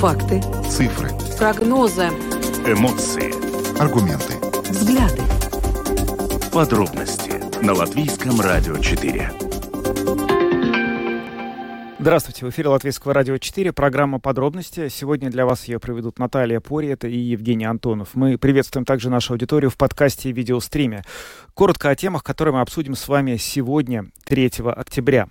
Факты. 0.00 0.40
Цифры. 0.66 1.10
Прогнозы. 1.36 2.06
Эмоции. 2.64 3.34
Аргументы. 3.78 4.32
Взгляды. 4.70 5.20
Подробности 6.50 7.62
на 7.62 7.74
Латвийском 7.74 8.40
радио 8.40 8.78
4. 8.78 9.30
Здравствуйте, 11.98 12.46
в 12.46 12.48
эфире 12.48 12.70
Латвийского 12.70 13.12
радио 13.12 13.36
4, 13.36 13.74
программа 13.74 14.18
«Подробности». 14.18 14.88
Сегодня 14.88 15.30
для 15.30 15.44
вас 15.44 15.68
ее 15.68 15.78
проведут 15.78 16.18
Наталья 16.18 16.60
Порьета 16.60 17.06
и 17.06 17.18
Евгений 17.18 17.66
Антонов. 17.66 18.14
Мы 18.14 18.38
приветствуем 18.38 18.86
также 18.86 19.10
нашу 19.10 19.34
аудиторию 19.34 19.68
в 19.68 19.76
подкасте 19.76 20.30
и 20.30 20.32
видеостриме. 20.32 21.04
Коротко 21.52 21.90
о 21.90 21.94
темах, 21.94 22.24
которые 22.24 22.54
мы 22.54 22.62
обсудим 22.62 22.94
с 22.94 23.06
вами 23.06 23.36
сегодня, 23.36 24.06
3 24.24 24.50
октября. 24.64 25.28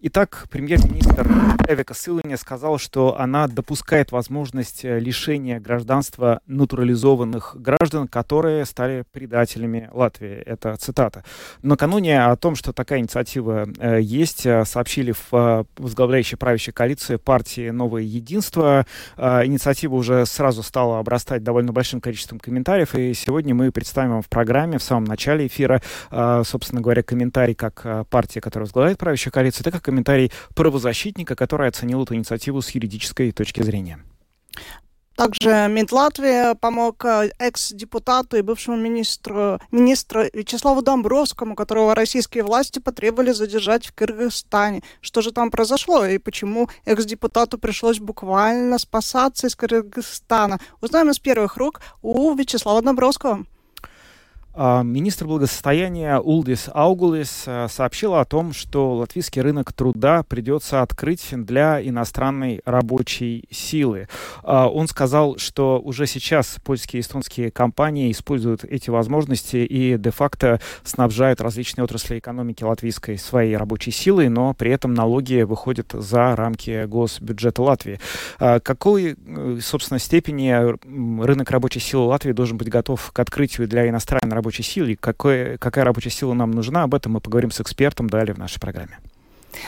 Итак, 0.00 0.46
премьер-министр 0.50 1.26
Эвика 1.68 1.92
Сылыня 1.92 2.36
сказал, 2.36 2.78
что 2.78 3.18
она 3.18 3.48
допускает 3.48 4.12
возможность 4.12 4.84
э, 4.84 5.00
лишения 5.00 5.58
гражданства 5.58 6.40
натурализованных 6.46 7.56
граждан, 7.58 8.06
которые 8.06 8.64
стали 8.64 9.04
предателями 9.10 9.90
Латвии. 9.92 10.34
Это 10.34 10.76
цитата. 10.76 11.24
Накануне 11.62 12.24
о 12.24 12.36
том, 12.36 12.54
что 12.54 12.72
такая 12.72 13.00
инициатива 13.00 13.66
э, 13.78 13.98
есть, 14.00 14.46
э, 14.46 14.64
сообщили 14.64 15.12
в 15.12 15.66
возглавляющей 15.76 16.38
правящей 16.38 16.72
коалиции 16.72 17.16
партии 17.16 17.70
«Новое 17.70 18.02
единство». 18.02 18.86
Инициатива 19.16 19.94
уже 19.94 20.24
сразу 20.26 20.62
стала 20.62 21.00
обрастать 21.00 21.42
довольно 21.42 21.72
большим 21.72 22.00
количеством 22.00 22.38
комментариев, 22.38 22.94
и 22.94 23.14
сегодня 23.14 23.54
мы 23.54 23.72
представим 23.72 24.12
вам 24.12 24.22
в 24.22 24.28
программе 24.28 24.78
в 24.78 24.82
самом 24.82 25.04
начале 25.04 25.46
эфира, 25.46 25.82
собственно 26.10 26.80
говоря, 26.80 27.02
комментарий 27.02 27.54
как 27.54 28.08
партия, 28.08 28.40
которая 28.40 28.66
возглавляет 28.66 28.98
правящую 28.98 29.32
коалицию, 29.32 29.47
так 29.50 29.74
и 29.74 29.80
комментарий 29.80 30.32
правозащитника, 30.54 31.36
который 31.36 31.68
оценил 31.68 32.02
эту 32.02 32.14
инициативу 32.14 32.60
с 32.62 32.70
юридической 32.70 33.32
точки 33.32 33.62
зрения. 33.62 33.98
Также 35.18 35.66
МИД 35.68 35.90
Латвии 35.90 36.54
помог 36.54 37.04
э, 37.04 37.32
экс-депутату 37.40 38.36
и 38.36 38.40
бывшему 38.40 38.76
министру, 38.76 39.58
министру 39.72 40.22
Вячеславу 40.32 40.80
Домбровскому, 40.80 41.56
которого 41.56 41.96
российские 41.96 42.44
власти 42.44 42.78
потребовали 42.78 43.32
задержать 43.32 43.84
в 43.84 43.92
Кыргызстане. 43.94 44.84
Что 45.00 45.20
же 45.20 45.32
там 45.32 45.50
произошло 45.50 46.06
и 46.06 46.18
почему 46.18 46.68
экс-депутату 46.84 47.58
пришлось 47.58 47.98
буквально 47.98 48.78
спасаться 48.78 49.48
из 49.48 49.56
Кыргызстана? 49.56 50.60
Узнаем 50.80 51.10
из 51.10 51.18
первых 51.18 51.56
рук 51.56 51.80
у 52.00 52.32
Вячеслава 52.36 52.80
Домбровского. 52.80 53.44
А, 54.60 54.82
Министр 54.82 55.26
благосостояния 55.28 56.18
Улдис 56.18 56.68
Аугулис 56.74 57.44
э, 57.46 57.68
сообщила 57.70 58.20
о 58.20 58.24
том, 58.24 58.52
что 58.52 58.94
латвийский 58.94 59.40
рынок 59.40 59.72
труда 59.72 60.24
придется 60.24 60.82
открыть 60.82 61.28
для 61.30 61.80
иностранной 61.80 62.60
рабочей 62.64 63.44
силы. 63.52 64.08
А, 64.42 64.66
Он 64.68 64.88
сказал, 64.88 65.38
что 65.38 65.78
уже 65.78 66.08
сейчас 66.08 66.56
польские 66.64 66.98
и 66.98 67.02
эстонские 67.02 67.52
компании 67.52 68.10
используют 68.10 68.64
эти 68.64 68.90
возможности 68.90 69.58
и 69.58 69.96
де-факто 69.96 70.60
снабжают 70.82 71.40
различные 71.40 71.84
отрасли 71.84 72.18
экономики 72.18 72.64
латвийской 72.64 73.16
своей 73.16 73.56
рабочей 73.56 73.92
силой, 73.92 74.28
но 74.28 74.54
при 74.54 74.72
этом 74.72 74.92
налоги 74.92 75.42
выходят 75.42 75.92
за 75.92 76.34
рамки 76.34 76.84
госбюджета 76.86 77.62
Латвии. 77.62 78.00
А, 78.40 78.58
Какой, 78.58 79.14
э, 79.24 79.58
собственно, 79.62 80.00
степени 80.00 80.50
м, 80.50 81.22
рынок 81.22 81.48
рабочей 81.52 81.78
силы 81.78 82.06
Латвии 82.06 82.32
должен 82.32 82.58
быть 82.58 82.68
готов 82.68 83.12
к 83.12 83.18
открытию 83.20 83.68
для 83.68 83.88
иностранной 83.88 84.34
рабочей 84.34 84.47
силы, 84.50 84.92
и 84.92 84.96
какой, 84.96 85.58
какая 85.58 85.84
рабочая 85.84 86.10
сила 86.10 86.34
нам 86.34 86.50
нужна, 86.50 86.82
об 86.82 86.94
этом 86.94 87.12
мы 87.12 87.20
поговорим 87.20 87.50
с 87.50 87.60
экспертом 87.60 88.08
далее 88.08 88.34
в 88.34 88.38
нашей 88.38 88.60
программе. 88.60 88.98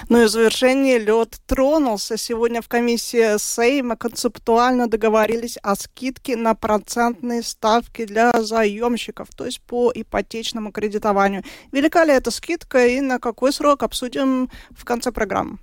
Ну 0.09 0.22
и 0.22 0.27
в 0.27 0.28
завершении 0.28 0.98
лед 0.98 1.39
тронулся. 1.47 2.17
Сегодня 2.17 2.62
в 2.62 2.69
комиссии 2.69 3.39
Сейма 3.39 3.97
концептуально 3.97 4.89
договорились 4.89 5.56
о 5.62 5.75
скидке 5.75 6.37
на 6.37 6.55
процентные 6.55 7.43
ставки 7.43 8.04
для 8.04 8.32
заемщиков, 8.43 9.28
то 9.37 9.47
есть 9.47 9.60
по 9.62 9.91
ипотечному 9.94 10.72
кредитованию. 10.72 11.43
Велика 11.72 12.04
ли 12.04 12.12
эта 12.12 12.31
скидка 12.31 12.87
и 12.87 13.00
на 13.00 13.19
какой 13.19 13.53
срок 13.53 13.83
обсудим 13.83 14.50
в 14.71 14.84
конце 14.84 15.12
программы? 15.12 15.59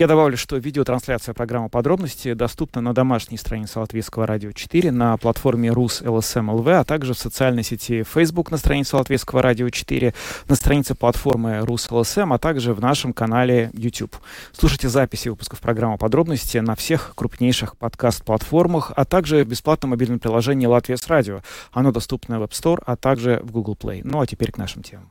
Я 0.00 0.06
добавлю, 0.06 0.36
что 0.38 0.56
видеотрансляция 0.56 1.34
программы 1.34 1.68
«Подробности» 1.68 2.32
доступна 2.32 2.80
на 2.80 2.94
домашней 2.94 3.36
странице 3.36 3.80
Латвийского 3.80 4.26
радио 4.26 4.52
4, 4.52 4.90
на 4.90 5.16
платформе 5.18 5.70
РУС 5.70 6.00
ЛСМ 6.00 6.48
ЛВ, 6.48 6.68
а 6.68 6.84
также 6.84 7.12
в 7.12 7.18
социальной 7.18 7.62
сети 7.62 8.02
Facebook 8.02 8.50
на 8.50 8.56
странице 8.56 8.96
Латвийского 8.96 9.42
радио 9.42 9.68
4, 9.68 10.14
на 10.48 10.54
странице 10.54 10.94
платформы 10.94 11.60
РУС 11.60 11.90
ЛСМ, 11.90 12.32
а 12.32 12.38
также 12.38 12.72
в 12.72 12.80
нашем 12.80 13.12
канале 13.12 13.70
YouTube. 13.74 14.16
Слушайте 14.52 14.88
записи 14.88 15.28
выпусков 15.28 15.60
программы 15.60 15.98
«Подробности» 15.98 16.56
на 16.56 16.74
всех 16.76 17.12
крупнейших 17.14 17.76
подкаст-платформах, 17.76 18.92
а 18.96 19.04
также 19.04 19.44
в 19.44 19.48
бесплатном 19.48 19.90
мобильном 19.90 20.18
приложении 20.18 20.64
«Латвия 20.64 20.96
с 20.96 21.06
радио». 21.08 21.42
Оно 21.72 21.92
доступно 21.92 22.40
в 22.40 22.42
App 22.42 22.52
Store, 22.52 22.82
а 22.86 22.96
также 22.96 23.40
в 23.42 23.50
Google 23.52 23.76
Play. 23.78 24.00
Ну 24.02 24.22
а 24.22 24.26
теперь 24.26 24.50
к 24.50 24.56
нашим 24.56 24.82
темам. 24.82 25.10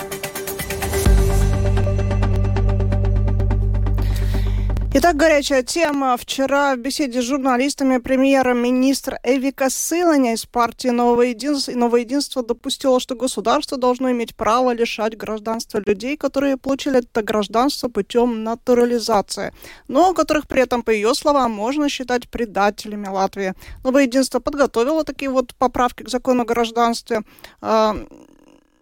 Итак, 4.93 5.15
горячая 5.15 5.63
тема. 5.63 6.17
Вчера 6.17 6.75
в 6.75 6.79
беседе 6.79 7.21
с 7.21 7.23
журналистами 7.23 7.97
премьер-министр 7.97 9.19
Эвика 9.23 9.69
Сыланя 9.69 10.33
из 10.33 10.45
партии 10.45 10.89
«Новое 10.89 11.27
единство», 11.27 11.71
«Новое 11.71 12.01
единство» 12.01 12.43
допустила, 12.43 12.99
что 12.99 13.15
государство 13.15 13.77
должно 13.77 14.11
иметь 14.11 14.35
право 14.35 14.73
лишать 14.73 15.15
гражданства 15.15 15.81
людей, 15.85 16.17
которые 16.17 16.57
получили 16.57 16.99
это 16.99 17.23
гражданство 17.23 17.87
путем 17.87 18.43
натурализации, 18.43 19.53
но 19.87 20.13
которых 20.13 20.45
при 20.49 20.61
этом, 20.61 20.83
по 20.83 20.89
ее 20.89 21.15
словам, 21.15 21.51
можно 21.53 21.87
считать 21.87 22.29
предателями 22.29 23.07
Латвии. 23.07 23.53
«Новое 23.85 24.03
единство» 24.03 24.41
подготовило 24.41 25.05
такие 25.05 25.31
вот 25.31 25.55
поправки 25.55 26.03
к 26.03 26.09
закону 26.09 26.41
о 26.41 26.45
гражданстве, 26.45 27.21
а, 27.61 27.95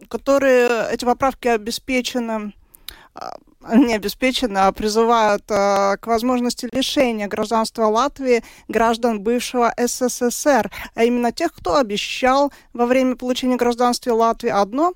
которые, 0.08 0.88
эти 0.92 1.06
поправки 1.06 1.50
обеспечены 1.50 2.56
а, 3.14 3.36
не 3.74 3.94
обеспечены, 3.94 4.58
а 4.60 4.72
призывают 4.72 5.44
э, 5.50 5.98
к 5.98 6.08
возможности 6.08 6.70
лишения 6.72 7.28
гражданства 7.28 7.86
Латвии 7.86 8.44
граждан 8.68 9.22
бывшего 9.22 9.74
СССР, 9.78 10.72
а 10.96 11.04
именно 11.04 11.32
тех, 11.32 11.54
кто 11.54 11.78
обещал 11.78 12.52
во 12.74 12.86
время 12.86 13.16
получения 13.16 13.58
гражданства 13.58 14.14
Латвии 14.14 14.50
одно, 14.50 14.94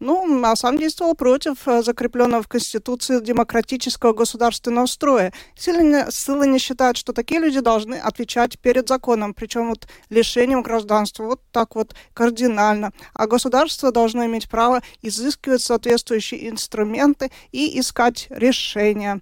ну, 0.00 0.44
а 0.44 0.56
сам 0.56 0.78
действовал 0.78 1.14
против 1.14 1.66
э, 1.66 1.82
закрепленного 1.82 2.42
в 2.42 2.48
Конституции 2.48 3.20
демократического 3.20 4.12
государственного 4.12 4.86
строя. 4.86 5.32
Сильно, 5.56 6.10
Сылани 6.10 6.58
считает, 6.58 6.96
что 6.96 7.12
такие 7.12 7.40
люди 7.40 7.60
должны 7.60 7.94
отвечать 7.94 8.58
перед 8.58 8.88
законом, 8.88 9.34
причем 9.34 9.68
вот 9.68 9.88
лишением 10.10 10.62
гражданства, 10.62 11.24
вот 11.24 11.40
так 11.52 11.74
вот 11.74 11.94
кардинально. 12.12 12.92
А 13.14 13.26
государство 13.26 13.92
должно 13.92 14.26
иметь 14.26 14.48
право 14.48 14.82
изыскивать 15.02 15.62
соответствующие 15.62 16.48
инструменты 16.50 17.30
и 17.52 17.78
искать 17.78 18.26
решения. 18.30 19.20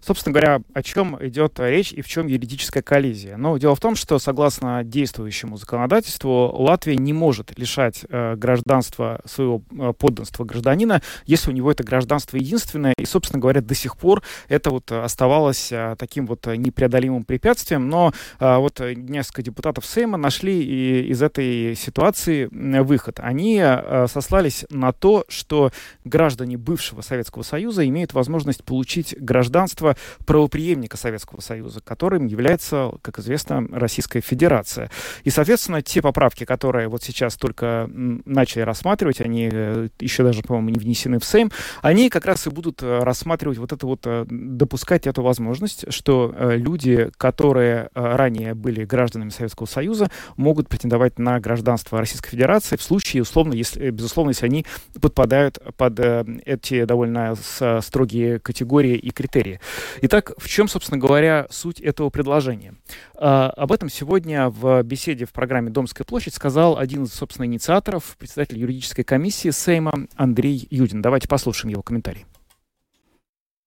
Собственно 0.00 0.32
говоря, 0.32 0.62
о 0.74 0.82
чем 0.82 1.18
идет 1.26 1.58
речь 1.58 1.92
и 1.92 2.02
в 2.02 2.08
чем 2.08 2.26
юридическая 2.28 2.82
коллизия? 2.82 3.36
Ну, 3.36 3.58
дело 3.58 3.74
в 3.74 3.80
том, 3.80 3.96
что 3.96 4.18
согласно 4.18 4.84
действующему 4.84 5.56
законодательству 5.56 6.50
Латвия 6.54 6.96
не 6.96 7.12
может 7.12 7.58
лишать 7.58 8.04
э, 8.08 8.36
гражданства 8.36 9.20
своего 9.24 9.62
э, 9.70 9.92
подданства 9.98 10.44
гражданина, 10.44 11.02
если 11.26 11.50
у 11.50 11.54
него 11.54 11.70
это 11.70 11.82
гражданство 11.82 12.36
единственное. 12.36 12.94
И, 12.96 13.04
собственно 13.04 13.40
говоря, 13.40 13.60
до 13.60 13.74
сих 13.74 13.96
пор 13.96 14.22
это 14.48 14.70
вот 14.70 14.90
оставалось 14.90 15.72
э, 15.72 15.96
таким 15.98 16.26
вот 16.26 16.46
непреодолимым 16.46 17.24
препятствием. 17.24 17.88
Но 17.88 18.12
э, 18.40 18.56
вот 18.56 18.80
несколько 18.80 19.42
депутатов 19.42 19.84
Сейма 19.84 20.16
нашли 20.16 20.62
и 20.62 21.08
из 21.08 21.22
этой 21.22 21.74
ситуации 21.74 22.48
выход. 22.82 23.20
Они 23.20 23.60
э, 23.62 24.06
сослались 24.08 24.64
на 24.70 24.92
то, 24.92 25.24
что 25.28 25.70
граждане 26.04 26.56
бывшего 26.56 27.00
Советского 27.00 27.42
Союза 27.42 27.86
имеют 27.86 28.14
возможность 28.14 28.64
получить 28.64 29.14
гражданство 29.18 29.96
правоприемника 30.26 30.96
Советского 30.96 31.40
Союза, 31.40 31.80
которым 31.80 32.26
является, 32.26 32.92
как 33.02 33.18
известно, 33.18 33.66
Российская 33.70 34.20
Федерация. 34.20 34.90
И, 35.24 35.30
соответственно, 35.30 35.82
те 35.82 36.02
поправки, 36.02 36.44
которые 36.44 36.88
вот 36.88 37.02
сейчас 37.02 37.36
только 37.36 37.88
начали 37.88 38.62
рассматривать, 38.62 39.20
они 39.20 39.87
э, 39.88 40.04
еще 40.04 40.22
даже, 40.22 40.42
по-моему, 40.42 40.70
не 40.70 40.78
внесены 40.78 41.18
в 41.18 41.24
Сейм, 41.24 41.50
они 41.82 42.10
как 42.10 42.26
раз 42.26 42.46
и 42.46 42.50
будут 42.50 42.82
э, 42.82 43.00
рассматривать 43.00 43.58
вот 43.58 43.72
это 43.72 43.86
вот, 43.86 44.00
э, 44.04 44.24
допускать 44.28 45.06
эту 45.06 45.22
возможность, 45.22 45.92
что 45.92 46.34
люди, 46.38 47.10
которые 47.16 47.90
ранее 47.94 48.54
были 48.54 48.84
гражданами 48.84 49.30
Советского 49.30 49.66
Союза, 49.66 50.10
могут 50.36 50.68
претендовать 50.68 51.18
на 51.18 51.40
гражданство 51.40 51.98
Российской 51.98 52.30
Федерации 52.30 52.76
в 52.76 52.82
случае, 52.82 53.22
условно, 53.22 53.54
если, 53.54 53.90
безусловно, 53.90 54.30
если 54.30 54.46
они 54.46 54.66
подпадают 55.00 55.58
под 55.76 55.98
эти 56.00 56.84
довольно 56.84 57.34
строгие 57.80 58.38
категории 58.40 58.96
и 58.96 59.10
критерии. 59.10 59.60
Итак, 60.02 60.32
в 60.36 60.48
чем, 60.48 60.68
собственно 60.68 60.98
говоря, 60.98 61.46
суть 61.50 61.80
этого 61.80 62.10
предложения? 62.10 62.74
Об 63.14 63.72
этом 63.72 63.88
сегодня 63.88 64.48
в 64.48 64.82
беседе 64.82 65.24
в 65.24 65.32
программе 65.32 65.70
«Домская 65.70 66.04
площадь» 66.04 66.34
сказал 66.34 66.78
один 66.78 67.04
из, 67.04 67.12
собственно, 67.12 67.46
инициаторов, 67.46 68.16
председатель 68.18 68.58
юридической 68.58 69.02
комиссии 69.02 69.50
Сейма 69.50 69.77
Сейма 69.78 69.92
Андрей 70.16 70.66
Юдин. 70.70 71.02
Давайте 71.02 71.28
послушаем 71.28 71.70
его 71.70 71.82
комментарий. 71.82 72.26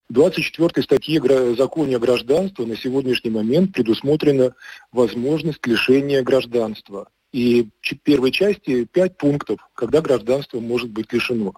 24 0.10 0.84
статье 0.84 1.56
закона 1.56 1.96
о 1.96 2.00
гражданстве 2.00 2.66
на 2.66 2.76
сегодняшний 2.76 3.32
момент 3.32 3.72
предусмотрена 3.72 4.54
возможность 4.92 5.66
лишения 5.66 6.22
гражданства. 6.22 7.08
И 7.32 7.70
в 7.80 7.96
первой 8.04 8.32
части 8.32 8.84
пять 8.84 9.16
пунктов, 9.16 9.62
когда 9.74 10.02
гражданство 10.02 10.60
может 10.60 10.90
быть 10.90 11.14
лишено. 11.14 11.54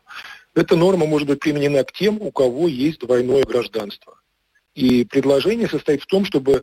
Эта 0.53 0.75
норма 0.75 1.07
может 1.07 1.27
быть 1.27 1.39
применена 1.39 1.83
к 1.83 1.91
тем, 1.91 2.21
у 2.21 2.31
кого 2.31 2.67
есть 2.67 2.99
двойное 2.99 3.43
гражданство. 3.43 4.19
И 4.75 5.03
предложение 5.03 5.67
состоит 5.67 6.03
в 6.03 6.05
том, 6.05 6.25
чтобы 6.25 6.61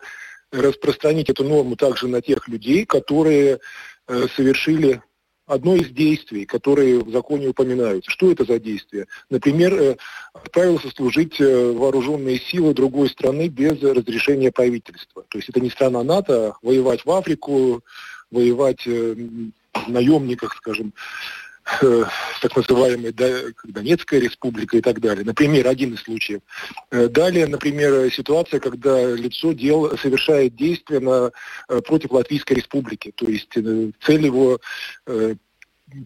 распространить 0.53 1.29
эту 1.29 1.43
норму 1.43 1.75
также 1.75 2.07
на 2.07 2.23
тех 2.23 2.47
людей, 2.47 2.87
которые 2.87 3.59
э, 4.07 4.27
совершили 4.37 5.03
одно 5.51 5.75
из 5.75 5.91
действий, 5.91 6.47
которые 6.47 7.01
в 7.01 7.11
законе 7.11 7.49
упоминаются. 7.49 8.11
Что 8.11 8.31
это 8.31 8.45
за 8.45 8.59
действие? 8.59 9.07
Например, 9.29 9.75
э, 9.75 9.97
отправился 10.33 10.91
служить 10.91 11.41
э, 11.41 11.73
вооруженные 11.73 12.39
силы 12.39 12.73
другой 12.73 13.09
страны 13.09 13.49
без 13.49 13.83
разрешения 13.83 14.53
правительства. 14.53 15.25
То 15.29 15.39
есть 15.39 15.49
это 15.49 15.61
не 15.61 15.71
страна 15.71 16.05
НАТО, 16.05 16.51
а 16.51 16.55
воевать 16.63 17.05
в 17.05 17.11
Африку, 17.11 17.83
воевать 18.31 18.87
э, 18.87 19.15
в 19.75 19.89
наемниках, 19.89 20.55
скажем, 20.57 20.95
с 21.65 22.41
так 22.41 22.57
называемой 22.57 23.13
Донецкая 23.65 24.21
республика 24.21 24.77
и 24.77 24.81
так 24.81 25.01
далее. 25.01 25.25
Например, 25.25 25.69
один 25.69 25.95
из 25.95 26.01
случаев. 26.01 26.41
Далее, 26.91 27.47
например, 27.47 28.11
ситуация, 28.13 28.61
когда 28.61 29.15
лицо 29.15 29.53
дел, 29.53 29.97
совершает 29.99 30.57
действия 30.57 31.01
на, 31.01 31.31
против 31.83 32.11
Латвийской 32.13 32.55
республики. 32.55 33.13
То 33.15 33.27
есть 33.27 33.53
цель 33.53 34.25
его 34.25 34.59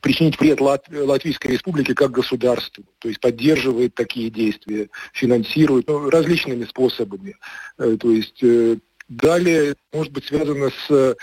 причинить 0.00 0.38
вред 0.40 0.60
Лат, 0.60 0.86
Латвийской 0.90 1.48
республике 1.48 1.94
как 1.94 2.10
государству, 2.10 2.84
то 2.98 3.08
есть 3.08 3.20
поддерживает 3.20 3.94
такие 3.94 4.30
действия, 4.30 4.88
финансирует 5.12 5.88
ну, 5.88 6.10
различными 6.10 6.64
способами. 6.64 7.36
Э, 7.78 7.96
то 7.98 8.10
есть 8.10 8.42
э, 8.42 8.78
далее 9.08 9.74
может 9.92 10.12
быть 10.12 10.26
связано 10.26 10.70
с 10.70 10.90
э, 10.90 11.14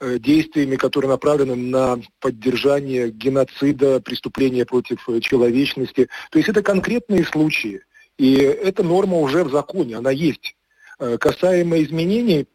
действиями, 0.00 0.76
которые 0.76 1.10
направлены 1.10 1.56
на 1.56 2.00
поддержание 2.20 3.10
геноцида, 3.10 4.00
преступления 4.00 4.64
против 4.66 5.06
человечности. 5.20 6.08
То 6.30 6.38
есть 6.38 6.48
это 6.48 6.62
конкретные 6.62 7.24
случаи. 7.24 7.80
И 8.18 8.34
эта 8.34 8.82
норма 8.82 9.18
уже 9.18 9.44
в 9.44 9.50
законе, 9.50 9.96
она 9.96 10.10
есть. 10.10 10.56
Касаемо 10.98 11.82
изменений, 11.82 12.46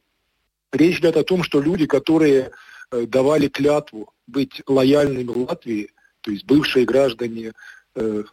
речь 0.72 1.00
идет 1.00 1.18
о 1.18 1.24
том, 1.24 1.44
что 1.44 1.62
люди, 1.62 1.86
которые 1.86 2.52
давали 2.92 3.48
клятву 3.48 4.14
быть 4.28 4.62
лояльными 4.68 5.30
Латвии, 5.30 5.92
то 6.22 6.32
есть 6.32 6.46
бывшие 6.46 6.86
граждане 6.86 7.54
э, 7.96 8.24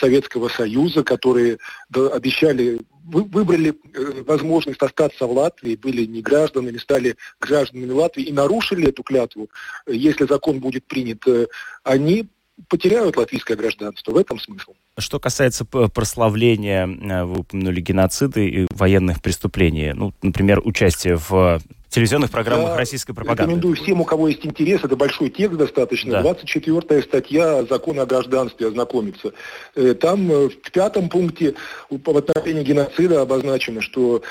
Советского 0.00 0.48
Союза, 0.48 1.02
которые 1.04 1.58
обещали, 1.94 2.80
вы, 3.04 3.24
выбрали 3.24 3.70
э, 3.70 4.22
возможность 4.26 4.80
остаться 4.82 5.26
в 5.26 5.32
Латвии, 5.32 5.76
были 5.76 6.04
не 6.04 6.22
гражданами, 6.22 6.78
стали 6.78 7.16
гражданами 7.40 7.90
Латвии 7.90 8.24
и 8.24 8.32
нарушили 8.32 8.88
эту 8.88 9.02
клятву, 9.02 9.50
если 9.86 10.26
закон 10.26 10.60
будет 10.60 10.84
принят, 10.86 11.26
э, 11.26 11.46
они 11.84 12.28
потеряют 12.68 13.16
латвийское 13.16 13.56
гражданство. 13.56 14.12
В 14.12 14.16
этом 14.16 14.38
смысл. 14.38 14.72
Что 14.98 15.18
касается 15.18 15.64
прославления, 15.64 16.86
э, 16.86 17.24
вы 17.24 17.40
упомянули 17.40 17.80
геноциды 17.80 18.48
и 18.48 18.66
военных 18.70 19.22
преступлений. 19.22 19.92
Ну, 19.94 20.12
например, 20.22 20.60
участие 20.64 21.16
в 21.16 21.60
телевизионных 21.92 22.30
программах 22.30 22.70
Я 22.70 22.76
российской 22.76 23.12
пропаганды. 23.12 23.42
рекомендую 23.42 23.76
всем, 23.76 24.00
у 24.00 24.04
кого 24.04 24.28
есть 24.28 24.44
интерес, 24.44 24.82
это 24.82 24.96
большой 24.96 25.30
текст 25.30 25.56
достаточно, 25.58 26.22
да. 26.22 26.32
24-я 26.32 27.02
статья 27.02 27.64
закона 27.64 28.02
о 28.02 28.06
гражданстве 28.06 28.68
ознакомиться. 28.68 29.32
Э, 29.76 29.94
там 29.94 30.30
э, 30.32 30.48
в 30.48 30.70
пятом 30.72 31.08
пункте 31.08 31.54
в 31.90 32.16
отношении 32.16 32.64
геноцида 32.64 33.22
обозначено, 33.22 33.80
что 33.80 34.22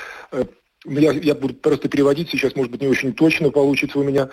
я, 0.84 1.12
я 1.12 1.34
буду 1.34 1.54
просто 1.54 1.88
переводить 1.88 2.30
сейчас, 2.30 2.56
может 2.56 2.72
быть, 2.72 2.82
не 2.82 2.88
очень 2.88 3.12
точно 3.12 3.50
получится 3.50 3.98
у 3.98 4.02
меня 4.02 4.28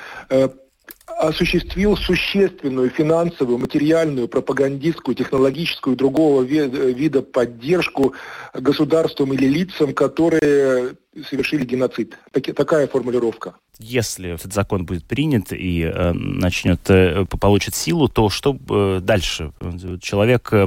осуществил 1.06 1.98
существенную 1.98 2.90
финансовую, 2.90 3.58
материальную, 3.58 4.28
пропагандистскую, 4.28 5.16
технологическую 5.16 5.96
другого 5.96 6.44
вида 6.44 7.22
поддержку 7.22 8.14
государствам 8.54 9.34
или 9.34 9.46
лицам, 9.48 9.94
которые 9.94 10.96
совершили 11.30 11.66
геноцид. 11.66 12.18
такая 12.32 12.88
формулировка. 12.88 13.56
Если 13.80 14.34
этот 14.34 14.54
закон 14.54 14.86
будет 14.86 15.06
принят 15.06 15.52
и 15.52 15.84
э, 15.84 16.12
начнет 16.14 16.82
э, 16.90 17.26
получит 17.26 17.76
силу, 17.76 18.08
то 18.10 18.30
что 18.30 18.58
э, 18.70 19.00
дальше? 19.02 19.54
Человек, 20.02 20.50
э, 20.52 20.66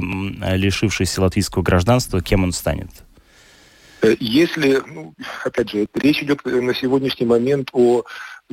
лишившийся 0.55 1.21
латвийского 1.21 1.61
гражданства, 1.61 2.21
кем 2.21 2.43
он 2.43 2.51
станет? 2.51 2.89
Э, 4.01 4.15
если, 4.19 4.81
ну, 4.87 5.13
опять 5.45 5.69
же, 5.69 5.87
речь 5.93 6.23
идет 6.23 6.43
на 6.43 6.73
сегодняшний 6.73 7.25
момент 7.25 7.69
о 7.71 8.03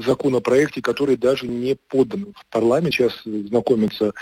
законопроекте, 0.04 0.80
который 0.80 1.16
даже 1.16 1.46
не 1.46 1.76
подан 1.88 2.32
в 2.34 2.46
парламент. 2.50 2.94
Сейчас 2.94 3.12
знакомятся 3.24 4.12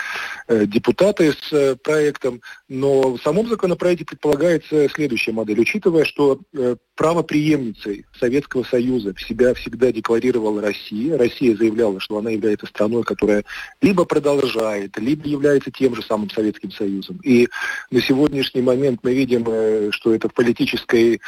э, 0.47 0.65
депутаты 0.65 1.31
с 1.31 1.53
э, 1.53 1.75
проектом, 1.75 2.41
но 2.67 3.13
в 3.13 3.21
самом 3.21 3.47
законопроекте 3.47 4.05
предполагается 4.05 4.89
следующая 4.89 5.31
модель. 5.31 5.59
Учитывая, 5.59 6.03
что 6.03 6.39
э, 6.53 6.75
правоприемницей 6.95 8.05
Советского 8.19 8.63
Союза 8.63 9.13
себя 9.17 9.53
всегда 9.53 9.91
декларировала 9.91 10.61
Россия, 10.61 11.17
Россия 11.17 11.55
заявляла, 11.55 11.99
что 11.99 12.17
она 12.17 12.31
является 12.31 12.67
страной, 12.67 13.03
которая 13.03 13.45
либо 13.81 14.03
продолжает, 14.03 14.97
либо 14.97 15.27
является 15.27 15.71
тем 15.71 15.95
же 15.95 16.01
самым 16.01 16.29
Советским 16.29 16.71
Союзом. 16.71 17.19
И 17.23 17.47
на 17.89 18.01
сегодняшний 18.01 18.61
момент 18.61 18.99
мы 19.03 19.13
видим, 19.13 19.91
что 19.93 20.13
это 20.13 20.27
в 20.27 20.33
политической 20.33 21.21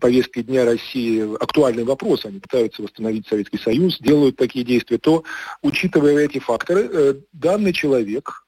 повестке 0.00 0.42
дня 0.44 0.64
России 0.64 1.34
актуальный 1.42 1.84
вопрос. 1.84 2.24
Они 2.24 2.38
пытаются 2.38 2.82
восстановить 2.82 3.26
Советский 3.26 3.58
Союз 3.58 3.79
Союз 3.80 3.98
делают 4.00 4.36
такие 4.36 4.64
действия, 4.64 4.98
то, 4.98 5.24
учитывая 5.62 6.18
эти 6.18 6.38
факторы, 6.38 6.88
э, 6.92 7.14
данный 7.32 7.72
человек 7.72 8.44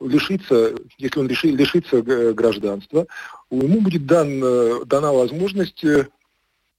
лишится, 0.00 0.74
если 0.98 1.18
он 1.18 1.28
лиши, 1.28 1.48
лишится 1.48 2.02
гражданства, 2.02 3.06
ему 3.50 3.80
будет 3.80 4.04
дан, 4.04 4.42
э, 4.44 4.84
дана 4.84 5.12
возможность 5.12 5.82
э, 5.82 6.08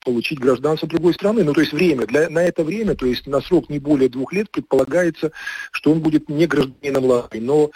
получить 0.06 0.40
гражданство 0.40 0.88
другой 0.88 1.16
страны. 1.16 1.44
Ну, 1.44 1.54
то 1.54 1.62
есть 1.62 1.74
время. 1.74 2.06
Для, 2.06 2.30
на 2.30 2.44
это 2.44 2.64
время, 2.64 2.94
то 2.94 3.08
есть 3.08 3.26
на 3.26 3.42
срок 3.42 3.70
не 3.70 3.80
более 3.80 4.10
двух 4.10 4.32
лет, 4.32 4.52
предполагается, 4.52 5.32
что 5.72 5.92
он 5.92 6.00
будет 6.00 6.30
не 6.30 6.46
гражданином 6.46 7.06
Латвии. 7.06 7.40
Но 7.40 7.72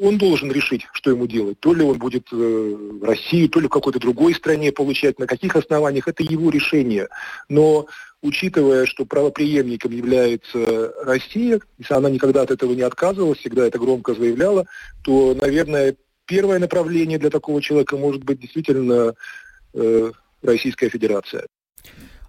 он 0.00 0.18
должен 0.18 0.50
решить, 0.50 0.86
что 0.92 1.10
ему 1.10 1.26
делать. 1.26 1.60
То 1.60 1.74
ли 1.74 1.82
он 1.82 1.98
будет 1.98 2.28
э, 2.32 2.36
в 2.36 3.02
России, 3.02 3.48
то 3.48 3.60
ли 3.60 3.66
в 3.66 3.70
какой-то 3.70 3.98
другой 3.98 4.34
стране 4.34 4.72
получать, 4.72 5.18
на 5.18 5.26
каких 5.26 5.56
основаниях, 5.56 6.08
это 6.08 6.22
его 6.22 6.50
решение. 6.50 7.08
Но 7.48 7.86
учитывая, 8.24 8.86
что 8.86 9.04
правоприемником 9.04 9.92
является 9.92 10.94
Россия, 11.04 11.60
если 11.78 11.94
она 11.94 12.08
никогда 12.08 12.42
от 12.42 12.50
этого 12.50 12.72
не 12.72 12.80
отказывалась, 12.80 13.38
всегда 13.38 13.66
это 13.66 13.78
громко 13.78 14.14
заявляла, 14.14 14.64
то, 15.02 15.36
наверное, 15.38 15.94
первое 16.24 16.58
направление 16.58 17.18
для 17.18 17.28
такого 17.28 17.60
человека 17.60 17.98
может 17.98 18.24
быть 18.24 18.40
действительно 18.40 19.14
э, 19.74 20.12
Российская 20.42 20.88
Федерация. 20.88 21.46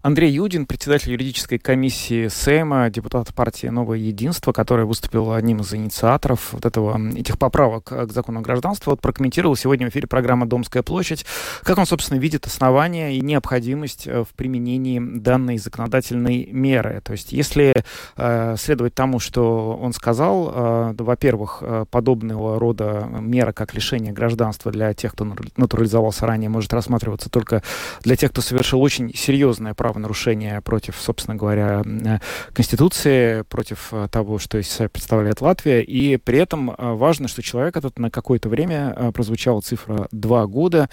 Андрей 0.05 0.33
Юдин, 0.33 0.67
председатель 0.67 1.13
юридической 1.13 1.57
комиссии 1.57 2.27
Сейма, 2.27 2.91
депутат 2.91 3.33
партии 3.33 3.65
«Новое 3.65 3.97
единство», 3.97 4.51
который 4.51 4.85
выступил 4.85 5.31
одним 5.31 5.61
из 5.61 5.73
инициаторов 5.73 6.49
вот 6.51 6.63
этого, 6.63 6.95
этих 7.17 7.39
поправок 7.39 7.85
к 7.85 8.11
закону 8.11 8.41
о 8.41 8.43
гражданстве, 8.43 8.91
вот 8.91 9.01
прокомментировал 9.01 9.55
сегодня 9.55 9.87
в 9.87 9.89
эфире 9.89 10.05
программы 10.05 10.45
«Домская 10.45 10.83
площадь», 10.83 11.25
как 11.63 11.79
он, 11.79 11.87
собственно, 11.87 12.19
видит 12.19 12.45
основания 12.45 13.15
и 13.15 13.19
необходимость 13.19 14.05
э, 14.05 14.23
в 14.23 14.27
применении 14.35 14.99
данной 14.99 15.57
законодательной 15.57 16.49
меры. 16.51 17.01
То 17.03 17.13
есть, 17.13 17.31
если 17.31 17.73
э, 18.15 18.55
следовать 18.59 18.93
тому, 18.93 19.17
что 19.17 19.75
он 19.75 19.91
сказал, 19.91 20.51
э, 20.53 20.95
во-первых, 20.99 21.57
э, 21.61 21.85
подобного 21.89 22.59
рода 22.59 23.07
мера, 23.09 23.53
как 23.53 23.73
лишение 23.73 24.13
гражданства 24.13 24.71
для 24.71 24.93
тех, 24.93 25.13
кто 25.13 25.25
натурализовался 25.57 26.27
ранее, 26.27 26.51
может 26.51 26.71
рассматриваться 26.73 27.31
только 27.31 27.63
для 28.03 28.15
тех, 28.15 28.29
кто 28.29 28.43
совершил 28.43 28.83
очень 28.83 29.11
серьезное 29.15 29.73
право 29.73 29.94
правонарушения 29.95 30.59
против, 30.59 30.97
собственно 30.99 31.37
говоря, 31.37 31.81
э, 31.85 32.19
Конституции, 32.53 33.43
против 33.43 33.89
э, 33.93 34.09
того, 34.11 34.39
что 34.39 34.57
из 34.57 34.69
себя 34.69 34.89
представляет 34.89 35.39
Латвия. 35.39 35.81
И 35.81 36.17
при 36.17 36.39
этом 36.39 36.71
э, 36.71 36.75
важно, 36.93 37.29
что 37.29 37.41
человек 37.41 37.77
этот 37.77 37.97
на 37.97 38.11
какое-то 38.11 38.49
время, 38.49 39.11
прозвучала 39.13 39.61
цифра 39.61 40.07
два 40.11 40.45
года, 40.47 40.89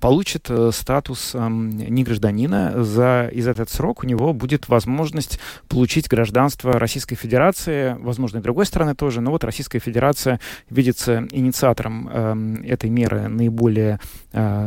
получит 0.00 0.50
статус 0.72 1.34
негражданина. 1.34 2.84
За, 2.84 3.30
из 3.32 3.48
этот 3.48 3.70
срок 3.70 4.04
у 4.04 4.06
него 4.06 4.32
будет 4.32 4.68
возможность 4.68 5.40
получить 5.68 6.08
гражданство 6.08 6.72
Российской 6.72 7.14
Федерации, 7.14 7.96
возможно, 8.00 8.38
и 8.38 8.40
другой 8.40 8.66
стороны 8.66 8.94
тоже, 8.94 9.20
но 9.20 9.30
вот 9.30 9.44
Российская 9.44 9.78
Федерация 9.78 10.40
видится 10.68 11.26
инициатором 11.30 12.08
эм, 12.08 12.62
этой 12.62 12.90
меры 12.90 13.28
наиболее 13.28 14.00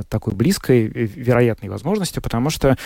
такой 0.09 0.33
близкой, 0.33 0.87
вероятной 0.87 1.67
возможностью, 1.67 2.23
потому 2.23 2.49
что 2.49 2.77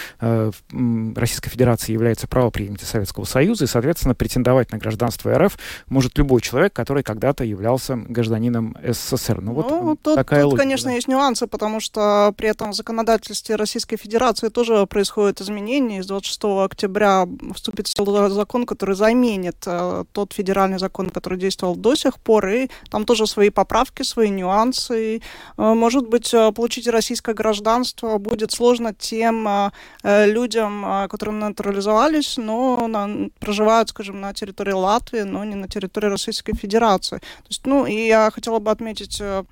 Российская 1.16 1.50
Федерация 1.50 1.94
является 1.94 2.28
правоприемницей 2.28 2.88
Советского 2.88 3.26
Союза, 3.26 3.66
и, 3.66 3.68
соответственно, 3.68 4.16
претендовать 4.16 4.72
на 4.72 4.78
гражданство 4.78 5.38
РФ 5.38 5.58
может 5.88 6.18
любой 6.18 6.42
человек, 6.42 6.74
который 6.74 7.04
когда-то 7.04 7.44
являлся 7.44 7.96
гражданином 7.96 8.76
СССР. 8.84 9.42
Ну, 9.42 9.54
вот 9.54 9.70
ну, 9.70 9.98
тут, 10.02 10.16
такая 10.16 10.42
тут 10.42 10.52
логика, 10.52 10.64
конечно, 10.64 10.90
да. 10.90 10.96
есть 10.96 11.08
нюансы, 11.08 11.48
потому 11.48 11.80
что 11.80 12.34
при 12.38 12.50
этом 12.50 12.72
в 12.72 12.76
законодательстве 12.76 13.56
Российской 13.56 13.98
Федерации 13.98 14.50
тоже 14.50 14.86
происходят 14.86 15.42
изменения. 15.42 16.04
С 16.04 16.08
26 16.08 16.44
октября 16.44 17.28
вступит 17.56 17.88
в 17.88 17.96
силу 17.96 18.30
закон, 18.30 18.66
который 18.66 18.96
заменит 18.96 19.58
э, 19.66 20.04
тот 20.12 20.34
федеральный 20.34 20.80
закон, 20.80 21.10
который 21.10 21.38
действовал 21.38 21.76
до 21.76 21.96
сих 21.96 22.20
пор, 22.20 22.48
и 22.48 22.70
там 22.90 23.06
тоже 23.06 23.28
свои 23.28 23.50
поправки, 23.50 24.04
свои 24.04 24.30
нюансы. 24.30 25.16
И, 25.16 25.22
э, 25.58 25.74
может 25.74 26.08
быть, 26.08 26.34
э, 26.34 26.52
получить 26.52 26.88
российское 26.88 27.34
гражданство 27.34 28.18
будет 28.18 28.52
сложно 28.52 28.94
тем 28.94 29.48
э, 29.48 29.72
э 30.04 30.32
людям, 30.32 30.71
э, 30.86 31.08
которые 31.08 31.36
натурализовались, 31.36 32.38
но 32.38 32.88
на, 32.88 33.30
проживают, 33.40 33.90
скажем, 33.90 34.22
на 34.22 34.34
территории 34.34 34.74
Латвии, 34.74 35.22
но 35.22 35.44
не 35.44 35.56
на 35.56 35.68
территории 35.68 36.08
Российской 36.08 36.54
Федерации. 36.54 37.18
То 37.18 37.50
есть, 37.50 37.66
ну, 37.66 37.86
и 37.86 38.08
я 38.08 38.32
хотела 38.32 38.60
бы 38.60 38.72
отметить 38.72 39.20
э, 39.22 39.44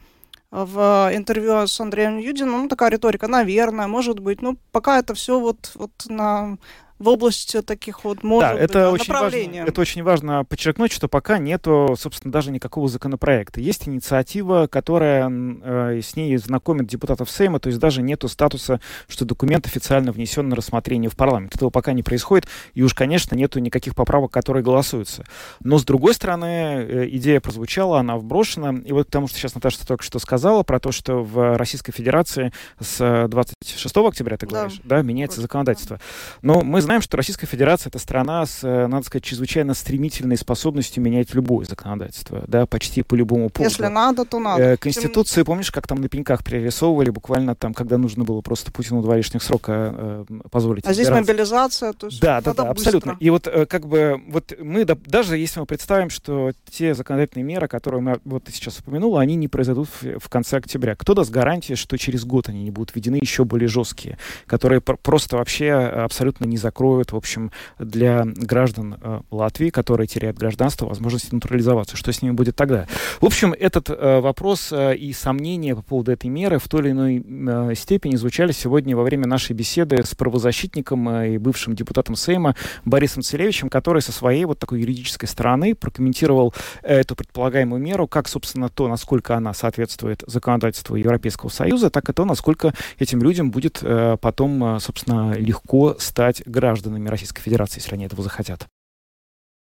в 0.51 1.11
интервью 1.13 1.67
с 1.67 1.79
Андреем 1.79 2.17
Юдиным, 2.17 2.63
ну, 2.63 2.67
такая 2.67 2.91
риторика, 2.91 3.27
наверное, 3.27 3.87
может 3.87 4.19
быть, 4.19 4.41
ну, 4.41 4.57
пока 4.71 4.99
это 4.99 5.13
все 5.13 5.39
вот, 5.39 5.71
вот 5.75 5.91
на 6.07 6.57
в 6.99 7.07
области 7.07 7.61
таких 7.61 8.03
вот 8.03 8.23
может 8.23 8.49
да, 8.49 8.53
быть, 8.53 8.63
это 8.63 8.91
очень 8.91 9.13
важно, 9.13 9.37
это 9.37 9.81
очень 9.81 10.03
важно 10.03 10.43
подчеркнуть, 10.43 10.91
что 10.91 11.07
пока 11.07 11.37
нету, 11.37 11.95
собственно, 11.97 12.31
даже 12.31 12.51
никакого 12.51 12.87
законопроекта. 12.87 13.61
Есть 13.61 13.87
инициатива, 13.87 14.67
которая 14.67 15.29
э, 15.29 16.01
с 16.01 16.15
ней 16.15 16.35
знакомит 16.37 16.87
депутатов 16.87 17.31
Сейма, 17.31 17.59
то 17.59 17.67
есть 17.67 17.79
даже 17.79 18.01
нету 18.01 18.27
статуса, 18.27 18.81
что 19.07 19.25
документ 19.25 19.65
официально 19.65 20.11
внесен 20.11 20.49
на 20.49 20.55
рассмотрение 20.55 21.09
в 21.09 21.15
парламент. 21.15 21.55
Этого 21.55 21.69
пока 21.69 21.93
не 21.93 22.03
происходит, 22.03 22.47
и 22.73 22.83
уж, 22.83 22.93
конечно, 22.93 23.35
нету 23.35 23.59
никаких 23.59 23.95
поправок, 23.95 24.31
которые 24.31 24.63
голосуются. 24.63 25.23
Но, 25.61 25.77
с 25.77 25.85
другой 25.85 26.13
стороны, 26.13 26.45
э, 26.45 27.07
идея 27.11 27.39
прозвучала, 27.39 27.99
она 27.99 28.17
вброшена, 28.17 28.81
и 28.83 28.91
вот 28.91 29.07
потому 29.07 29.27
что 29.27 29.37
сейчас 29.37 29.55
Наташа 29.55 29.87
только 29.87 30.03
что 30.03 30.19
сказала 30.19 30.63
про 30.63 30.79
то, 30.79 30.91
что 30.91 31.23
в 31.23 31.57
Российской 31.57 31.93
Федерации 31.93 32.51
с 32.79 33.27
26 33.29 33.97
октября, 33.97 34.37
ты 34.37 34.45
говоришь, 34.45 34.79
да, 34.83 34.97
да 34.97 35.01
меняется 35.01 35.41
законодательство. 35.41 35.99
Но 36.41 36.61
мы 36.61 36.81
знаем, 36.89 37.03
что 37.03 37.17
Российская 37.17 37.45
Федерация— 37.45 37.89
это 37.91 37.99
страна 37.99 38.43
с, 38.47 38.63
э, 38.63 38.87
надо 38.87 39.05
сказать, 39.05 39.23
чрезвычайно 39.23 39.75
стремительной 39.75 40.37
способностью 40.37 41.03
менять 41.03 41.35
любое 41.35 41.63
законодательство, 41.63 42.43
да, 42.47 42.65
почти 42.65 43.03
по 43.03 43.13
любому 43.13 43.51
поводу. 43.51 43.69
Если 43.69 43.85
надо, 43.85 44.25
то 44.25 44.39
надо. 44.39 44.63
Э, 44.63 44.77
Конституции, 44.77 45.43
помнишь, 45.43 45.69
как 45.69 45.85
там 45.85 46.01
на 46.01 46.09
пеньках 46.09 46.43
перерисовывали, 46.43 47.11
буквально 47.11 47.53
там, 47.53 47.75
когда 47.75 47.99
нужно 47.99 48.23
было 48.23 48.41
просто 48.41 48.71
Путину 48.71 49.03
два 49.03 49.17
лишних 49.17 49.43
срока 49.43 50.25
э, 50.27 50.39
позволить 50.49 50.83
А 50.87 50.93
здесь 50.93 51.09
мобилизация, 51.09 51.93
то 51.93 52.07
есть 52.07 52.19
Да, 52.21 52.41
да, 52.41 52.55
да, 52.55 52.63
абсолютно. 52.63 53.17
И 53.19 53.29
вот 53.29 53.45
э, 53.45 53.67
как 53.67 53.85
бы, 53.87 54.19
вот 54.27 54.51
мы, 54.59 54.83
да, 54.83 54.97
даже 55.05 55.37
если 55.37 55.59
мы 55.59 55.67
представим, 55.67 56.09
что 56.09 56.53
те 56.71 56.95
законодательные 56.95 57.45
меры, 57.45 57.67
которые 57.67 58.01
мы 58.01 58.19
вот 58.25 58.45
ты 58.45 58.51
сейчас 58.51 58.79
упомянула, 58.79 59.21
они 59.21 59.35
не 59.35 59.47
произойдут 59.47 59.89
в, 60.01 60.17
в 60.21 60.27
конце 60.27 60.57
октября, 60.57 60.95
кто 60.95 61.13
даст 61.13 61.29
гарантии, 61.29 61.75
что 61.75 61.99
через 61.99 62.25
год 62.25 62.49
они 62.49 62.63
не 62.63 62.71
будут 62.71 62.95
введены 62.95 63.19
еще 63.21 63.45
более 63.45 63.67
жесткие, 63.67 64.17
которые 64.47 64.81
просто 64.81 65.37
вообще 65.37 65.71
абсолютно 65.71 66.45
не 66.45 66.57
закроют 66.57 66.78
откроют, 66.79 67.11
в 67.11 67.17
общем, 67.17 67.51
для 67.77 68.23
граждан 68.25 68.95
э, 69.01 69.19
Латвии, 69.31 69.69
которые 69.69 70.07
теряют 70.07 70.37
гражданство, 70.37 70.85
возможность 70.85 71.33
натурализоваться. 71.33 71.97
Что 71.97 72.13
с 72.13 72.21
ними 72.21 72.31
будет 72.31 72.55
тогда? 72.55 72.87
В 73.19 73.25
общем, 73.25 73.53
этот 73.53 73.89
э, 73.89 74.19
вопрос 74.21 74.71
э, 74.71 74.95
и 74.95 75.11
сомнения 75.11 75.75
по 75.75 75.81
поводу 75.81 76.13
этой 76.13 76.27
меры 76.27 76.57
в 76.57 76.69
той 76.69 76.79
или 76.81 76.91
иной 76.91 77.75
степени 77.75 78.15
звучали 78.15 78.53
сегодня 78.53 78.95
во 78.95 79.03
время 79.03 79.27
нашей 79.27 79.53
беседы 79.53 80.01
с 80.05 80.15
правозащитником 80.15 81.09
и 81.09 81.37
бывшим 81.37 81.75
депутатом 81.75 82.15
Сейма 82.15 82.55
Борисом 82.85 83.23
Целевичем, 83.23 83.69
который 83.69 84.01
со 84.01 84.13
своей 84.13 84.45
вот 84.45 84.59
такой 84.59 84.79
юридической 84.79 85.27
стороны 85.27 85.75
прокомментировал 85.75 86.53
эту 86.81 87.15
предполагаемую 87.15 87.81
меру, 87.81 88.07
как, 88.07 88.29
собственно, 88.29 88.69
то, 88.69 88.87
насколько 88.87 89.35
она 89.35 89.53
соответствует 89.53 90.23
законодательству 90.27 90.95
Европейского 90.95 91.49
Союза, 91.49 91.89
так 91.89 92.09
и 92.09 92.13
то, 92.13 92.23
насколько 92.23 92.73
этим 92.99 93.21
людям 93.21 93.51
будет 93.51 93.83
потом, 94.21 94.79
собственно, 94.79 95.33
легко 95.33 95.95
стать 95.99 96.41
гражданами 96.45 96.68
гражданами 96.69 97.09
Российской 97.09 97.41
Федерации, 97.41 97.79
если 97.79 97.95
они 97.95 98.05
этого 98.05 98.21
захотят. 98.21 98.67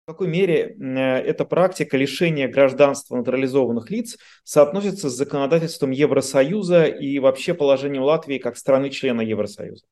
В 0.07 0.11
какой 0.11 0.27
мере 0.27 0.75
э, 0.79 0.99
эта 1.17 1.43
практика 1.43 1.97
лишения 1.97 2.47
гражданства 2.47 3.17
натурализованных 3.17 3.89
лиц 3.89 4.17
соотносится 4.43 5.09
с 5.09 5.13
законодательством 5.13 5.91
Евросоюза 5.91 6.85
и 6.85 7.19
вообще 7.19 7.53
положением 7.53 8.03
Латвии 8.03 8.37
как 8.37 8.55
страны-члена 8.55 9.21
Евросоюза? 9.21 9.85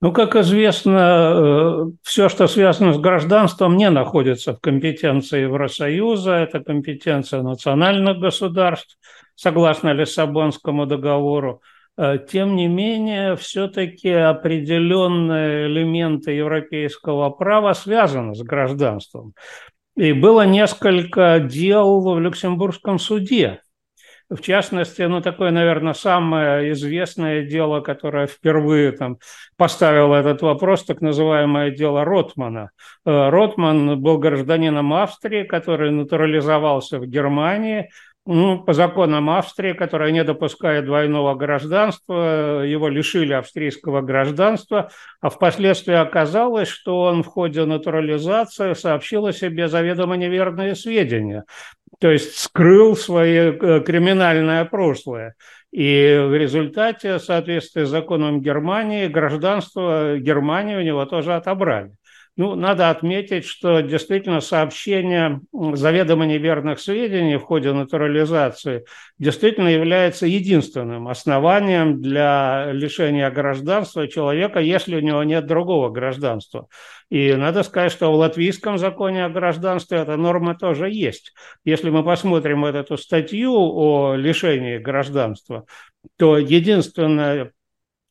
Ну, 0.00 0.12
как 0.12 0.34
известно, 0.34 0.98
э, 0.98 1.92
все, 2.02 2.28
что 2.28 2.48
связано 2.48 2.92
с 2.92 2.98
гражданством, 2.98 3.76
не 3.76 3.88
находится 3.88 4.52
в 4.52 4.60
компетенции 4.60 5.42
Евросоюза. 5.42 6.34
Это 6.34 6.60
компетенция 6.60 7.42
национальных 7.42 8.18
государств, 8.18 8.98
согласно 9.36 9.92
Лиссабонскому 9.94 10.86
договору. 10.86 11.62
Э, 11.98 12.18
тем 12.18 12.56
не 12.56 12.68
менее, 12.68 13.36
все-таки 13.36 14.10
определенные 14.10 15.66
элементы 15.66 16.32
европейского 16.32 17.30
права 17.30 17.74
связаны 17.74 18.34
с 18.34 18.42
гражданством. 18.42 19.34
И 19.96 20.12
было 20.12 20.46
несколько 20.46 21.38
дел 21.38 22.00
в 22.00 22.18
Люксембургском 22.18 22.98
суде. 22.98 23.60
В 24.30 24.40
частности, 24.40 25.02
ну, 25.02 25.20
такое, 25.20 25.50
наверное, 25.50 25.92
самое 25.92 26.72
известное 26.72 27.42
дело, 27.42 27.80
которое 27.80 28.26
впервые 28.26 28.92
там 28.92 29.18
поставило 29.58 30.14
этот 30.14 30.40
вопрос, 30.40 30.84
так 30.84 31.02
называемое 31.02 31.70
дело 31.70 32.06
Ротмана. 32.06 32.70
Э, 33.04 33.28
Ротман 33.28 34.00
был 34.00 34.16
гражданином 34.16 34.94
Австрии, 34.94 35.42
который 35.42 35.90
натурализовался 35.90 36.98
в 36.98 37.06
Германии– 37.06 37.90
ну, 38.24 38.62
по 38.62 38.72
законам 38.72 39.30
Австрии, 39.30 39.72
которая 39.72 40.12
не 40.12 40.22
допускает 40.22 40.84
двойного 40.84 41.34
гражданства, 41.34 42.62
его 42.62 42.88
лишили 42.88 43.32
австрийского 43.32 44.00
гражданства, 44.00 44.90
а 45.20 45.28
впоследствии 45.28 45.94
оказалось, 45.94 46.68
что 46.68 47.02
он 47.02 47.24
в 47.24 47.26
ходе 47.26 47.64
натурализации 47.64 48.74
сообщил 48.74 49.26
о 49.26 49.32
себе 49.32 49.66
заведомо 49.66 50.16
неверные 50.16 50.76
сведения, 50.76 51.44
то 51.98 52.10
есть 52.10 52.38
скрыл 52.38 52.96
свое 52.96 53.56
э, 53.56 53.80
криминальное 53.80 54.64
прошлое. 54.66 55.34
И 55.72 56.26
в 56.28 56.34
результате, 56.36 57.16
в 57.16 57.22
соответствии 57.22 57.84
с 57.84 57.88
законом 57.88 58.40
Германии, 58.40 59.08
гражданство 59.08 60.18
Германии 60.18 60.76
у 60.76 60.82
него 60.82 61.06
тоже 61.06 61.34
отобрали. 61.34 61.92
Ну, 62.36 62.54
надо 62.54 62.88
отметить, 62.88 63.44
что 63.44 63.82
действительно 63.82 64.40
сообщение 64.40 65.42
заведомо 65.52 66.24
неверных 66.24 66.80
сведений 66.80 67.36
в 67.36 67.42
ходе 67.42 67.74
натурализации 67.74 68.86
действительно 69.18 69.68
является 69.68 70.26
единственным 70.26 71.08
основанием 71.08 72.00
для 72.00 72.70
лишения 72.72 73.30
гражданства 73.30 74.08
человека, 74.08 74.60
если 74.60 74.96
у 74.96 75.00
него 75.00 75.22
нет 75.24 75.46
другого 75.46 75.90
гражданства. 75.90 76.68
И 77.10 77.34
надо 77.34 77.62
сказать, 77.64 77.92
что 77.92 78.10
в 78.10 78.14
латвийском 78.14 78.78
законе 78.78 79.26
о 79.26 79.28
гражданстве 79.28 79.98
эта 79.98 80.16
норма 80.16 80.54
тоже 80.54 80.88
есть. 80.88 81.34
Если 81.66 81.90
мы 81.90 82.02
посмотрим 82.02 82.62
вот 82.62 82.74
эту 82.74 82.96
статью 82.96 83.52
о 83.54 84.14
лишении 84.14 84.78
гражданства, 84.78 85.66
то 86.16 86.38
единственная 86.38 87.52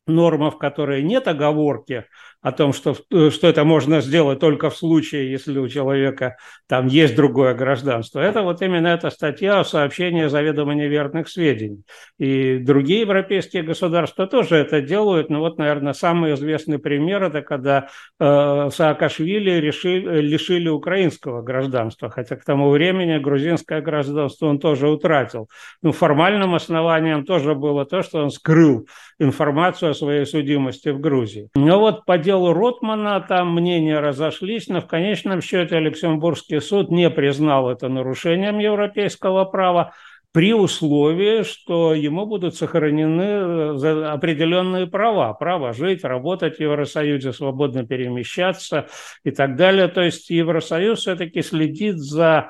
норма, 0.06 0.52
в 0.52 0.58
которой 0.58 1.02
нет 1.02 1.26
оговорки 1.26 2.04
о 2.42 2.50
том, 2.50 2.72
что, 2.72 2.96
э, 3.10 3.30
что 3.30 3.46
это 3.46 3.64
можно 3.64 4.00
сделать 4.00 4.40
только 4.40 4.68
в 4.68 4.76
случае, 4.76 5.30
если 5.30 5.58
у 5.58 5.68
человека 5.68 6.36
там 6.68 6.88
есть 6.88 7.14
другое 7.14 7.54
гражданство. 7.54 8.18
Это 8.20 8.42
вот 8.42 8.60
именно 8.62 8.88
эта 8.88 9.10
статья 9.10 9.60
о 9.60 9.64
сообщении 9.64 10.26
заведомо 10.26 10.74
неверных 10.74 11.28
сведений. 11.28 11.84
И 12.18 12.58
другие 12.58 13.02
европейские 13.02 13.62
государства 13.62 14.26
тоже 14.26 14.56
это 14.56 14.80
делают. 14.80 15.30
Но 15.30 15.38
вот, 15.38 15.58
наверное, 15.58 15.92
самый 15.92 16.34
известный 16.34 16.80
пример– 16.80 17.22
это 17.24 17.42
когда 17.42 17.88
э, 18.18 18.70
Саакашвили 18.72 19.52
решили, 19.52 20.20
лишили 20.20 20.68
украинского 20.68 21.42
гражданства, 21.42 22.10
хотя 22.10 22.34
к 22.34 22.44
тому 22.44 22.70
времени 22.70 23.18
грузинское 23.18 23.80
гражданство 23.80 24.46
он 24.46 24.58
тоже 24.58 24.88
утратил. 24.88 25.48
Ну, 25.80 25.92
формальным 25.92 26.56
основанием 26.56 27.24
тоже 27.24 27.54
было 27.54 27.84
то, 27.86 28.02
что 28.02 28.20
он 28.20 28.30
скрыл 28.30 28.88
информацию 29.20 29.92
о 29.92 29.94
своей 29.94 30.26
судимости 30.26 30.88
в 30.88 30.98
Грузии. 30.98 31.48
Но 31.54 31.78
вот 31.78 32.04
по 32.04 32.18
делу 32.18 32.31
Ротмана 32.32 33.20
там 33.20 33.54
мнения 33.54 34.00
разошлись, 34.00 34.68
но 34.68 34.80
в 34.80 34.86
конечном 34.86 35.40
счете 35.40 35.78
Люксембургский 35.78 36.60
суд 36.60 36.90
не 36.90 37.10
признал 37.10 37.70
это 37.70 37.88
нарушением 37.88 38.58
европейского 38.58 39.44
права, 39.44 39.92
при 40.32 40.54
условии, 40.54 41.42
что 41.42 41.94
ему 41.94 42.24
будут 42.26 42.56
сохранены 42.56 43.22
э, 43.22 44.04
определенные 44.06 44.86
права. 44.86 45.32
Право 45.34 45.74
жить, 45.74 46.04
работать 46.04 46.56
в 46.56 46.60
Евросоюзе, 46.60 47.32
свободно 47.32 47.86
перемещаться 47.86 48.88
и 49.24 49.30
так 49.30 49.56
далее. 49.56 49.88
То 49.88 50.00
есть 50.00 50.30
Евросоюз 50.30 51.00
все-таки 51.00 51.42
следит 51.42 51.98
за 51.98 52.48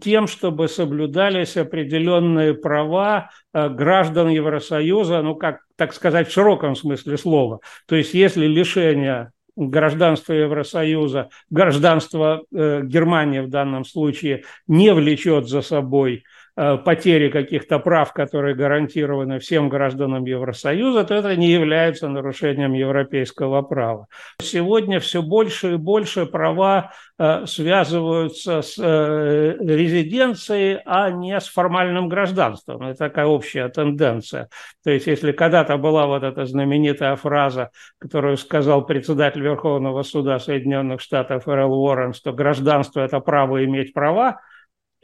тем, 0.00 0.26
чтобы 0.28 0.68
соблюдались 0.68 1.56
определенные 1.56 2.54
права 2.54 3.30
э, 3.52 3.68
граждан 3.70 4.28
Евросоюза, 4.28 5.20
ну, 5.22 5.34
как 5.34 5.65
так 5.76 5.94
сказать, 5.94 6.28
в 6.28 6.32
широком 6.32 6.74
смысле 6.74 7.16
слова. 7.16 7.60
То 7.86 7.96
есть 7.96 8.14
если 8.14 8.46
лишение 8.46 9.32
гражданства 9.56 10.32
Евросоюза, 10.32 11.30
гражданство 11.50 12.42
э, 12.52 12.82
Германии 12.84 13.40
в 13.40 13.48
данном 13.48 13.84
случае 13.84 14.44
не 14.66 14.92
влечет 14.92 15.48
за 15.48 15.62
собой 15.62 16.24
потери 16.56 17.28
каких-то 17.28 17.78
прав, 17.78 18.12
которые 18.14 18.54
гарантированы 18.54 19.38
всем 19.40 19.68
гражданам 19.68 20.24
Евросоюза, 20.24 21.04
то 21.04 21.14
это 21.14 21.36
не 21.36 21.50
является 21.50 22.08
нарушением 22.08 22.72
европейского 22.72 23.60
права. 23.62 24.06
Сегодня 24.40 24.98
все 24.98 25.22
больше 25.22 25.74
и 25.74 25.76
больше 25.76 26.24
права 26.24 26.92
э, 27.18 27.44
связываются 27.46 28.62
с 28.62 28.78
э, 28.78 29.56
резиденцией, 29.60 30.80
а 30.86 31.10
не 31.10 31.38
с 31.38 31.46
формальным 31.46 32.08
гражданством. 32.08 32.82
Это 32.82 32.98
такая 32.98 33.26
общая 33.26 33.68
тенденция. 33.68 34.48
То 34.82 34.90
есть 34.90 35.06
если 35.06 35.32
когда-то 35.32 35.76
была 35.76 36.06
вот 36.06 36.22
эта 36.22 36.46
знаменитая 36.46 37.16
фраза, 37.16 37.70
которую 37.98 38.38
сказал 38.38 38.86
председатель 38.86 39.42
Верховного 39.42 40.02
суда 40.02 40.38
Соединенных 40.38 41.02
Штатов 41.02 41.46
Эрл 41.48 41.72
Уоррен, 41.74 42.14
что 42.14 42.32
гражданство– 42.32 43.00
это 43.02 43.20
право 43.20 43.62
иметь 43.64 43.92
права, 43.92 44.40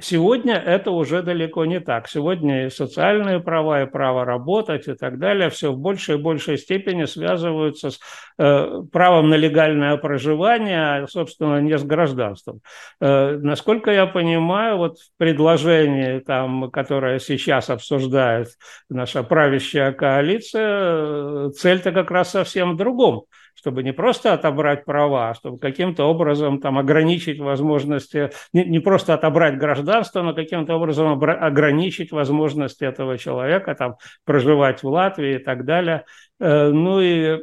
Сегодня 0.02 0.56
это 0.56 0.90
уже 0.90 1.22
далеко 1.22 1.64
не 1.64 1.78
так. 1.78 2.08
Сегодня 2.08 2.66
и 2.66 2.70
социальные 2.70 3.38
права, 3.38 3.82
и 3.82 3.86
право 3.86 4.24
работать 4.24 4.88
и 4.88 4.94
так 4.94 5.18
далее 5.18 5.48
все 5.48 5.72
в 5.72 5.78
большей 5.78 6.16
и 6.16 6.18
большей 6.18 6.58
степени 6.58 7.04
связываются 7.04 7.90
с 7.90 8.00
э, 8.38 8.82
правом 8.90 9.30
на 9.30 9.36
легальное 9.36 9.96
проживание, 9.96 11.04
а, 11.04 11.06
собственно, 11.06 11.60
не 11.60 11.78
с 11.78 11.84
гражданством. 11.84 12.62
Э, 13.00 13.38
насколько 13.40 13.92
я 13.92 14.06
понимаю, 14.06 14.78
вот 14.78 14.98
в 14.98 15.16
предложении, 15.18 16.18
там, 16.18 16.70
которое 16.72 17.20
сейчас 17.20 17.70
обсуждает 17.70 18.48
наша 18.90 19.22
правящая 19.22 19.92
коалиция, 19.92 21.46
э, 21.46 21.50
цель-то 21.56 21.92
как 21.92 22.10
раз 22.10 22.30
совсем 22.30 22.72
в 22.72 22.76
другом– 22.76 23.22
чтобы 23.54 23.82
не 23.82 23.92
просто 23.92 24.32
отобрать 24.32 24.84
права, 24.84 25.30
а 25.30 25.34
чтобы 25.34 25.58
каким-то 25.58 26.04
образом 26.04 26.60
там 26.60 26.78
ограничить 26.78 27.38
возможности, 27.40 28.30
не, 28.52 28.64
не 28.64 28.78
просто 28.78 29.14
отобрать 29.14 29.58
гражданство, 29.58 30.22
но 30.22 30.34
каким-то 30.34 30.74
образом 30.74 31.22
ограничить 31.22 32.12
возможности 32.12 32.84
этого 32.84 33.18
человека 33.18 33.74
там 33.74 33.96
проживать 34.24 34.82
в 34.82 34.88
Латвии 34.88 35.36
и 35.36 35.38
так 35.38 35.64
далее. 35.64 36.04
Э, 36.40 36.70
ну 36.70 37.00
и 37.00 37.40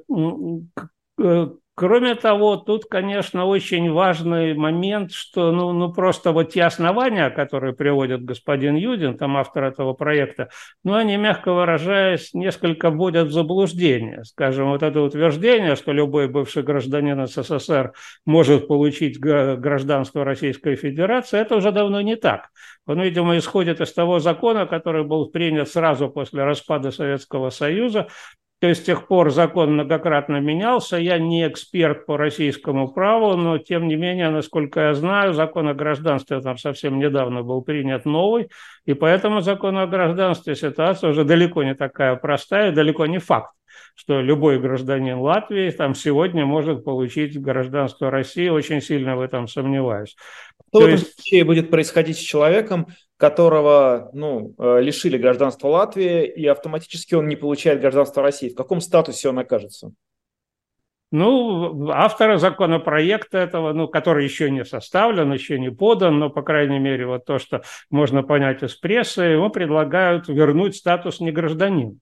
э, 1.19 1.49
Кроме 1.79 2.15
того, 2.15 2.57
тут, 2.57 2.87
конечно, 2.87 3.45
очень 3.45 3.89
важный 3.89 4.53
момент, 4.53 5.13
что 5.13 5.53
ну, 5.53 5.71
ну 5.71 5.93
просто 5.93 6.33
вот 6.33 6.51
те 6.51 6.65
основания, 6.65 7.29
которые 7.29 7.71
приводит 7.71 8.25
господин 8.25 8.75
Юдин, 8.75 9.17
там 9.17 9.37
автор 9.37 9.63
этого 9.63 9.93
проекта, 9.93 10.49
ну 10.83 10.95
они, 10.95 11.15
мягко 11.15 11.53
выражаясь, 11.53 12.33
несколько 12.33 12.89
вводят 12.89 13.29
в 13.29 13.31
заблуждение. 13.31 14.25
Скажем, 14.25 14.71
вот 14.71 14.83
это 14.83 14.99
утверждение, 14.99 15.77
что 15.77 15.93
любой 15.93 16.27
бывший 16.27 16.63
гражданин 16.63 17.25
СССР 17.25 17.93
может 18.25 18.67
получить 18.67 19.17
гражданство 19.17 20.25
Российской 20.25 20.75
Федерации, 20.75 21.39
это 21.39 21.55
уже 21.55 21.71
давно 21.71 22.01
не 22.01 22.17
так. 22.17 22.49
Он, 22.87 22.99
видимо, 22.99 23.37
исходит 23.37 23.79
из 23.79 23.93
того 23.93 24.19
закона, 24.19 24.65
который 24.65 25.05
был 25.05 25.27
принят 25.27 25.69
сразу 25.69 26.09
после 26.09 26.43
распада 26.43 26.91
Советского 26.91 27.51
Союза, 27.51 28.09
то 28.59 28.67
есть 28.67 28.81
с 28.81 28.85
тех 28.85 29.07
пор 29.07 29.31
закон 29.31 29.73
многократно 29.73 30.41
менялся. 30.41 30.97
Я 30.97 31.17
не 31.17 31.47
эксперт 31.47 32.05
по 32.05 32.17
российскому 32.17 32.89
праву, 32.91 33.35
но 33.35 33.57
тем 33.57 33.87
не 33.87 33.95
менее, 33.95 34.29
насколько 34.29 34.81
я 34.81 34.93
знаю, 34.93 35.33
закон 35.33 35.69
о 35.69 35.73
гражданстве 35.73 36.41
там 36.41 36.57
совсем 36.57 36.99
недавно 36.99 37.41
был 37.41 37.61
принят 37.61 38.05
новый, 38.05 38.49
и 38.85 38.93
поэтому 38.93 39.41
закон 39.41 39.77
о 39.77 39.87
гражданстве 39.87 40.55
ситуация 40.55 41.11
уже 41.11 41.23
далеко 41.23 41.63
не 41.63 41.73
такая 41.73 42.15
простая, 42.15 42.73
далеко 42.73 43.05
не 43.05 43.19
факт 43.19 43.53
что 43.95 44.21
любой 44.21 44.59
гражданин 44.59 45.17
Латвии 45.17 45.69
там 45.71 45.95
сегодня 45.95 46.45
может 46.45 46.83
получить 46.83 47.39
гражданство 47.39 48.09
России, 48.09 48.47
очень 48.47 48.81
сильно 48.81 49.17
в 49.17 49.21
этом 49.21 49.47
сомневаюсь. 49.47 50.15
Что 50.69 50.71
То 50.71 50.79
в 50.79 50.81
этом 50.81 50.91
есть... 50.95 51.15
случае 51.15 51.43
будет 51.43 51.69
происходить 51.69 52.17
с 52.17 52.21
человеком, 52.21 52.87
которого 53.17 54.09
ну, 54.13 54.53
э, 54.57 54.81
лишили 54.81 55.17
гражданства 55.17 55.67
Латвии, 55.67 56.25
и 56.25 56.45
автоматически 56.45 57.15
он 57.15 57.27
не 57.27 57.35
получает 57.35 57.81
гражданство 57.81 58.23
России? 58.23 58.49
В 58.49 58.55
каком 58.55 58.79
статусе 58.79 59.29
он 59.29 59.39
окажется? 59.39 59.91
Ну, 61.11 61.89
автора 61.89 62.37
законопроекта 62.37 63.39
этого, 63.39 63.73
ну, 63.73 63.87
который 63.87 64.23
еще 64.23 64.51
не 64.51 64.63
составлен, 64.63 65.33
еще 65.33 65.59
не 65.59 65.71
подан, 65.71 66.19
но, 66.19 66.29
по 66.29 66.43
крайней 66.43 66.77
мере, 66.77 67.07
вот 67.07 67.25
то, 67.25 67.39
что 67.39 67.63
можно 67.89 68.21
понять 68.21 68.61
из 68.61 68.75
прессы, 68.75 69.21
ему 69.21 69.49
предлагают 69.49 70.27
вернуть 70.27 70.75
статус 70.75 71.19
негражданина 71.19 71.95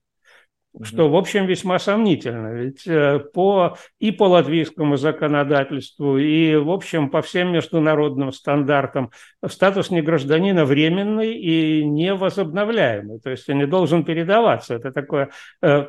что, 0.82 1.08
в 1.08 1.16
общем, 1.16 1.46
весьма 1.46 1.78
сомнительно. 1.78 2.48
Ведь 2.54 2.86
э, 2.86 3.18
по, 3.18 3.76
и 3.98 4.12
по 4.12 4.24
латвийскому 4.24 4.96
законодательству, 4.96 6.18
и, 6.18 6.56
в 6.56 6.70
общем, 6.70 7.10
по 7.10 7.22
всем 7.22 7.52
международным 7.52 8.32
стандартам 8.32 9.10
статус 9.46 9.90
негражданина 9.90 10.64
временный 10.64 11.34
и 11.34 11.84
невозобновляемый. 11.84 13.20
То 13.20 13.30
есть 13.30 13.48
он 13.48 13.58
не 13.58 13.66
должен 13.66 14.04
передаваться. 14.04 14.74
Это 14.74 14.92
такое 14.92 15.30
э, 15.62 15.86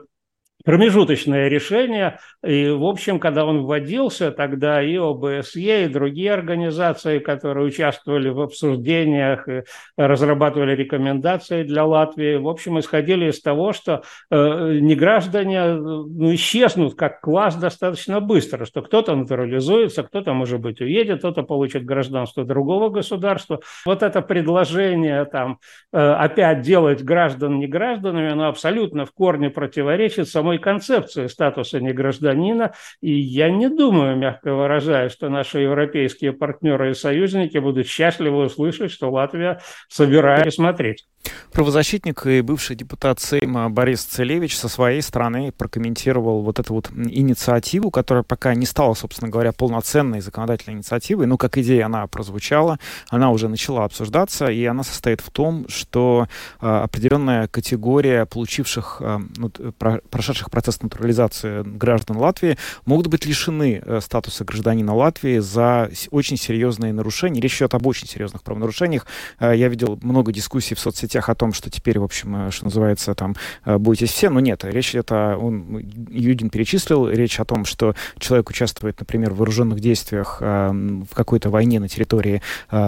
промежуточное 0.65 1.47
решение. 1.47 2.19
И, 2.43 2.69
в 2.69 2.83
общем, 2.83 3.19
когда 3.19 3.45
он 3.45 3.63
вводился, 3.63 4.31
тогда 4.31 4.81
и 4.81 4.97
ОБСЕ, 4.97 5.85
и 5.85 5.87
другие 5.87 6.33
организации, 6.33 7.19
которые 7.19 7.67
участвовали 7.67 8.29
в 8.29 8.41
обсуждениях 8.41 9.47
и 9.47 9.63
разрабатывали 9.97 10.75
рекомендации 10.75 11.63
для 11.63 11.85
Латвии, 11.85 12.35
в 12.35 12.47
общем, 12.47 12.79
исходили 12.79 13.29
из 13.29 13.41
того, 13.41 13.71
что 13.73 14.03
э, 14.29 14.35
неграждане 14.81 15.75
ну, 15.75 16.33
исчезнут 16.33 16.95
как 16.95 17.21
класс 17.21 17.55
достаточно 17.55 18.19
быстро, 18.19 18.65
что 18.65 18.81
кто-то 18.81 19.15
натурализуется, 19.15 20.03
кто-то, 20.03 20.33
может 20.33 20.59
быть, 20.59 20.81
уедет, 20.81 21.19
кто-то 21.19 21.43
получит 21.43 21.85
гражданство 21.85 22.43
другого 22.43 22.89
государства. 22.89 23.61
Вот 23.85 24.03
это 24.03 24.21
предложение 24.21 25.25
там 25.25 25.59
э, 25.93 25.97
опять 25.97 26.61
делать 26.61 27.01
граждан 27.03 27.59
негражданами, 27.59 28.31
оно 28.31 28.49
абсолютно 28.49 29.05
в 29.05 29.13
корне 29.13 29.49
противоречит 29.49 30.27
самому 30.27 30.48
самой 30.49 30.57
концепции 30.57 31.27
статуса 31.27 31.79
негражданина. 31.79 32.73
И 33.01 33.11
я 33.11 33.51
не 33.51 33.69
думаю, 33.69 34.17
мягко 34.17 34.55
выражаясь, 34.55 35.11
что 35.11 35.29
наши 35.29 35.59
европейские 35.59 36.33
партнеры 36.33 36.91
и 36.91 36.93
союзники 36.93 37.59
будут 37.59 37.87
счастливы 37.87 38.45
услышать, 38.45 38.91
что 38.91 39.11
Латвия 39.11 39.61
собирается 39.89 40.55
смотреть. 40.55 41.05
Правозащитник 41.51 42.25
и 42.25 42.41
бывший 42.41 42.75
депутат 42.75 43.19
Сейма 43.19 43.69
Борис 43.69 44.03
Целевич 44.03 44.57
со 44.57 44.69
своей 44.69 45.01
стороны 45.01 45.51
прокомментировал 45.51 46.41
вот 46.41 46.59
эту 46.59 46.73
вот 46.73 46.89
инициативу, 46.91 47.91
которая 47.91 48.23
пока 48.23 48.55
не 48.55 48.65
стала, 48.65 48.93
собственно 48.93 49.29
говоря, 49.29 49.51
полноценной 49.51 50.21
законодательной 50.21 50.77
инициативой, 50.77 51.25
но 51.25 51.37
как 51.37 51.57
идея 51.57 51.87
она 51.87 52.07
прозвучала, 52.07 52.79
она 53.09 53.31
уже 53.31 53.49
начала 53.49 53.83
обсуждаться, 53.83 54.47
и 54.47 54.63
она 54.65 54.83
состоит 54.83 55.21
в 55.21 55.29
том, 55.31 55.67
что 55.67 56.27
э, 56.61 56.67
определенная 56.67 57.47
категория 57.47 58.25
получивших, 58.25 58.97
э, 59.01 59.19
ну, 59.37 59.49
про, 59.77 60.01
прошедших 60.09 60.38
процесс 60.47 60.81
натурализации 60.81 61.63
граждан 61.63 62.17
Латвии 62.17 62.57
могут 62.85 63.07
быть 63.07 63.25
лишены 63.25 63.81
э, 63.83 63.99
статуса 64.01 64.45
гражданина 64.45 64.95
Латвии 64.95 65.39
за 65.39 65.89
очень 66.11 66.37
серьезные 66.37 66.93
нарушения. 66.93 67.41
Речь 67.41 67.57
идет 67.57 67.73
об 67.73 67.85
очень 67.85 68.07
серьезных 68.07 68.43
правонарушениях. 68.43 69.05
Э, 69.39 69.53
я 69.55 69.67
видел 69.67 69.99
много 70.01 70.31
дискуссий 70.31 70.75
в 70.75 70.79
соцсетях 70.79 71.29
о 71.29 71.35
том, 71.35 71.53
что 71.53 71.69
теперь, 71.69 71.99
в 71.99 72.03
общем, 72.03 72.47
э, 72.47 72.51
что 72.51 72.65
называется, 72.65 73.13
там, 73.15 73.35
бойтесь 73.65 74.11
все, 74.11 74.29
но 74.29 74.39
нет, 74.39 74.63
речь 74.63 74.95
это, 74.95 75.37
он, 75.39 75.77
Юдин 76.09 76.49
перечислил, 76.49 77.09
речь 77.09 77.39
о 77.39 77.45
том, 77.45 77.65
что 77.65 77.95
человек 78.17 78.49
участвует, 78.49 78.99
например, 78.99 79.33
в 79.33 79.37
вооруженных 79.37 79.79
действиях 79.79 80.39
в 80.39 81.13
какой-то 81.13 81.49
войне 81.49 81.79
на 81.79 81.87
территории 81.87 82.41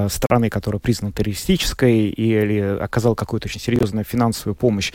страны, 0.10 0.50
которая 0.50 0.80
признана 0.80 1.12
террористической, 1.12 2.10
или 2.10 2.60
оказал 2.60 3.16
какую-то 3.16 3.48
очень 3.48 3.60
серьезную 3.60 4.06
финансовую 4.06 4.56
помощь 4.56 4.92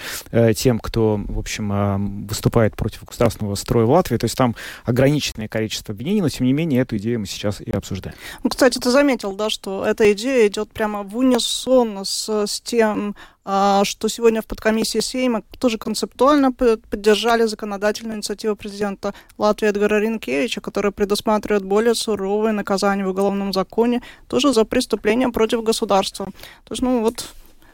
тем, 0.54 0.78
кто, 0.78 1.20
в 1.26 1.38
общем, 1.38 1.72
э, 1.72 2.26
выступает 2.46 2.76
против 2.76 3.04
государственного 3.04 3.56
строя 3.56 3.86
в 3.86 3.90
Латвии, 3.90 4.16
то 4.18 4.24
есть 4.24 4.36
там 4.36 4.54
ограниченное 4.84 5.48
количество 5.48 5.92
обвинений, 5.92 6.22
но, 6.22 6.28
тем 6.28 6.46
не 6.46 6.52
менее, 6.52 6.82
эту 6.82 6.96
идею 6.96 7.20
мы 7.20 7.26
сейчас 7.26 7.60
и 7.60 7.70
обсуждаем. 7.72 8.16
Ну, 8.44 8.50
кстати, 8.50 8.78
ты 8.78 8.90
заметил, 8.90 9.32
да, 9.32 9.50
что 9.50 9.84
эта 9.84 10.12
идея 10.12 10.46
идет 10.46 10.70
прямо 10.70 11.02
в 11.02 11.16
унисон 11.16 12.04
с, 12.04 12.28
с 12.28 12.60
тем, 12.60 13.16
а, 13.44 13.84
что 13.84 14.08
сегодня 14.08 14.42
в 14.42 14.46
подкомиссии 14.46 15.00
Сейма 15.00 15.42
тоже 15.58 15.76
концептуально 15.76 16.52
поддержали 16.52 17.46
законодательную 17.46 18.16
инициативу 18.16 18.54
президента 18.54 19.12
Латвии 19.38 19.68
Эдгара 19.68 20.00
Ринкевича, 20.00 20.60
которая 20.60 20.92
предусматривает 20.92 21.64
более 21.64 21.94
суровые 21.96 22.52
наказания 22.52 23.04
в 23.04 23.10
уголовном 23.10 23.52
законе 23.52 24.02
тоже 24.28 24.52
за 24.52 24.64
преступления 24.64 25.28
против 25.30 25.64
государства. 25.64 26.26
То 26.64 26.72
есть, 26.72 26.82
ну 26.82 27.00
вот, 27.00 27.26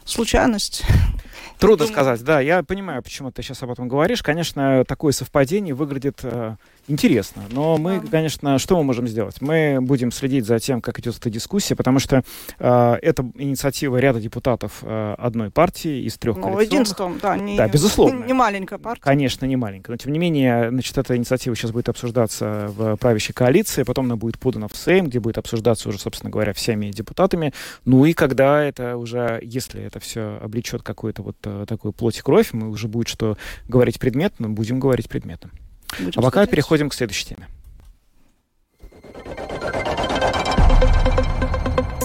случайность. 0.05 0.83
Трудно 1.59 1.87
сказать, 1.87 2.23
да. 2.23 2.41
Я 2.41 2.63
понимаю, 2.63 3.03
почему 3.03 3.31
ты 3.31 3.43
сейчас 3.43 3.63
об 3.63 3.71
этом 3.71 3.89
говоришь. 3.89 4.23
Конечно, 4.23 4.85
такое 4.87 5.13
совпадение 5.13 5.75
выглядит 5.75 6.21
э, 6.23 6.57
интересно. 6.89 7.45
Но 7.51 7.77
мы, 7.77 8.01
да. 8.01 8.07
конечно, 8.09 8.59
что 8.59 8.77
мы 8.77 8.85
можем 8.85 9.07
сделать? 9.07 9.41
Мы 9.41 9.79
будем 9.81 10.13
следить 10.13 10.47
за 10.47 10.59
тем, 10.59 10.81
как 10.81 10.99
идет 10.99 11.17
эта 11.17 11.31
дискуссия, 11.31 11.75
потому 11.75 11.99
что 11.99 12.23
э, 12.59 12.95
это 13.03 13.31
инициатива 13.37 13.97
ряда 13.99 14.21
депутатов 14.21 14.79
э, 14.83 15.15
одной 15.19 15.51
партии 15.51 16.05
из 16.05 16.17
трех 16.19 16.37
ну, 16.37 16.59
единством, 16.61 17.19
да, 17.21 17.37
не, 17.37 17.57
да, 17.57 17.69
безусловно. 17.69 18.25
Не 18.25 18.33
маленькая 18.33 18.79
партия. 18.79 19.03
Конечно, 19.03 19.47
не 19.47 19.57
маленькая. 19.57 19.93
Но, 19.93 19.97
тем 19.97 20.13
не 20.13 20.19
менее, 20.19 20.71
значит, 20.71 20.97
эта 20.99 21.17
инициатива 21.17 21.55
сейчас 21.57 21.71
будет 21.71 21.89
обсуждаться 21.89 22.69
в 22.69 22.97
правящей 22.97 23.35
коалиции, 23.35 23.83
потом 23.83 24.07
она 24.07 24.17
будет 24.17 24.39
подана 24.39 24.69
в 24.69 24.77
Сейм, 24.77 25.07
где 25.07 25.21
будет 25.21 25.39
обсуждаться 25.39 25.89
уже, 25.89 25.99
собственно 25.99 26.31
говоря, 26.31 26.53
всеми 26.53 26.91
депутатами. 26.91 27.53
Ну 27.85 28.05
и 28.05 28.13
когда 28.13 28.63
это 28.63 28.97
уже, 28.97 29.41
если 29.43 29.83
это 29.83 30.01
все 30.01 30.39
облечет 30.43 30.83
какую-то 30.83 31.23
вот 31.23 31.37
э, 31.45 31.65
такую 31.69 31.93
плоть 31.93 32.19
и 32.19 32.23
кровь, 32.23 32.53
мы 32.53 32.69
уже 32.69 32.89
будет 32.89 33.09
что 33.09 33.37
говорить 33.69 33.99
предметно, 33.99 34.49
будем 34.49 34.81
говорить 34.81 35.09
предметно. 35.09 35.51
Будем 35.99 36.21
а 36.21 36.23
пока 36.23 36.31
смотреть. 36.31 36.51
переходим 36.51 36.89
к 36.89 36.95
следующей 36.95 37.27
теме. 37.27 37.49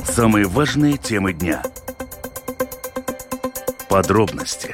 Самые 0.06 0.46
важные 0.48 0.98
темы 0.98 1.34
дня. 1.34 1.64
Подробности. 3.90 4.74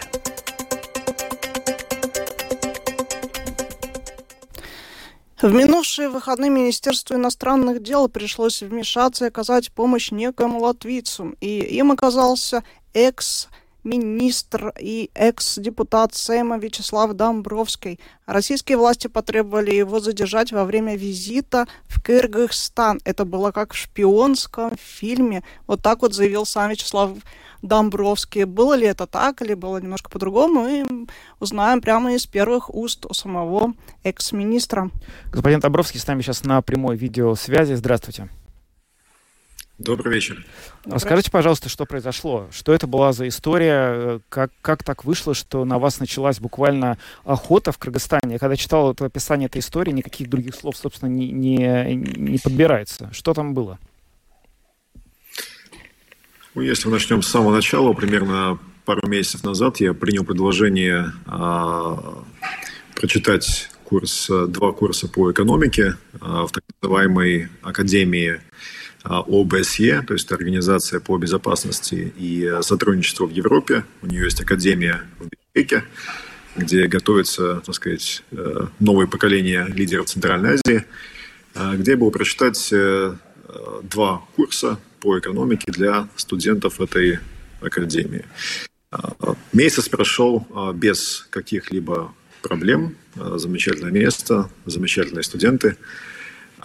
В 5.41 5.51
минувшие 5.51 6.07
выходные 6.07 6.49
Министерству 6.49 7.15
иностранных 7.15 7.83
дел 7.83 8.07
пришлось 8.07 8.61
вмешаться 8.61 9.25
и 9.25 9.27
оказать 9.27 9.73
помощь 9.73 10.09
некому 10.11 10.61
латвийцу. 10.61 11.35
И 11.41 11.59
им 11.59 11.91
оказался 11.91 12.63
экс 12.93 13.49
министр 13.83 14.73
и 14.79 15.09
экс-депутат 15.13 16.13
Сейма 16.15 16.57
Вячеслав 16.57 17.13
Домбровский. 17.13 17.99
Российские 18.25 18.77
власти 18.77 19.07
потребовали 19.07 19.71
его 19.71 19.99
задержать 19.99 20.51
во 20.51 20.65
время 20.65 20.95
визита 20.95 21.67
в 21.87 22.01
Кыргызстан. 22.01 22.99
Это 23.03 23.25
было 23.25 23.51
как 23.51 23.73
в 23.73 23.77
шпионском 23.77 24.71
фильме. 24.77 25.43
Вот 25.67 25.81
так 25.81 26.01
вот 26.01 26.13
заявил 26.13 26.45
сам 26.45 26.69
Вячеслав 26.69 27.11
Домбровский. 27.61 28.43
Было 28.43 28.73
ли 28.73 28.85
это 28.85 29.07
так 29.07 29.41
или 29.41 29.53
было 29.53 29.77
немножко 29.77 30.09
по-другому, 30.09 30.63
мы 30.63 31.07
узнаем 31.39 31.81
прямо 31.81 32.13
из 32.13 32.25
первых 32.25 32.73
уст 32.73 33.05
у 33.05 33.13
самого 33.13 33.73
экс-министра. 34.03 34.91
Господин 35.31 35.59
Домбровский 35.59 35.99
с 35.99 36.07
нами 36.07 36.21
сейчас 36.21 36.43
на 36.43 36.61
прямой 36.61 36.97
видеосвязи. 36.97 37.73
Здравствуйте. 37.73 38.29
Добрый 39.79 40.13
вечер. 40.13 40.45
Расскажите, 40.85 41.31
пожалуйста, 41.31 41.67
что 41.67 41.85
произошло? 41.85 42.47
Что 42.51 42.73
это 42.73 42.85
была 42.85 43.11
за 43.11 43.27
история? 43.27 44.21
Как, 44.29 44.51
как 44.61 44.83
так 44.83 45.03
вышло, 45.03 45.33
что 45.33 45.65
на 45.65 45.79
вас 45.79 45.99
началась 45.99 46.39
буквально 46.39 46.99
охота 47.23 47.71
в 47.71 47.79
Кыргызстане? 47.79 48.33
Я 48.33 48.39
когда 48.39 48.55
читал 48.55 48.91
это 48.91 49.05
описание 49.05 49.47
этой 49.47 49.59
истории, 49.59 49.91
никаких 49.91 50.29
других 50.29 50.53
слов, 50.53 50.77
собственно, 50.77 51.09
не, 51.09 51.31
не, 51.31 51.95
не 51.95 52.37
подбирается. 52.37 53.09
Что 53.13 53.33
там 53.33 53.55
было? 53.55 53.79
Ну, 56.53 56.61
если 56.61 56.87
мы 56.87 56.93
начнем 56.93 57.23
с 57.23 57.27
самого 57.27 57.51
начала, 57.51 57.93
примерно 57.93 58.59
пару 58.85 59.07
месяцев 59.07 59.43
назад 59.43 59.77
я 59.77 59.95
принял 59.95 60.23
предложение 60.23 61.13
а, 61.25 62.23
прочитать 62.95 63.69
курс, 63.85 64.29
два 64.49 64.71
курса 64.71 65.07
по 65.07 65.31
экономике 65.31 65.95
а, 66.21 66.45
в 66.45 66.51
так 66.51 66.63
называемой 66.79 67.49
Академии 67.63 68.39
ОБСЕ, 69.03 70.01
то 70.07 70.13
есть 70.13 70.31
Организация 70.31 70.99
по 70.99 71.17
безопасности 71.17 72.13
и 72.17 72.59
сотрудничеству 72.61 73.27
в 73.27 73.31
Европе. 73.31 73.83
У 74.01 74.07
нее 74.07 74.23
есть 74.23 74.41
академия 74.41 75.01
в 75.19 75.27
Бишкеке, 75.27 75.83
где 76.55 76.87
готовится, 76.87 77.61
так 77.65 77.75
сказать, 77.75 78.23
э, 78.31 78.67
новое 78.79 79.07
поколение 79.07 79.67
лидеров 79.67 80.05
Центральной 80.05 80.53
Азии, 80.53 80.85
а, 81.55 81.75
где 81.75 81.91
я 81.91 81.97
был 81.97 82.11
прочитать 82.11 82.69
э, 82.71 83.15
два 83.83 84.21
курса 84.35 84.79
по 85.01 85.19
экономике 85.19 85.71
для 85.71 86.07
студентов 86.15 86.79
этой 86.79 87.19
академии. 87.61 88.25
А, 88.91 89.35
месяц 89.51 89.89
прошел 89.89 90.47
без 90.75 91.27
каких-либо 91.29 92.13
проблем. 92.41 92.95
Замечательное 93.15 93.91
место, 93.91 94.49
замечательные 94.65 95.23
студенты– 95.23 95.77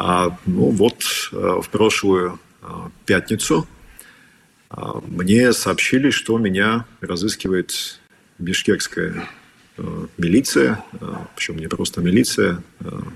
а, 0.01 0.39
ну 0.47 0.71
вот 0.71 1.03
э, 1.33 1.61
в 1.61 1.69
прошлую 1.71 2.39
э, 2.63 2.67
пятницу 3.05 3.67
э, 4.71 4.77
мне 5.09 5.53
сообщили, 5.53 6.11
что 6.11 6.39
меня 6.39 6.87
разыскивает 7.01 8.01
бишкекская 8.39 9.29
милиция, 10.17 10.85
причем 11.37 11.57
не 11.57 11.69
просто 11.69 12.01
милиция, 12.01 12.65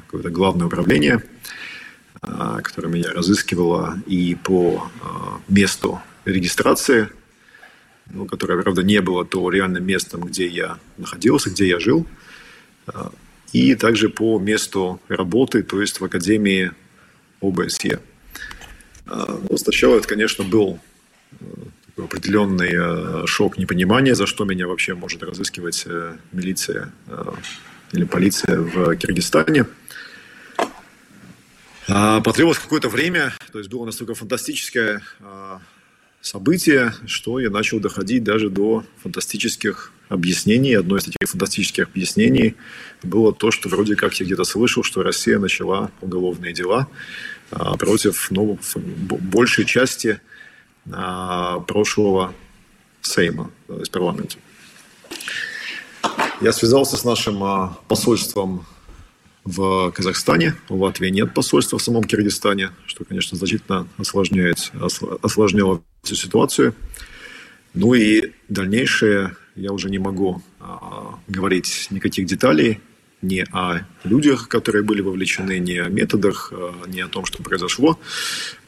какое-то 0.06 0.30
главное 0.30 0.66
управление, 0.68 1.20
которое 2.20 2.86
меня 2.86 3.10
разыскивало 3.10 3.98
и 4.06 4.36
по 4.36 4.88
месту 5.48 6.00
регистрации, 6.24 7.08
ну, 8.10 8.26
которое, 8.26 8.62
правда, 8.62 8.84
не 8.84 9.00
было 9.00 9.24
то 9.24 9.50
реальным 9.50 9.84
местом, 9.84 10.20
где 10.20 10.46
я 10.46 10.78
находился, 10.98 11.50
где 11.50 11.66
я 11.66 11.80
жил, 11.80 12.06
и 13.52 13.74
также 13.74 14.08
по 14.08 14.38
месту 14.38 15.00
работы, 15.08 15.62
то 15.62 15.80
есть 15.80 16.00
в 16.00 16.04
Академии 16.04 16.72
ОБСЕ. 17.40 18.00
А, 19.06 19.26
Но 19.26 19.46
ну, 19.50 19.56
сначала 19.56 19.96
это, 19.96 20.08
конечно, 20.08 20.44
был 20.44 20.78
э, 21.40 21.44
определенный 21.98 22.70
э, 22.72 23.26
шок 23.26 23.58
непонимания, 23.58 24.14
за 24.14 24.26
что 24.26 24.44
меня 24.44 24.66
вообще 24.66 24.94
может 24.94 25.22
разыскивать 25.22 25.84
э, 25.86 26.16
милиция 26.32 26.92
или 27.92 28.04
полиция 28.04 28.58
в 28.58 28.96
Киргизстане. 28.96 29.66
А, 31.88 32.20
потребовалось 32.20 32.58
какое-то 32.58 32.88
время, 32.88 33.34
то 33.50 33.58
есть 33.58 33.70
было 33.70 33.84
настолько 33.84 34.14
фантастическое 34.14 35.02
а, 35.20 35.60
событие, 36.20 36.94
что 37.06 37.40
я 37.40 37.50
начал 37.50 37.80
доходить 37.80 38.22
даже 38.24 38.48
до 38.48 38.84
фантастических 39.02 39.92
объяснений. 40.12 40.74
Одно 40.74 40.96
из 40.96 41.04
таких 41.04 41.28
фантастических 41.28 41.88
объяснений 41.88 42.54
было 43.02 43.32
то, 43.32 43.50
что 43.50 43.68
вроде 43.68 43.96
как 43.96 44.14
я 44.14 44.26
где-то 44.26 44.44
слышал, 44.44 44.82
что 44.82 45.02
Россия 45.02 45.38
начала 45.38 45.90
уголовные 46.00 46.52
дела 46.52 46.88
а, 47.50 47.76
против 47.76 48.30
ну, 48.30 48.58
большей 48.76 49.64
части 49.64 50.20
а, 50.90 51.60
прошлого 51.60 52.34
Сейма, 53.00 53.50
то 53.66 53.78
есть 53.78 53.90
парламента. 53.90 54.36
Я 56.40 56.52
связался 56.52 56.96
с 56.96 57.04
нашим 57.04 57.42
а, 57.42 57.78
посольством 57.88 58.66
в 59.44 59.90
Казахстане. 59.90 60.54
В 60.68 60.80
Латвии 60.80 61.08
нет 61.08 61.34
посольства 61.34 61.78
в 61.78 61.82
самом 61.82 62.04
Киргизстане, 62.04 62.70
что, 62.86 63.04
конечно, 63.04 63.36
значительно 63.36 63.88
осложняет, 63.98 64.70
осложняло 65.22 65.82
всю 66.02 66.14
ситуацию. 66.14 66.74
Ну 67.74 67.94
и 67.94 68.32
дальнейшее 68.48 69.34
я 69.54 69.72
уже 69.72 69.90
не 69.90 69.98
могу 69.98 70.42
а, 70.60 71.18
говорить 71.28 71.88
никаких 71.90 72.26
деталей 72.26 72.80
ни 73.22 73.44
о 73.52 73.86
людях, 74.02 74.48
которые 74.48 74.82
были 74.82 75.00
вовлечены, 75.00 75.58
ни 75.60 75.76
о 75.76 75.88
методах, 75.88 76.52
а, 76.52 76.86
ни 76.88 77.00
о 77.00 77.08
том, 77.08 77.24
что 77.24 77.42
произошло. 77.42 77.98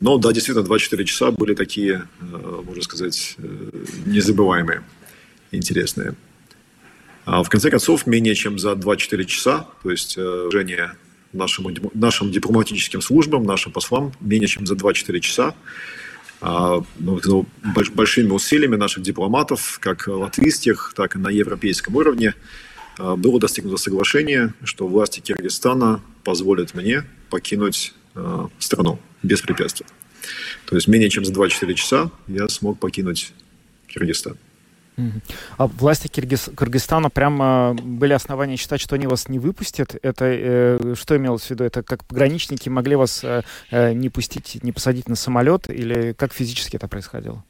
Но 0.00 0.18
да, 0.18 0.32
действительно, 0.32 0.64
24 0.64 1.04
часа 1.04 1.30
были 1.32 1.54
такие, 1.54 2.06
а, 2.20 2.62
можно 2.62 2.82
сказать, 2.82 3.34
э, 3.38 3.70
незабываемые, 4.06 4.82
интересные. 5.50 6.14
А 7.24 7.42
в 7.42 7.48
конце 7.48 7.70
концов, 7.70 8.06
менее 8.06 8.34
чем 8.34 8.58
за 8.58 8.74
24 8.76 9.24
часа, 9.24 9.66
то 9.82 9.90
есть 9.90 10.14
э, 10.16 10.48
Женя 10.52 10.94
нашим, 11.32 11.66
нашим 11.94 12.30
дипломатическим 12.30 13.00
службам, 13.00 13.44
нашим 13.44 13.72
послам, 13.72 14.12
менее 14.20 14.46
чем 14.46 14.66
за 14.66 14.76
24 14.76 15.20
часа 15.20 15.54
ну, 16.44 17.20
ну 17.24 17.46
большими 17.94 18.30
усилиями 18.30 18.76
наших 18.76 19.02
дипломатов, 19.02 19.78
как 19.80 20.06
латвийских, 20.08 20.92
так 20.94 21.16
и 21.16 21.18
на 21.18 21.28
европейском 21.28 21.96
уровне, 21.96 22.34
а, 22.98 23.16
было 23.16 23.40
достигнуто 23.40 23.76
соглашение, 23.76 24.54
что 24.62 24.86
власти 24.86 25.20
Киргизстана 25.20 26.02
позволят 26.22 26.74
мне 26.74 27.04
покинуть 27.30 27.94
а, 28.14 28.48
страну 28.58 28.98
без 29.22 29.40
препятствий. 29.40 29.86
То 30.66 30.76
есть 30.76 30.88
менее 30.88 31.10
чем 31.10 31.24
за 31.24 31.32
24 31.32 31.74
часа 31.74 32.10
я 32.28 32.48
смог 32.48 32.78
покинуть 32.78 33.32
Киргизстан. 33.86 34.36
А 35.56 35.66
власти 35.66 36.08
Киргиз... 36.08 36.50
Кыргызстана 36.54 37.10
прямо 37.10 37.74
были 37.74 38.12
основания 38.12 38.56
считать, 38.56 38.80
что 38.80 38.94
они 38.94 39.06
вас 39.06 39.28
не 39.28 39.38
выпустят. 39.38 39.96
Это 40.02 40.24
э, 40.26 40.94
что 40.96 41.16
имелось 41.16 41.42
в 41.42 41.50
виду? 41.50 41.64
Это 41.64 41.82
как 41.82 42.04
пограничники 42.04 42.68
могли 42.68 42.96
вас 42.96 43.24
э, 43.24 43.42
э, 43.70 43.92
не 43.92 44.08
пустить, 44.08 44.62
не 44.62 44.72
посадить 44.72 45.08
на 45.08 45.16
самолет? 45.16 45.68
Или 45.68 46.12
как 46.12 46.32
физически 46.32 46.76
это 46.76 46.86
происходило? 46.86 47.42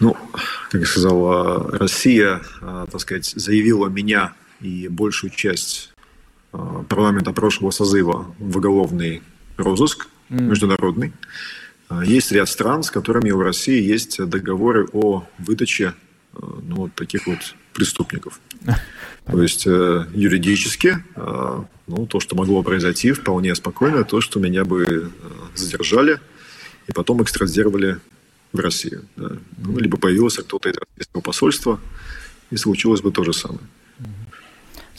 Ну, 0.00 0.16
как 0.70 0.80
я 0.80 0.86
сказал, 0.86 1.68
Россия, 1.70 2.42
э, 2.60 2.86
так 2.90 3.00
сказать, 3.00 3.26
заявила 3.26 3.88
меня 3.88 4.34
и 4.60 4.88
большую 4.88 5.30
часть 5.30 5.92
э, 6.52 6.58
парламента 6.88 7.32
прошлого 7.32 7.70
созыва 7.70 8.34
в 8.38 8.56
уголовный 8.56 9.22
розыск 9.56 10.08
mm. 10.30 10.42
международный. 10.42 11.12
Есть 12.04 12.32
ряд 12.32 12.48
стран, 12.48 12.82
с 12.82 12.90
которыми 12.90 13.30
у 13.30 13.40
России 13.40 13.82
есть 13.82 14.24
договоры 14.24 14.86
о 14.92 15.24
выдаче 15.38 15.94
ну, 16.34 16.76
вот 16.76 16.94
таких 16.94 17.26
вот 17.26 17.38
преступников. 17.72 18.40
То 19.26 19.42
есть 19.42 19.66
юридически 19.66 21.04
ну, 21.86 22.06
то, 22.06 22.20
что 22.20 22.36
могло 22.36 22.62
произойти, 22.62 23.12
вполне 23.12 23.54
спокойно, 23.54 24.04
то, 24.04 24.20
что 24.20 24.40
меня 24.40 24.64
бы 24.64 25.12
задержали 25.54 26.20
и 26.86 26.92
потом 26.92 27.22
экстрадировали 27.22 28.00
в 28.52 28.60
Россию. 28.60 29.04
Да. 29.16 29.36
Ну, 29.58 29.78
либо 29.78 29.98
появился 29.98 30.42
кто-то 30.42 30.70
из 30.70 30.76
российского 30.76 31.20
посольства, 31.20 31.80
и 32.50 32.56
случилось 32.56 33.02
бы 33.02 33.10
то 33.10 33.24
же 33.24 33.32
самое. 33.32 33.66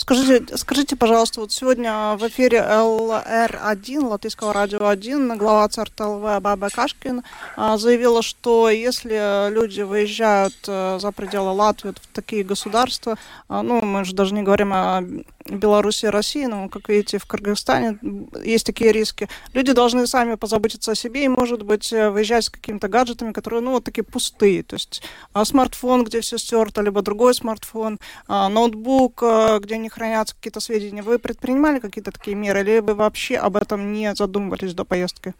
Скажите, 0.07 0.55
скажите, 0.57 0.95
пожалуйста, 0.95 1.41
вот 1.41 1.51
сегодня 1.51 2.15
в 2.15 2.27
эфире 2.27 2.59
ЛР-1, 2.61 4.05
Латвийского 4.05 4.53
радио 4.53 4.87
1, 4.87 5.35
глава 5.35 5.67
ЦРТЛВ 5.67 6.41
Баба 6.41 6.69
Кашкин 6.69 7.23
а, 7.55 7.79
заявила, 7.79 8.21
что 8.21 8.69
если 8.69 9.49
люди 9.51 9.81
выезжают 9.81 10.53
э, 10.67 10.99
за 11.01 11.11
пределы 11.11 11.53
Латвии 11.53 11.89
в 11.89 12.13
такие 12.13 12.43
государства, 12.43 13.17
а, 13.47 13.63
ну, 13.63 13.81
мы 13.81 14.05
же 14.05 14.13
даже 14.13 14.35
не 14.35 14.43
говорим 14.43 14.73
о 14.73 15.01
Беларуси 15.45 16.05
и 16.05 16.09
России, 16.09 16.45
но, 16.45 16.69
как 16.69 16.89
видите, 16.89 17.19
в 17.19 17.25
Кыргызстане 17.25 17.99
есть 18.43 18.65
такие 18.65 18.91
риски. 18.91 19.29
Люди 19.53 19.73
должны 19.73 20.07
сами 20.07 20.35
позаботиться 20.35 20.91
о 20.91 20.95
себе 20.95 21.25
и, 21.25 21.27
может 21.27 21.63
быть, 21.63 21.93
э, 21.93 22.09
выезжать 22.09 22.45
с 22.45 22.49
какими-то 22.49 22.87
гаджетами, 22.87 23.31
которые, 23.31 23.61
ну, 23.61 23.71
вот 23.71 23.83
такие 23.83 24.03
пустые. 24.03 24.63
То 24.63 24.75
есть 24.75 25.03
а, 25.33 25.45
смартфон, 25.45 26.03
где 26.03 26.21
все 26.21 26.37
стерто, 26.37 26.81
либо 26.81 27.01
другой 27.01 27.35
смартфон, 27.35 27.99
а, 28.27 28.49
ноутбук, 28.49 29.21
а, 29.21 29.59
где 29.59 29.77
не 29.77 29.89
хранятся 29.89 30.35
какие-то 30.35 30.59
сведения. 30.59 31.03
Вы 31.03 31.19
предпринимали 31.19 31.79
какие-то 31.79 32.11
такие 32.11 32.35
меры, 32.35 32.61
или 32.61 32.79
вы 32.79 32.95
вообще 32.95 33.37
об 33.37 33.55
этом 33.57 33.93
не 33.93 34.15
задумывались 34.15 34.73
до 34.73 34.83
поездки? 34.83 35.33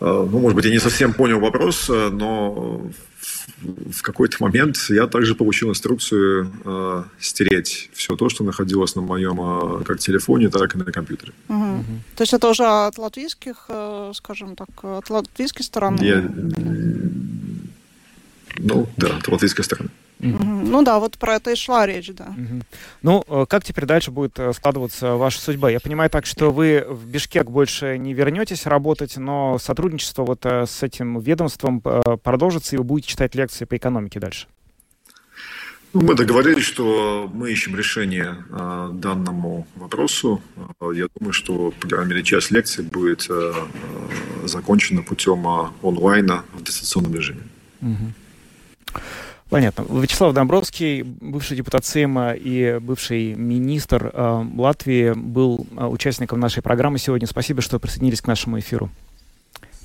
Ну, 0.00 0.26
может 0.26 0.54
быть, 0.54 0.64
я 0.64 0.70
не 0.70 0.78
совсем 0.78 1.12
понял 1.12 1.40
вопрос, 1.40 1.90
э, 1.90 2.08
но 2.10 2.82
в 3.62 4.02
какой-то 4.02 4.36
момент 4.40 4.76
я 4.88 5.06
также 5.06 5.34
получил 5.34 5.70
инструкцию 5.70 6.52
э, 6.64 7.04
стереть 7.20 7.90
все 7.92 8.16
то, 8.16 8.28
что 8.28 8.44
находилось 8.44 8.94
на 8.96 9.02
моем 9.02 9.40
э, 9.40 9.84
как 9.84 9.98
телефоне, 9.98 10.48
так 10.48 10.74
и 10.74 10.78
на 10.78 10.84
компьютере. 10.92 11.32
Угу. 11.48 11.78
Угу. 11.78 11.84
То 12.16 12.22
есть 12.22 12.34
это 12.34 12.48
уже 12.48 12.64
от 12.64 12.98
латвийских, 12.98 13.66
э, 13.68 14.12
скажем 14.14 14.56
так, 14.56 14.68
от 14.82 15.10
латвийской 15.10 15.62
стороны? 15.62 16.02
Я... 16.02 16.22
Ну, 18.58 18.88
да, 18.96 19.16
от 19.16 19.28
латвийской 19.28 19.62
стороны. 19.62 19.90
Угу. 20.20 20.42
Ну 20.42 20.82
да, 20.82 20.98
вот 20.98 21.16
про 21.16 21.36
это 21.36 21.52
и 21.52 21.54
шла 21.54 21.86
речь, 21.86 22.10
да. 22.12 22.34
Угу. 22.36 22.62
Ну, 23.02 23.24
э, 23.28 23.46
как 23.48 23.64
теперь 23.64 23.84
дальше 23.84 24.10
будет 24.10 24.38
э, 24.38 24.52
складываться 24.52 25.14
ваша 25.14 25.40
судьба? 25.40 25.70
Я 25.70 25.78
понимаю 25.78 26.10
так, 26.10 26.26
что 26.26 26.50
вы 26.50 26.84
в 26.88 27.06
Бишкек 27.06 27.48
больше 27.48 27.98
не 27.98 28.14
вернетесь 28.14 28.66
работать, 28.66 29.16
но 29.16 29.58
сотрудничество 29.58 30.24
вот 30.24 30.44
э, 30.44 30.66
с 30.66 30.82
этим 30.82 31.20
ведомством 31.20 31.80
продолжится, 31.80 32.74
и 32.74 32.78
вы 32.78 32.84
будете 32.84 33.10
читать 33.10 33.34
лекции 33.36 33.64
по 33.64 33.76
экономике 33.76 34.18
дальше. 34.18 34.48
Ну, 35.94 36.02
мы 36.02 36.14
договорились, 36.14 36.64
что 36.64 37.30
мы 37.32 37.50
ищем 37.52 37.76
решение 37.76 38.44
э, 38.50 38.90
данному 38.94 39.66
вопросу. 39.76 40.42
Я 40.80 41.06
думаю, 41.16 41.32
что, 41.32 41.72
по 41.80 41.88
крайней 41.88 42.10
мере, 42.10 42.22
часть 42.24 42.50
лекций 42.50 42.84
будет 42.84 43.26
э, 43.30 43.52
закончена 44.44 45.02
путем 45.02 45.46
онлайна 45.82 46.44
в 46.54 46.62
дистанционном 46.64 47.14
режиме. 47.14 47.42
Угу. 47.80 48.12
Понятно. 49.48 49.86
Вячеслав 49.88 50.34
Домбровский, 50.34 51.02
бывший 51.02 51.56
депутат 51.56 51.84
Сейма 51.86 52.32
и 52.32 52.78
бывший 52.80 53.34
министр 53.34 54.10
э, 54.12 54.44
Латвии, 54.56 55.12
был 55.14 55.66
э, 55.76 55.86
участником 55.86 56.38
нашей 56.38 56.62
программы 56.62 56.98
сегодня. 56.98 57.26
Спасибо, 57.26 57.62
что 57.62 57.78
присоединились 57.78 58.20
к 58.20 58.26
нашему 58.26 58.58
эфиру. 58.58 58.90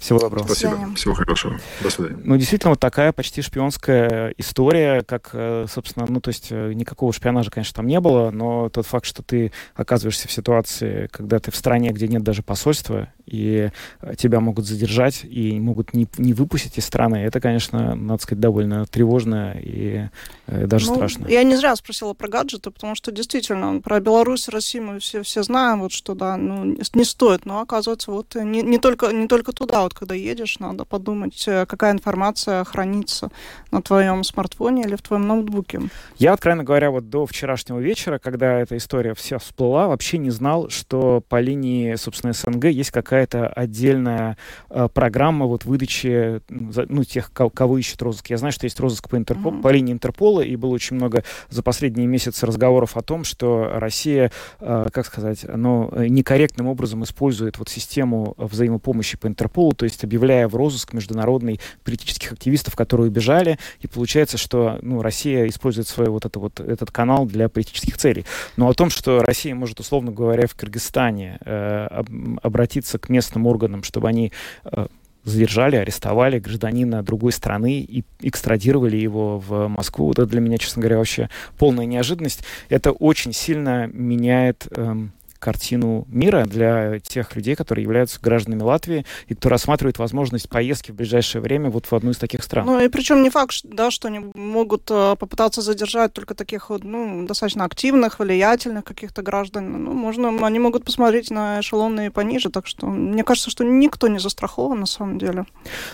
Всего 0.04 0.20
доброго. 0.20 0.44
Спасибо. 0.44 0.94
Всего 0.96 1.14
хорошего. 1.14 1.58
До 1.82 1.90
свидания. 1.90 2.20
Ну, 2.26 2.36
действительно, 2.36 2.72
вот 2.72 2.80
такая 2.82 3.14
почти 3.14 3.42
шпионская 3.42 4.34
история, 4.38 5.02
как, 5.02 5.30
э, 5.32 5.66
собственно, 5.72 6.06
ну, 6.10 6.20
то 6.20 6.28
есть 6.28 6.48
э, 6.50 6.74
никакого 6.74 7.14
шпионажа, 7.14 7.50
конечно, 7.50 7.74
там 7.78 7.88
не 7.88 8.02
было, 8.02 8.30
но 8.30 8.68
тот 8.68 8.86
факт, 8.86 9.06
что 9.06 9.24
ты 9.24 9.54
оказываешься 9.76 10.28
в 10.28 10.32
ситуации, 10.34 11.08
когда 11.08 11.40
ты 11.40 11.52
в 11.52 11.56
стране, 11.56 11.92
где 11.92 12.10
нет 12.10 12.22
даже 12.22 12.44
посольства, 12.44 13.08
и 13.26 13.70
э, 14.02 14.16
тебя 14.18 14.42
могут 14.42 14.66
задержать 14.66 15.22
и 15.24 15.58
могут 15.58 15.94
не, 15.94 16.10
не 16.18 16.34
выпустить 16.34 16.78
из 16.78 16.84
страны, 16.84 17.16
это, 17.16 17.40
конечно, 17.40 17.96
надо 17.96 18.22
сказать, 18.22 18.42
довольно 18.42 18.86
тревожно 18.86 19.56
и 19.58 20.10
даже 20.48 20.88
ну, 20.88 20.96
страшно. 20.96 21.28
Я 21.30 21.44
не 21.44 21.56
зря 21.56 21.74
спросила 21.78 22.14
про 22.14 22.28
гаджеты, 22.28 22.72
потому 22.72 22.96
что 22.96 23.14
действительно 23.14 23.80
про 23.80 24.02
Беларусь, 24.02 24.50
Россию 24.50 24.84
мы 24.84 25.00
все, 25.00 25.24
все 25.24 25.44
знаем, 25.44 25.80
вот 25.80 25.94
что, 25.94 26.14
да, 26.14 26.36
ну, 26.36 26.76
не 26.94 27.06
стоит, 27.06 27.46
но 27.46 27.62
оказывается, 27.62 28.12
вот 28.12 28.36
не, 28.36 28.62
не, 28.62 28.80
только, 28.80 29.14
не 29.14 29.30
только 29.30 29.54
туда, 29.54 29.84
вот 29.84 29.93
когда 29.94 30.16
едешь, 30.16 30.60
надо 30.60 30.86
подумать, 30.86 31.44
э, 31.48 31.66
какая 31.66 31.94
информация 31.94 32.64
хранится 32.64 33.30
на 33.72 33.82
твоем 33.82 34.24
смартфоне 34.24 34.84
или 34.84 34.96
в 34.96 35.02
твоем 35.02 35.28
ноутбуке. 35.28 35.82
Я, 36.18 36.34
откровенно 36.34 36.64
говоря, 36.64 36.92
вот 36.92 37.10
до 37.10 37.26
вчерашнего 37.26 37.80
вечера, 37.80 38.20
когда 38.20 38.60
эта 38.60 38.78
история 38.78 39.14
вся 39.14 39.40
всплыла, 39.40 39.88
вообще 39.88 40.18
не 40.18 40.30
знал, 40.30 40.70
что 40.70 41.24
по 41.28 41.40
линии, 41.40 41.96
собственно, 41.96 42.34
СНГ 42.34 42.66
есть 42.66 42.92
какая 42.92 43.14
какая-то 43.14 43.48
отдельная 43.48 44.38
э, 44.70 44.88
программа 44.92 45.46
вот 45.46 45.66
выдачи 45.66 46.42
ну, 46.50 47.04
тех, 47.04 47.32
кого, 47.32 47.78
ищет 47.78 48.02
розыск. 48.02 48.28
Я 48.30 48.38
знаю, 48.38 48.52
что 48.52 48.66
есть 48.66 48.80
розыск 48.80 49.10
по, 49.10 49.18
Интерпол, 49.18 49.54
mm-hmm. 49.54 49.62
по 49.62 49.68
линии 49.70 49.94
Интерпола, 49.94 50.42
и 50.42 50.56
было 50.56 50.72
очень 50.72 50.96
много 50.96 51.24
за 51.50 51.62
последние 51.64 52.08
месяцы 52.08 52.46
разговоров 52.46 52.98
о 52.98 53.02
том, 53.02 53.24
что 53.24 53.70
Россия, 53.74 54.32
э, 54.60 54.88
как 54.92 55.06
сказать, 55.06 55.46
ну, 55.48 55.92
некорректным 55.96 56.68
образом 56.68 57.04
использует 57.04 57.60
вот 57.60 57.70
систему 57.70 58.34
взаимопомощи 58.38 59.18
по 59.18 59.28
Интерполу, 59.28 59.74
то 59.84 59.86
есть 59.86 60.02
объявляя 60.06 60.48
в 60.48 60.56
розыск 60.56 60.94
международный 60.94 61.60
политических 61.84 62.32
активистов, 62.32 62.74
которые 62.74 63.10
убежали, 63.10 63.60
и 63.82 63.88
получается, 63.88 64.38
что 64.38 64.80
ну, 64.82 65.02
Россия 65.02 65.46
использует 65.50 65.90
свой 65.90 66.08
вот, 66.08 66.24
это 66.24 66.40
вот 66.40 66.62
этот 66.62 66.90
канал 66.90 67.26
для 67.26 67.50
политических 67.50 67.98
целей. 67.98 68.24
Но 68.56 68.70
о 68.70 68.74
том, 68.74 68.90
что 68.90 69.22
Россия 69.22 69.54
может, 69.54 69.82
условно 69.82 70.14
говоря, 70.14 70.48
в 70.48 70.56
Кыргызстане 70.56 71.38
э, 71.44 72.04
обратиться 72.42 72.98
к 72.98 73.10
местным 73.10 73.46
органам, 73.46 73.84
чтобы 73.84 74.08
они 74.08 74.32
э, 74.64 74.88
задержали, 75.26 75.76
арестовали 75.76 76.40
гражданина 76.40 77.04
другой 77.04 77.34
страны 77.34 77.82
и 77.82 78.06
экстрадировали 78.22 78.96
его 78.96 79.40
в 79.40 79.68
Москву. 79.68 80.14
Это 80.14 80.26
для 80.26 80.40
меня, 80.40 80.58
честно 80.60 80.82
говоря, 80.82 81.00
вообще 81.00 81.30
полная 81.58 81.86
неожиданность. 81.86 82.46
Это 82.70 82.94
очень 82.94 83.34
сильно 83.34 83.88
меняет 83.88 84.66
эм, 84.72 85.12
картину 85.44 86.06
мира 86.08 86.46
для 86.46 87.00
тех 87.00 87.36
людей, 87.36 87.56
которые 87.56 87.84
являются 87.84 88.20
гражданами 88.22 88.64
Латвии 88.64 89.06
и 89.28 89.36
кто 89.36 89.50
рассматривает 89.50 90.00
возможность 90.00 90.50
поездки 90.50 90.92
в 90.92 90.96
ближайшее 90.96 91.42
время 91.42 91.70
вот 91.70 91.88
в 91.88 91.94
одну 91.94 92.12
из 92.12 92.18
таких 92.18 92.44
стран. 92.44 92.66
Ну 92.66 92.80
и 92.80 92.88
причем 92.88 93.22
не 93.22 93.30
факт, 93.30 93.60
да, 93.64 93.92
что 93.92 94.08
они 94.08 94.22
могут 94.34 94.90
э, 94.90 95.16
попытаться 95.20 95.62
задержать 95.62 96.14
только 96.14 96.34
таких 96.34 96.70
вот, 96.70 96.86
ну, 96.86 97.28
достаточно 97.28 97.66
активных, 97.66 98.20
влиятельных 98.20 98.86
каких-то 98.86 99.22
граждан. 99.22 99.84
Ну, 99.84 99.94
можно, 99.94 100.30
они 100.48 100.60
могут 100.60 100.86
посмотреть 100.86 101.30
на 101.30 101.60
эшелоны 101.60 102.10
пониже, 102.10 102.50
так 102.50 102.66
что 102.66 102.88
мне 102.88 103.24
кажется, 103.26 103.50
что 103.50 103.66
никто 103.66 104.08
не 104.08 104.20
застрахован 104.20 104.80
на 104.80 104.86
самом 104.86 105.18
деле. 105.18 105.46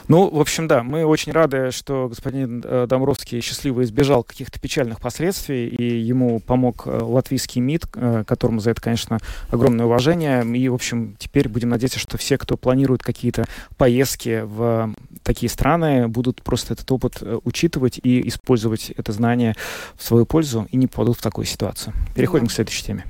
Ну, 0.08 0.30
в 0.30 0.40
общем, 0.40 0.68
да, 0.68 0.84
мы 0.84 1.06
очень 1.06 1.32
рады, 1.32 1.72
что 1.72 2.08
господин 2.08 2.64
э, 2.64 2.86
Домровский 2.88 3.42
счастливо 3.42 3.82
избежал 3.84 4.24
каких-то 4.24 4.60
печальных 4.60 5.02
последствий, 5.02 5.68
и 5.68 6.00
ему 6.00 6.40
помог 6.40 6.84
э, 6.86 7.00
латвийский 7.02 7.62
МИД, 7.62 7.88
которому 8.28 8.60
за 8.60 8.72
это, 8.72 8.82
конечно, 8.82 9.18
огромное 9.49 9.86
уважение. 9.86 10.45
И, 10.58 10.69
в 10.69 10.73
общем, 10.73 11.15
теперь 11.17 11.47
будем 11.49 11.69
надеяться, 11.69 11.99
что 11.99 12.17
все, 12.17 12.38
кто 12.38 12.58
планирует 12.58 13.04
какие-то 13.04 13.45
поездки 13.78 14.41
в 14.43 14.93
такие 15.23 15.49
страны, 15.49 16.08
будут 16.08 16.41
просто 16.41 16.73
этот 16.73 16.91
опыт 16.91 17.17
э, 17.21 17.39
учитывать 17.43 17.99
и 18.02 18.28
использовать 18.28 18.91
это 18.91 19.12
знание 19.12 19.56
в 19.95 20.04
свою 20.04 20.25
пользу 20.25 20.67
и 20.71 20.78
не 20.78 20.88
попадут 20.88 21.17
в 21.17 21.21
такую 21.21 21.45
ситуацию. 21.45 21.93
Переходим 22.15 22.45
да. 22.45 22.49
к 22.49 22.54
следующей 22.54 22.84
теме. 22.84 23.06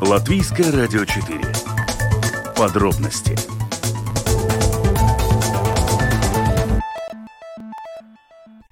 Латвийское 0.00 0.70
радио 0.70 1.04
4. 1.04 1.40
Подробности 2.56 3.36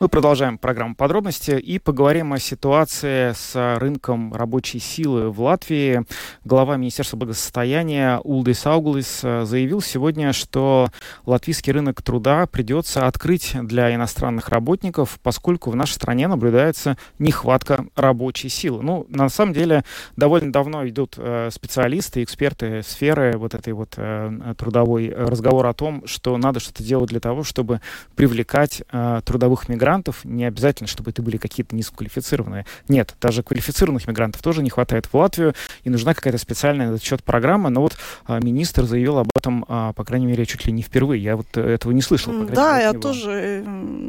Мы 0.01 0.09
продолжаем 0.09 0.59
программу 0.59 0.97
подробности 0.97 1.53
и 1.53 1.79
поговорим 1.79 2.33
о 2.33 2.41
ситуации 2.41 3.33
с 3.33 3.79
рынком 3.79 4.35
рабочей 4.35 4.81
силы 4.81 5.31
в 5.31 5.41
Латвии. 5.41 6.05
Глава 6.45 6.77
Министерства 6.77 7.17
благосостояния 7.17 8.19
Улдис 8.25 8.67
Ауглис 8.67 9.21
э, 9.23 9.45
заявил 9.45 9.81
сегодня, 9.81 10.33
что 10.33 10.89
латвийский 11.27 11.73
рынок 11.73 12.03
труда 12.03 12.47
придется 12.49 13.07
открыть 13.07 13.53
для 13.63 13.95
иностранных 13.95 14.49
работников, 14.49 15.21
поскольку 15.23 15.71
в 15.71 15.77
нашей 15.77 15.93
стране 15.93 16.27
наблюдается 16.27 16.99
нехватка 17.21 17.87
рабочей 17.95 18.49
силы. 18.49 18.83
Ну, 18.83 19.07
на 19.09 19.29
самом 19.29 19.53
деле, 19.53 19.85
довольно 20.17 20.53
давно 20.53 20.89
идут 20.89 21.15
э, 21.19 21.51
специалисты, 21.53 22.25
эксперты 22.25 22.83
сферы 22.83 23.39
вот 23.39 23.55
этой 23.55 23.73
вот 23.73 23.95
э, 23.97 24.55
трудовой 24.59 25.15
разговор 25.15 25.67
о 25.67 25.73
том, 25.73 26.05
что 26.07 26.37
надо 26.37 26.59
что-то 26.59 26.83
делать 26.83 27.11
для 27.11 27.21
того, 27.21 27.45
чтобы 27.45 27.81
привлекать 28.17 28.83
трудовых 29.25 29.69
мигрантов 29.69 29.85
мигрантов, 29.95 30.25
не 30.25 30.45
обязательно, 30.45 30.89
чтобы 30.89 31.11
это 31.11 31.23
были 31.23 31.37
какие-то 31.37 31.77
низкоквалифицированные. 31.77 32.67
Нет, 32.89 33.15
даже 33.21 33.43
квалифицированных 33.43 34.07
мигрантов 34.09 34.43
тоже 34.43 34.63
не 34.63 34.71
хватает 34.71 35.07
в 35.07 35.15
Латвию, 35.15 35.55
и 35.85 35.91
нужна 35.91 36.15
какая-то 36.15 36.39
специальная 36.39 36.89
на 36.89 36.95
этот 36.95 37.05
счет 37.05 37.23
программа. 37.23 37.71
Но 37.71 37.81
вот 37.81 37.97
а, 38.27 38.41
министр 38.41 38.85
заявил 38.85 39.19
об 39.19 39.29
этом, 39.45 39.65
а, 39.69 39.93
по 39.93 40.05
крайней 40.05 40.27
мере, 40.27 40.47
чуть 40.47 40.67
ли 40.67 40.73
не 40.73 40.83
впервые. 40.83 41.23
Я 41.23 41.37
вот 41.37 41.57
этого 41.57 41.93
не 41.93 42.01
слышал. 42.03 42.33
Да, 42.47 42.81
я 42.81 42.93
тоже. 42.93 43.65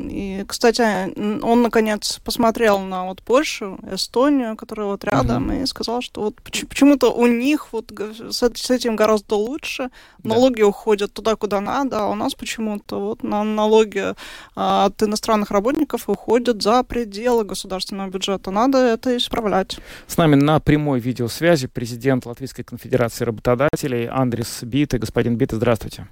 И, 0.09 0.43
кстати, 0.47 0.81
он, 1.43 1.61
наконец, 1.61 2.19
посмотрел 2.23 2.79
на 2.79 3.05
вот 3.05 3.21
Польшу, 3.21 3.77
Эстонию, 3.91 4.55
которая 4.55 4.87
вот 4.87 5.03
рядом, 5.03 5.47
угу. 5.47 5.63
и 5.63 5.65
сказал, 5.65 6.01
что 6.01 6.21
вот 6.21 6.35
почему-то 6.41 7.11
у 7.11 7.27
них 7.27 7.73
вот 7.73 7.91
с, 8.29 8.71
этим 8.71 8.95
гораздо 8.95 9.35
лучше. 9.35 9.89
Налоги 10.23 10.61
да. 10.61 10.67
уходят 10.67 11.13
туда, 11.13 11.35
куда 11.35 11.61
надо, 11.61 11.99
а 11.99 12.07
у 12.07 12.15
нас 12.15 12.33
почему-то 12.33 12.99
вот 12.99 13.23
на 13.23 13.43
налоги 13.43 14.13
а, 14.55 14.85
от 14.85 15.03
иностранных 15.03 15.51
работников 15.51 16.09
уходят 16.09 16.61
за 16.61 16.83
пределы 16.83 17.43
государственного 17.43 18.09
бюджета. 18.09 18.51
Надо 18.51 18.77
это 18.77 19.17
исправлять. 19.17 19.77
С 20.07 20.17
нами 20.17 20.35
на 20.35 20.59
прямой 20.59 20.99
видеосвязи 20.99 21.67
президент 21.67 22.25
Латвийской 22.25 22.63
конфедерации 22.63 23.25
работодателей 23.25 24.07
Андрис 24.07 24.63
Биты. 24.63 24.97
Господин 24.97 25.24
Биты, 25.33 25.55
здравствуйте. 25.55 26.07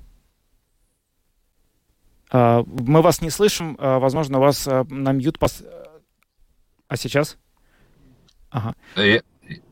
А, 2.31 2.63
мы 2.65 3.01
вас 3.01 3.21
не 3.21 3.29
слышим. 3.29 3.77
А, 3.79 3.99
возможно, 3.99 4.39
у 4.39 4.41
вас 4.41 4.65
на 4.65 5.11
мьют... 5.11 5.37
Пос... 5.37 5.63
А 6.87 6.97
сейчас? 6.97 7.37
Ага. 8.49 8.75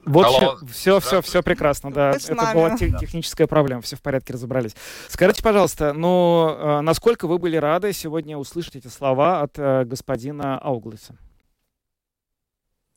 Вот 0.06 0.26
Алло. 0.26 0.58
все, 0.70 1.00
все, 1.00 1.22
все 1.22 1.42
прекрасно, 1.44 1.92
да. 1.92 2.12
Это 2.12 2.52
была 2.54 2.76
те, 2.76 2.92
техническая 2.92 3.48
проблема, 3.48 3.82
все 3.82 3.96
в 3.96 4.02
порядке, 4.02 4.34
разобрались. 4.34 4.76
Скажите, 5.08 5.42
пожалуйста, 5.44 5.94
ну, 5.94 6.50
э, 6.50 6.82
насколько 6.82 7.28
вы 7.28 7.38
были 7.38 7.56
рады 7.56 7.94
сегодня 7.94 8.38
услышать 8.38 8.76
эти 8.78 8.88
слова 8.88 9.42
от 9.42 9.58
э, 9.58 9.86
господина 9.86 10.58
Ауглиса? 10.58 11.16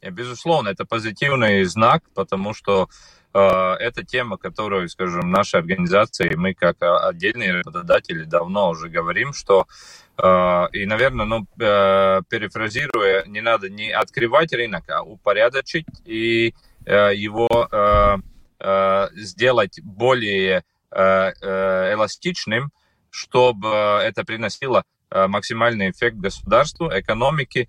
Безусловно, 0.03 0.69
это 0.69 0.85
позитивный 0.85 1.65
знак, 1.65 2.03
потому 2.15 2.55
что 2.55 2.89
э, 2.89 3.24
это 3.39 4.05
тема, 4.05 4.37
которую, 4.37 4.89
скажем, 4.89 5.31
нашей 5.31 5.61
организации, 5.61 6.35
мы 6.37 6.55
как 6.55 6.77
отдельные 6.81 7.53
работодатели 7.53 8.25
давно 8.25 8.71
уже 8.71 8.89
говорим, 8.89 9.33
что 9.33 9.67
э, 10.17 10.67
и, 10.73 10.87
наверное, 10.87 11.27
ну, 11.27 11.47
э, 11.59 12.23
перефразируя, 12.29 13.25
не 13.27 13.41
надо 13.41 13.69
не 13.69 13.91
открывать 13.91 14.53
рынок, 14.53 14.85
а 14.89 15.03
упорядочить 15.03 15.87
и 16.05 16.55
Э, 16.87 17.15
его 17.15 17.49
э, 17.71 18.17
э, 18.61 19.09
сделать 19.15 19.81
более 19.83 20.63
эластичным, 20.97 22.71
чтобы 23.11 23.69
это 23.69 24.23
приносило 24.23 24.85
максимальный 25.11 25.91
эффект 25.91 26.19
государству, 26.19 26.89
экономике 26.89 27.69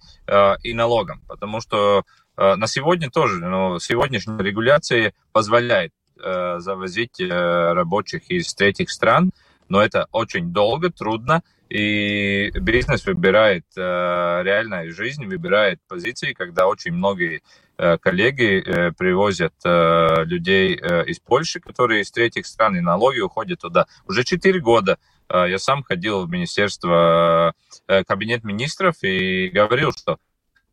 и 0.61 0.73
налогам. 0.75 1.23
Потому 1.27 1.59
что 1.59 2.03
на 2.37 2.67
сегодня 2.67 3.09
тоже, 3.09 3.39
ну, 3.45 3.79
сегодняшняя 3.79 4.37
регуляция 4.37 5.13
позволяет 5.31 5.91
завозить 6.17 7.19
рабочих 7.19 8.29
из 8.29 8.53
третьих 8.53 8.89
стран, 8.89 9.31
но 9.67 9.81
это 9.81 10.07
очень 10.11 10.53
долго, 10.53 10.89
трудно, 10.89 11.43
и 11.69 12.51
бизнес 12.59 13.05
выбирает 13.05 13.65
реальная 13.75 14.89
жизнь, 14.91 15.25
выбирает 15.25 15.79
позиции, 15.87 16.33
когда 16.33 16.67
очень 16.67 16.93
многие 16.93 17.41
Э, 17.77 17.97
коллеги 17.97 18.63
э, 18.65 18.91
привозят 18.93 19.53
э, 19.65 20.23
людей 20.23 20.75
из 20.75 21.19
Польши, 21.19 21.59
которые 21.59 22.01
из 22.01 22.11
третьих 22.11 22.45
стран, 22.45 22.77
и 22.77 22.79
налоги 22.79 23.19
уходят 23.19 23.59
туда. 23.59 23.85
Уже 24.07 24.23
4 24.23 24.59
года 24.59 24.97
я 25.27 25.57
сам 25.57 25.81
ходил 25.81 26.23
в 26.23 26.29
министерство, 26.29 27.55
кабинет 27.87 28.43
министров 28.43 28.97
и 29.01 29.49
говорил, 29.49 29.91
что 29.91 30.19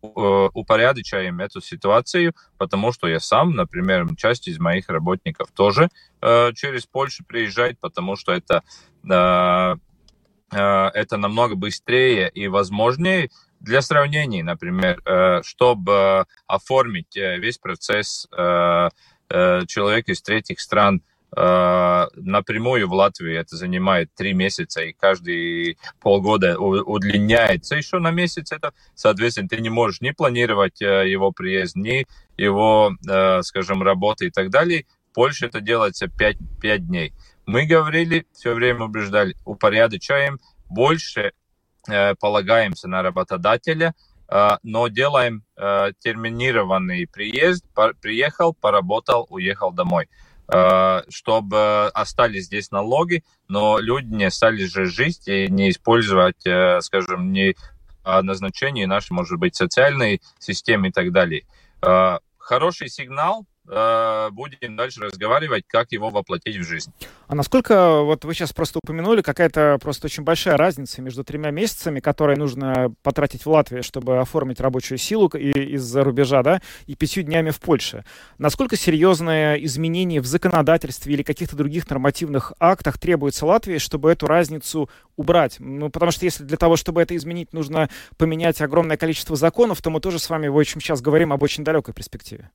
упорядочаем 0.03 1.41
эту 1.41 1.61
ситуацию, 1.61 2.35
потому 2.59 2.93
что 2.93 3.09
я 3.09 3.21
сам, 3.21 3.55
например, 3.55 4.07
часть 4.17 4.49
из 4.49 4.59
моих 4.59 4.89
работников 4.89 5.51
тоже 5.53 5.89
через 6.21 6.87
Польшу 6.87 7.25
приезжает, 7.25 7.79
потому 7.79 8.17
что 8.17 8.33
это 8.33 8.63
это 10.55 11.17
намного 11.17 11.55
быстрее 11.55 12.29
и 12.29 12.47
возможнее, 12.47 13.31
для 13.63 13.81
сравнения, 13.81 14.43
например, 14.43 15.01
э, 15.05 15.43
чтобы 15.45 16.27
оформить 16.47 17.17
э, 17.17 17.39
весь 17.39 17.59
процесс 17.59 18.27
э, 18.37 18.89
человека 19.67 20.13
из 20.13 20.21
третьих 20.21 20.61
стран 20.61 21.01
напрямую 21.35 22.89
в 22.89 22.93
Латвии 22.93 23.35
это 23.35 23.57
занимает 23.57 24.15
три 24.15 24.35
месяца, 24.35 24.83
и 24.83 24.93
каждые 24.93 25.77
полгода 26.01 26.59
удлиняется 26.59 27.75
еще 27.75 28.01
на 28.01 28.11
месяц 28.11 28.53
это. 28.53 28.75
Соответственно, 28.95 29.49
ты 29.49 29.63
не 29.63 29.71
можешь 29.71 30.03
не 30.03 30.13
планировать 30.13 30.83
его 30.83 31.33
приезд, 31.33 31.75
ни 31.75 32.07
его, 32.37 32.93
скажем, 33.43 33.83
работы 33.83 34.27
и 34.27 34.31
так 34.31 34.51
далее. 34.51 34.85
В 35.11 35.15
Польше 35.15 35.47
это 35.47 35.63
делается 35.63 36.07
5, 36.07 36.37
5 36.61 36.87
дней. 36.87 37.15
Мы 37.47 37.65
говорили, 37.65 38.27
все 38.33 38.53
время 38.53 38.85
убеждали, 38.85 39.35
упорядочаем, 39.47 40.39
больше 40.69 41.33
Э, 41.89 42.15
полагаемся 42.15 42.87
на 42.89 43.03
работодателя, 43.03 43.95
э, 44.29 44.51
но 44.63 44.87
делаем 44.87 45.43
э, 45.57 45.93
терминированный 45.99 47.09
приезд, 47.09 47.65
приехал, 48.01 48.55
поработал, 48.55 49.27
уехал 49.31 49.73
домой 49.73 50.09
чтобы 51.09 51.89
остались 51.89 52.45
здесь 52.47 52.71
налоги, 52.71 53.25
но 53.49 53.79
люди 53.79 54.13
не 54.13 54.31
стали 54.31 54.65
же 54.65 54.87
жить 54.87 55.27
и 55.27 55.49
не 55.49 55.71
использовать, 55.71 56.41
скажем, 56.85 57.33
не 57.33 57.57
назначение 58.05 58.87
нашей, 58.87 59.13
может 59.13 59.39
быть, 59.39 59.57
социальной 59.57 60.21
системы 60.39 60.89
и 60.89 60.93
так 60.93 61.13
далее. 61.13 61.45
Хороший 62.39 62.89
сигнал, 62.89 63.47
Э, 63.47 63.52
будем 63.65 64.77
дальше 64.77 65.01
разговаривать, 65.01 65.65
как 65.69 65.93
его 65.93 66.11
воплотить 66.11 66.57
в 66.57 66.65
жизнь. 66.65 66.93
А 67.29 67.35
насколько, 67.35 68.01
вот 68.03 68.25
вы 68.25 68.35
сейчас 68.35 68.53
просто 68.53 68.81
упомянули, 68.83 69.23
какая-то 69.23 69.79
просто 69.81 70.07
очень 70.07 70.25
большая 70.25 70.57
разница 70.57 71.01
между 71.01 71.25
тремя 71.25 71.51
месяцами, 71.51 72.01
которые 72.01 72.37
нужно 72.37 72.93
потратить 73.03 73.47
в 73.47 73.51
Латвии, 73.51 73.81
чтобы 73.81 74.19
оформить 74.19 74.61
рабочую 74.61 74.99
силу 74.99 75.29
из-за 75.29 76.05
рубежа, 76.05 76.43
да, 76.43 76.61
и 76.87 76.95
пятью 76.95 77.23
днями 77.23 77.51
в 77.51 77.61
Польше. 77.61 78.05
Насколько 78.39 78.77
серьезные 78.77 79.65
изменения 79.65 80.21
в 80.21 80.27
законодательстве 80.27 81.15
или 81.15 81.23
каких-то 81.23 81.57
других 81.57 81.89
нормативных 81.89 82.53
актах 82.59 82.99
требуется 82.99 83.47
Латвии, 83.47 83.79
чтобы 83.79 84.11
эту 84.11 84.27
разницу 84.27 84.91
убрать? 85.17 85.57
Ну, 85.59 85.89
потому 85.89 86.11
что 86.11 86.25
если 86.25 86.45
для 86.45 86.57
того, 86.57 86.77
чтобы 86.77 87.01
это 87.01 87.17
изменить, 87.17 87.53
нужно 87.53 87.89
поменять 88.17 88.61
огромное 88.61 88.97
количество 88.97 89.37
законов, 89.37 89.81
то 89.81 89.91
мы 89.91 90.01
тоже 90.01 90.19
с 90.19 90.29
вами, 90.29 90.49
в 90.49 90.59
общем, 90.59 90.81
сейчас 90.81 91.01
говорим 91.01 91.33
об 91.33 91.43
очень 91.43 91.65
далекой 91.65 91.95
перспективе. 91.95 92.51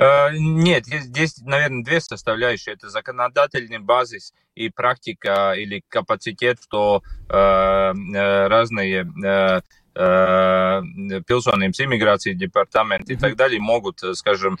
Э, 0.00 0.30
нет, 0.32 0.86
здесь, 0.86 1.38
наверное, 1.42 1.84
две 1.84 2.00
составляющие. 2.00 2.74
Это 2.74 2.88
законодательный 2.88 3.78
базис 3.78 4.32
и 4.54 4.70
практика 4.70 5.52
или 5.52 5.82
капацитет, 5.88 6.58
что 6.62 7.02
э, 7.28 7.34
э 7.34 8.46
разные 8.48 9.04
пилсонības 9.94 11.80
иммиграции 11.80 12.32
департамент 12.32 13.10
и 13.10 13.16
так 13.16 13.36
далее 13.36 13.60
могут, 13.60 14.00
скажем, 14.14 14.58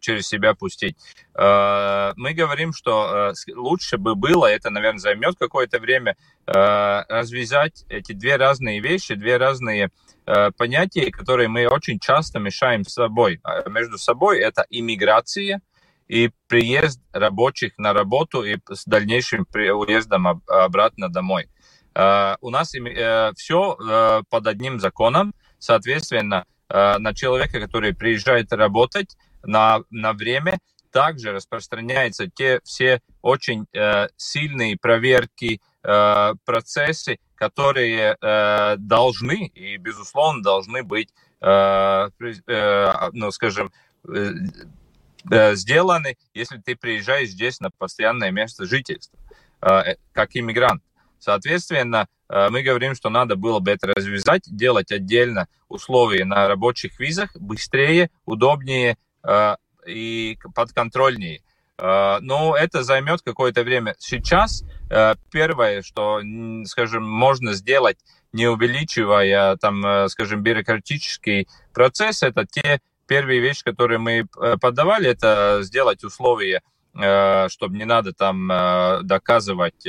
через 0.00 0.26
себя 0.26 0.54
пустить. 0.54 0.96
Мы 1.36 2.32
говорим, 2.34 2.72
что 2.72 3.34
лучше 3.54 3.98
бы 3.98 4.14
было, 4.14 4.46
это, 4.46 4.70
наверное, 4.70 4.98
займет 4.98 5.36
какое-то 5.38 5.78
время, 5.80 6.16
развязать 6.46 7.84
эти 7.90 8.12
две 8.14 8.36
разные 8.36 8.80
вещи, 8.80 9.14
две 9.14 9.36
разные 9.36 9.90
Э, 10.26 10.50
понятия, 10.56 11.10
которые 11.10 11.48
мы 11.48 11.66
очень 11.66 11.98
часто 11.98 12.38
мешаем 12.38 12.84
с 12.84 12.92
собой. 12.92 13.40
А 13.42 13.68
между 13.68 13.98
собой 13.98 14.38
это 14.38 14.64
иммиграция 14.70 15.60
и 16.06 16.30
приезд 16.46 17.00
рабочих 17.12 17.78
на 17.78 17.92
работу 17.92 18.44
и 18.44 18.56
с 18.70 18.84
дальнейшим 18.84 19.46
уездом 19.52 20.42
обратно 20.46 21.08
домой. 21.08 21.48
Э, 21.94 22.36
у 22.40 22.50
нас 22.50 22.74
э, 22.74 23.32
все 23.36 24.22
под 24.28 24.46
одним 24.46 24.80
законом, 24.80 25.34
соответственно, 25.58 26.44
на 26.68 27.14
человека, 27.14 27.58
который 27.58 27.92
приезжает 27.92 28.52
работать 28.52 29.16
на, 29.42 29.80
на 29.90 30.12
время, 30.12 30.58
также 30.92 31.32
распространяются 31.32 32.28
те 32.28 32.60
все 32.62 33.00
очень 33.22 33.66
сильные 34.16 34.76
проверки, 34.78 35.60
процессы, 35.82 37.18
которые 37.40 38.18
э, 38.20 38.76
должны 38.76 39.46
и, 39.46 39.78
безусловно, 39.78 40.42
должны 40.42 40.82
быть, 40.82 41.08
э, 41.40 42.10
э, 42.46 42.92
ну, 43.14 43.30
скажем, 43.30 43.72
э, 44.06 44.32
э, 45.30 45.54
сделаны, 45.54 46.18
если 46.34 46.58
ты 46.58 46.76
приезжаешь 46.76 47.30
здесь 47.30 47.58
на 47.60 47.70
постоянное 47.70 48.30
место 48.30 48.66
жительства, 48.66 49.18
э, 49.62 49.92
э 49.92 49.96
как 50.12 50.36
иммигрант. 50.36 50.82
Соответственно, 51.20 52.08
э, 52.28 52.48
мы 52.50 52.62
говорим, 52.62 52.94
что 52.94 53.10
надо 53.10 53.36
было 53.36 53.60
бы 53.60 53.70
это 53.70 53.86
развязать, 53.86 54.42
делать 54.46 54.90
отдельно 54.90 55.46
условия 55.68 56.24
на 56.24 56.48
рабочих 56.48 56.98
визах, 56.98 57.30
быстрее, 57.36 58.10
удобнее 58.24 58.96
э, 59.22 59.56
и 59.86 60.38
подконтрольнее. 60.54 61.42
Но 61.82 62.54
это 62.54 62.82
займет 62.82 63.22
какое-то 63.22 63.62
время. 63.62 63.94
Сейчас 63.98 64.64
первое, 65.32 65.80
что, 65.80 66.20
скажем, 66.66 67.08
можно 67.08 67.54
сделать, 67.54 67.96
не 68.34 68.48
увеличивая, 68.48 69.56
там, 69.56 70.06
скажем, 70.10 70.42
бюрократический 70.42 71.48
процесс, 71.72 72.22
это 72.22 72.44
те 72.44 72.80
первые 73.06 73.40
вещи, 73.40 73.64
которые 73.64 73.98
мы 73.98 74.26
подавали, 74.60 75.08
это 75.08 75.60
сделать 75.62 76.04
условия, 76.04 76.60
чтобы 76.92 77.78
не 77.78 77.86
надо 77.86 78.12
там 78.12 78.48
доказывать 79.02 79.86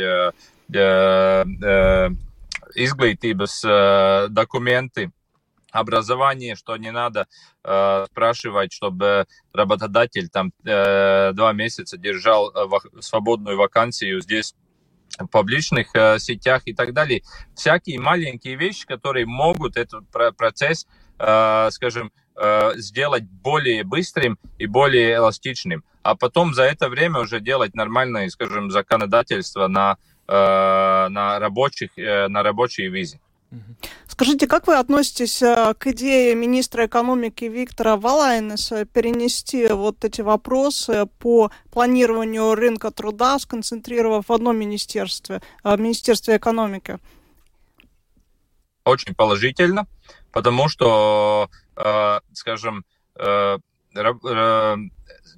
izglītības 2.75 4.29
документы, 4.29 5.11
образование, 5.71 6.55
что 6.55 6.77
не 6.77 6.91
надо 6.91 7.27
э, 7.63 8.05
спрашивать, 8.09 8.73
чтобы 8.73 9.25
работодатель 9.53 10.29
там 10.29 10.51
э, 10.65 11.31
два 11.33 11.53
месяца 11.53 11.97
держал 11.97 12.51
э, 12.51 12.67
свободную 12.99 13.57
вакансию 13.57 14.21
здесь 14.21 14.53
в 15.17 15.27
публичных 15.27 15.95
э, 15.95 16.19
сетях 16.19 16.63
и 16.65 16.73
так 16.73 16.93
далее. 16.93 17.23
Всякие 17.55 17.99
маленькие 17.99 18.55
вещи, 18.55 18.85
которые 18.85 19.25
могут 19.25 19.77
этот 19.77 20.05
процесс, 20.37 20.87
э, 21.19 21.69
скажем, 21.71 22.11
э, 22.35 22.71
сделать 22.75 23.23
более 23.23 23.83
быстрым 23.83 24.37
и 24.57 24.65
более 24.65 25.15
эластичным. 25.15 25.83
А 26.03 26.15
потом 26.15 26.53
за 26.53 26.63
это 26.63 26.89
время 26.89 27.19
уже 27.19 27.39
делать 27.39 27.75
нормальное, 27.75 28.27
скажем, 28.29 28.71
законодательство 28.71 29.67
на 29.67 29.97
Э, 29.97 30.10
на 30.31 31.39
рабочих, 31.39 31.89
э, 31.97 32.27
на 32.27 32.43
рабочие 32.43 32.89
визы. 32.89 33.19
Скажите, 34.07 34.47
как 34.47 34.67
вы 34.67 34.77
относитесь 34.77 35.41
э, 35.41 35.73
к 35.77 35.87
идее 35.87 36.35
министра 36.35 36.85
экономики 36.85 37.45
Виктора 37.45 37.97
Валайнеса 37.97 38.85
перенести 38.85 39.67
вот 39.67 40.05
эти 40.05 40.21
вопросы 40.21 41.05
по 41.19 41.51
планированию 41.69 42.55
рынка 42.55 42.91
труда, 42.91 43.39
сконцентрировав 43.39 44.29
в 44.29 44.31
одном 44.31 44.57
министерстве, 44.57 45.41
Министерстве 45.65 46.37
экономики? 46.37 46.97
Очень 48.85 49.15
положительно, 49.15 49.85
потому 50.31 50.69
что, 50.69 51.49
скажем, 52.33 52.83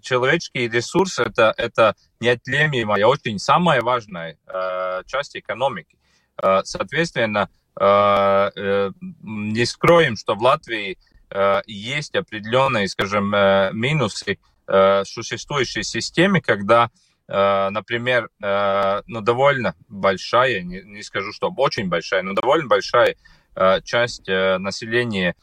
человеческий 0.04 0.68
ресурс 0.68 1.20
это, 1.20 1.54
это 1.58 1.96
неотъемлемая, 2.20 3.06
очень 3.06 3.40
самая 3.40 3.82
важная 3.82 4.38
э, 4.48 5.02
часть 5.08 5.36
экономики. 5.36 5.98
Э, 6.42 6.62
соответственно, 6.64 7.50
э, 7.80 8.52
э, 8.56 8.92
не 9.24 9.66
скроем, 9.66 10.16
что 10.16 10.36
в 10.36 10.42
Латвии 10.42 10.98
э, 11.30 11.62
есть 11.66 12.16
определенные, 12.16 12.88
скажем, 12.88 13.34
э, 13.34 13.72
минусы 13.74 14.38
э, 14.68 15.04
существующей 15.06 15.84
системе, 15.84 16.42
когда 16.42 16.90
Uh, 17.26 17.70
например, 17.70 18.30
uh, 18.44 19.02
ну, 19.08 19.22
довольно 19.22 19.76
большая, 19.88 20.62
не, 20.62 20.82
не 20.82 21.02
скажу, 21.04 21.32
что 21.32 21.54
очень 21.56 21.88
большая, 21.88 22.22
но 22.22 22.34
довольно 22.34 22.68
большая 22.68 23.16
uh, 23.56 23.82
часть 23.82 24.28
населения 24.28 25.34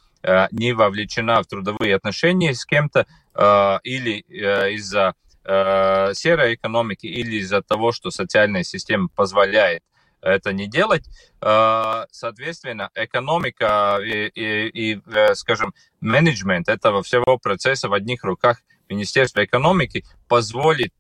не 0.51 0.73
вовлечена 0.73 1.43
в 1.43 1.47
трудовые 1.47 1.97
отношения 1.97 2.55
с 2.55 2.67
кем-то, 2.67 3.07
Э, 3.35 3.79
или 3.85 4.25
э, 4.29 4.73
из-за 4.73 5.15
э, 5.45 6.13
серой 6.15 6.55
экономики, 6.55 7.07
или 7.07 7.37
из-за 7.37 7.63
того, 7.63 7.93
что 7.93 8.11
социальная 8.11 8.65
система 8.65 9.09
позволяет 9.09 9.83
это 10.23 10.53
не 10.53 10.67
делать. 10.69 11.09
Соответственно, 11.41 12.91
экономика 12.95 13.99
и, 14.05 14.27
и, 14.27 14.93
и 14.93 15.01
скажем, 15.33 15.73
менеджмент 16.03 16.69
этого 16.69 17.03
всего 17.03 17.39
процесса 17.39 17.89
в 17.89 17.95
одних 17.95 18.23
руках 18.23 18.61
Министерства 18.91 19.43
экономики 19.43 20.05
позволит, 20.29 20.93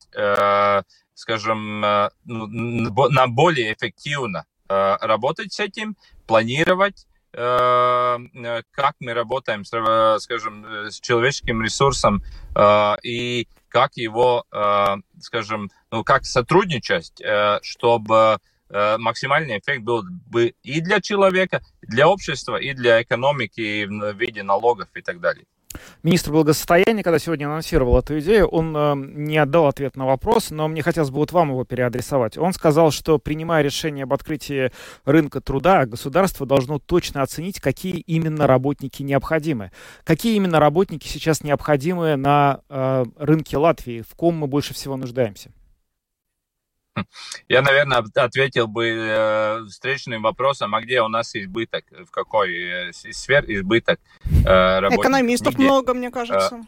скажем, 1.12 1.83
ну, 2.25 2.87
на 3.11 3.27
более 3.27 3.75
эффективно 3.75 4.47
работать 4.68 5.53
с 5.53 5.61
этим, 5.61 5.99
планировать, 6.27 7.07
Э, 7.09 7.09
э, 7.09 7.09
как 7.33 8.95
мы 9.01 9.14
работаем, 9.14 9.62
э, 9.62 10.18
скажем, 10.18 10.66
с 10.91 11.01
человеческим 11.01 11.62
ресурсом 11.62 12.22
и 13.03 13.47
как 13.68 13.97
его, 13.97 14.45
скажем, 15.20 15.70
ну, 15.93 16.03
как 16.03 16.24
сотрудничать, 16.24 17.12
чтобы 17.62 18.39
максимальный 18.68 19.59
эффект 19.59 19.83
был 19.83 20.03
бы 20.26 20.55
и 20.64 20.81
для 20.81 21.01
человека, 21.01 21.62
для 21.83 22.09
общества, 22.09 22.57
и 22.57 22.72
для 22.72 23.01
экономики 23.03 23.85
в 23.85 24.12
виде 24.18 24.43
налогов 24.43 24.89
и 24.95 25.03
так 25.03 25.20
далее. 25.20 25.47
Министр 26.03 26.33
благосостояния, 26.33 27.03
когда 27.03 27.18
сегодня 27.18 27.47
анонсировал 27.47 27.99
эту 27.99 28.18
идею, 28.21 28.49
он 28.49 28.77
э, 28.77 28.95
не 28.97 29.39
отдал 29.39 29.66
ответ 29.66 29.97
на 29.97 30.07
вопрос, 30.07 30.51
но 30.51 30.66
мне 30.66 30.83
хотелось 30.83 31.11
бы 31.11 31.18
вот 31.18 31.33
вам 31.33 31.51
его 31.51 31.64
переадресовать. 31.64 32.39
Он 32.39 32.53
сказал, 32.53 32.91
что 32.91 33.18
принимая 33.18 33.62
решение 33.62 34.05
об 34.05 34.12
открытии 34.12 34.73
рынка 35.05 35.41
труда, 35.41 35.87
государство 35.87 36.47
должно 36.47 36.79
точно 36.79 37.23
оценить, 37.23 37.61
какие 37.61 37.99
именно 37.99 38.47
работники 38.47 39.03
необходимы. 39.03 39.71
Какие 40.05 40.37
именно 40.37 40.59
работники 40.59 41.07
сейчас 41.07 41.43
необходимы 41.43 42.16
на 42.16 42.61
э, 42.68 43.05
рынке 43.18 43.57
Латвии, 43.57 44.03
в 44.03 44.14
ком 44.14 44.37
мы 44.37 44.47
больше 44.47 44.75
всего 44.75 44.97
нуждаемся? 44.97 45.51
Я, 47.49 47.62
наверное, 47.62 48.05
ответил 48.14 48.66
бы 48.66 48.86
э, 48.88 49.64
встречным 49.68 50.22
вопросом, 50.22 50.74
а 50.74 50.80
где 50.80 51.03
у 51.03 51.09
нас 51.09 51.34
избыток, 51.34 51.84
в 51.91 52.11
какой 52.11 52.88
э, 52.88 52.93
сфер 52.93 53.45
избыток 53.49 54.01
э, 54.24 54.78
работников? 54.78 55.05
Экономистов 55.05 55.55
Нигде. 55.55 55.64
много, 55.64 55.95
мне 55.95 56.11
кажется. 56.11 56.62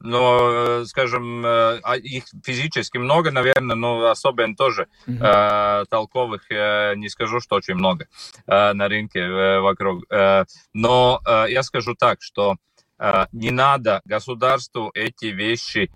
Но, 0.00 0.84
скажем, 0.84 1.42
а 1.46 1.96
их 1.96 2.24
физически 2.44 2.98
много, 2.98 3.30
наверное, 3.30 3.74
но 3.74 4.10
особенно 4.10 4.54
тоже 4.54 4.86
э, 5.06 5.84
толковых, 5.88 6.42
не 6.50 7.08
скажу, 7.08 7.40
что 7.40 7.56
очень 7.56 7.74
много 7.74 8.06
на 8.46 8.86
рынке 8.86 9.26
вокруг. 9.60 10.04
Но 10.74 11.22
я 11.48 11.62
скажу 11.62 11.94
так, 11.94 12.20
что 12.20 12.56
не 13.32 13.50
надо 13.50 14.02
государству 14.04 14.90
эти 14.92 15.26
вещи 15.26 15.90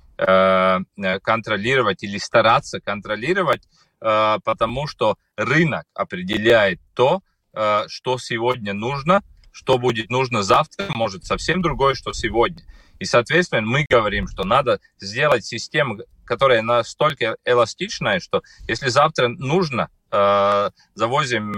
контролировать 1.23 2.03
или 2.03 2.19
стараться 2.19 2.81
контролировать, 2.81 3.62
э, 4.01 4.39
потому 4.45 4.87
что 4.87 5.16
рынок 5.37 5.85
определяет 5.95 6.81
то, 6.95 7.23
э, 7.55 7.85
что 7.89 8.19
сегодня 8.19 8.75
нужно, 8.75 9.23
что 9.53 9.79
будет 9.79 10.11
нужно 10.11 10.43
завтра, 10.43 10.87
может 10.91 11.25
совсем 11.25 11.62
другое, 11.62 11.95
что 11.95 12.12
сегодня. 12.12 12.62
И, 12.99 13.05
соответственно, 13.05 13.62
мы 13.62 13.87
говорим, 13.89 14.27
что 14.27 14.45
надо 14.45 14.81
сделать 14.99 15.45
систему, 15.45 15.99
которая 16.25 16.62
настолько 16.62 17.37
эластичная, 17.45 18.19
что 18.19 18.43
если 18.66 18.89
завтра 18.89 19.29
нужно, 19.29 19.89
завозим, 20.11 21.53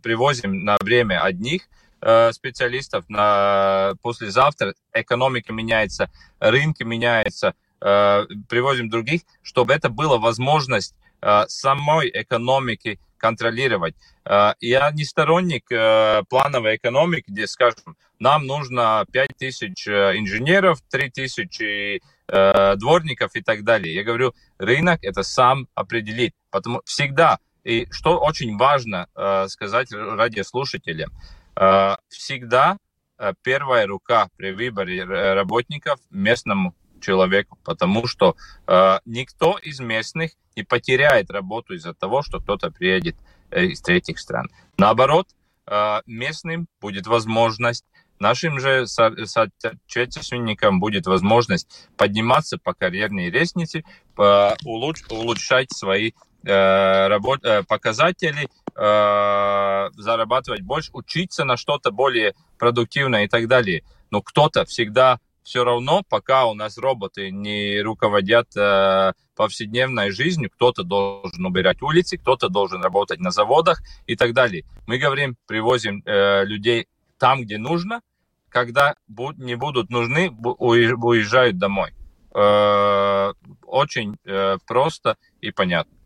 привозим 0.00 0.64
на 0.64 0.76
время 0.80 1.22
одних, 1.22 1.68
Э, 1.87 1.87
специалистов 2.00 3.04
на 3.08 3.94
послезавтра, 4.02 4.74
экономика 4.92 5.52
меняется, 5.52 6.10
рынки 6.38 6.82
меняются, 6.84 7.54
э, 7.80 8.24
привозим 8.48 8.88
других, 8.88 9.22
чтобы 9.42 9.72
это 9.72 9.88
была 9.88 10.18
возможность 10.18 10.94
э, 11.20 11.44
самой 11.48 12.10
экономики 12.12 13.00
контролировать. 13.16 13.96
Я 14.60 14.92
не 14.92 15.04
сторонник 15.04 15.66
плановой 16.28 16.76
экономики, 16.76 17.24
где, 17.26 17.48
скажем, 17.48 17.96
нам 18.20 18.46
нужно 18.46 19.04
5 19.10 19.30
тысяч 19.36 19.88
инженеров, 19.88 20.78
3 20.88 21.10
тысячи 21.10 22.00
дворников 22.28 23.34
и 23.34 23.42
так 23.42 23.64
далее. 23.64 23.92
Я 23.92 24.04
говорю, 24.04 24.34
рынок 24.58 25.00
это 25.02 25.24
сам 25.24 25.66
определит. 25.74 26.32
Потому 26.50 26.82
всегда, 26.84 27.40
и 27.64 27.88
что 27.90 28.20
очень 28.20 28.56
важно 28.56 29.08
сказать 29.48 29.90
радиослушателям, 29.90 31.10
Э, 31.47 31.47
всегда 32.08 32.78
э, 33.18 33.32
первая 33.42 33.86
рука 33.86 34.28
при 34.36 34.52
выборе 34.52 35.04
работников 35.04 35.98
местному 36.10 36.74
человеку, 37.00 37.58
потому 37.64 38.06
что 38.06 38.36
э, 38.66 38.98
никто 39.04 39.58
из 39.58 39.80
местных 39.80 40.32
не 40.56 40.62
потеряет 40.62 41.30
работу 41.30 41.74
из-за 41.74 41.94
того, 41.94 42.22
что 42.22 42.40
кто-то 42.40 42.70
приедет 42.70 43.16
из 43.50 43.80
третьих 43.80 44.18
стран. 44.18 44.50
Наоборот, 44.76 45.28
местным 46.06 46.66
будет 46.80 47.06
возможность 47.06 47.84
Нашим 48.18 48.58
же 48.58 48.86
соотечественникам 48.86 50.80
будет 50.80 51.06
возможность 51.06 51.88
подниматься 51.96 52.58
по 52.58 52.74
карьерной 52.74 53.30
лестнице, 53.30 53.84
улучшать 54.16 55.72
свои 55.72 56.12
показатели 56.42 58.48
э, 58.78 59.90
зарабатывать 59.96 60.62
больше, 60.62 60.90
учиться 60.92 61.44
на 61.44 61.56
что-то 61.56 61.90
более 61.90 62.34
продуктивное 62.58 63.24
и 63.24 63.28
так 63.28 63.48
далее. 63.48 63.82
Но 64.10 64.22
кто-то 64.22 64.64
всегда 64.64 65.18
все 65.42 65.64
равно, 65.64 66.02
пока 66.08 66.46
у 66.46 66.54
нас 66.54 66.78
роботы 66.78 67.30
не 67.30 67.80
руководят 67.80 68.56
э, 68.56 69.12
повседневной 69.34 70.10
жизнью, 70.10 70.50
кто-то 70.50 70.84
должен 70.84 71.44
убирать 71.44 71.82
улицы, 71.82 72.18
кто-то 72.18 72.48
должен 72.48 72.82
работать 72.82 73.18
на 73.18 73.30
заводах 73.30 73.82
и 74.06 74.14
так 74.14 74.32
далее. 74.32 74.64
Мы 74.86 74.98
говорим, 74.98 75.36
привозим 75.46 76.02
э, 76.04 76.44
людей 76.44 76.86
там, 77.18 77.42
где 77.42 77.58
нужно, 77.58 78.00
когда 78.48 78.94
буд 79.08 79.38
не 79.38 79.56
будут 79.56 79.90
нужны, 79.90 80.30
уезжают 80.30 81.58
домой. 81.58 81.92
очень 83.66 84.16
просто 84.66 85.16
и 85.40 85.50
понятно. 85.50 85.97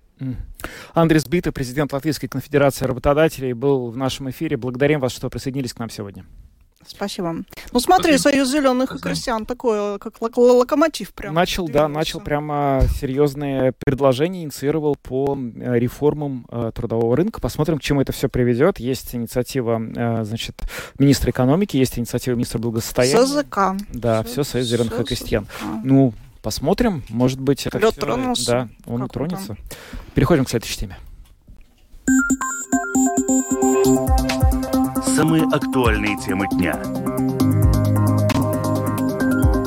Андрей 0.95 1.21
Бита, 1.29 1.53
президент 1.53 1.93
Латвийской 1.93 2.29
конфедерации 2.29 2.85
работодателей, 2.85 3.53
был 3.53 3.91
в 3.91 3.97
нашем 3.97 4.31
эфире. 4.31 4.57
Благодарим 4.57 5.01
вас, 5.01 5.13
что 5.13 5.31
присоединились 5.31 5.73
к 5.73 5.79
нам 5.79 5.91
сегодня. 5.91 6.25
Спасибо. 6.87 7.37
Ну 7.73 7.81
смотри, 7.81 8.19
Спасибо. 8.19 8.33
Союз 8.35 8.51
зеленых 8.51 8.91
Спасибо. 8.91 9.09
и 9.09 9.13
крестьян 9.13 9.47
такой, 9.47 9.99
как 9.99 10.21
локомотив 10.21 11.13
прям. 11.13 11.35
Начал, 11.35 11.69
да, 11.69 11.89
начал 11.89 12.21
прямо 12.21 12.83
серьезные 12.99 13.73
предложения, 13.73 14.43
инициировал 14.43 14.97
по 14.97 15.37
э, 15.37 15.79
реформам 15.79 16.47
э, 16.51 16.73
трудового 16.75 17.17
рынка. 17.17 17.41
Посмотрим, 17.41 17.79
к 17.79 17.83
чему 17.83 18.01
это 18.01 18.13
все 18.13 18.29
приведет. 18.29 18.79
Есть 18.79 19.15
инициатива, 19.15 19.81
э, 19.81 20.25
значит, 20.25 20.61
министра 20.99 21.31
экономики, 21.31 21.77
есть 21.77 21.99
инициатива 21.99 22.35
министра 22.35 22.59
благосостояния. 22.59 23.27
СЗК. 23.27 23.59
Да, 23.93 24.23
все, 24.23 24.43
все 24.43 24.45
Союз 24.45 24.67
зеленых 24.67 25.01
и 25.01 25.05
крестьян. 25.05 25.47
Ну, 25.85 26.13
посмотрим. 26.43 27.03
Может 27.09 27.41
быть, 27.41 27.67
это 27.67 27.79
Лед 27.79 27.93
все... 27.93 28.01
тронулся. 28.01 28.51
Да, 28.51 28.69
он 28.93 29.03
как 29.03 29.13
тронется. 29.13 29.57
Переходим 30.15 30.45
к 30.45 30.51
следующей 30.51 30.81
теме. 30.81 30.99
Самые 35.17 35.45
актуальные 35.45 36.19
темы 36.19 36.47
дня. 36.49 36.75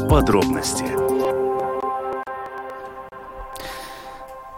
Подробности. 0.10 0.86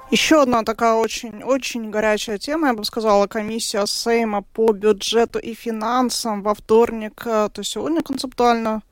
Еще 0.09 0.41
одна 0.41 0.63
такая 0.63 0.93
очень-очень 0.93 1.89
горячая 1.89 2.38
тема, 2.38 2.70
я 2.70 2.74
бы 2.74 2.86
сказала, 2.86 3.28
комиссия 3.28 3.86
Сейма 3.86 4.41
по 4.41 4.72
бюджету 4.72 5.38
и 5.38 5.53
финансам 5.53 6.43
во 6.43 6.55
вторник, 6.55 7.24
э, 7.26 7.49
то 7.51 7.61
сегодня 7.61 8.01
концептуально 8.01 8.84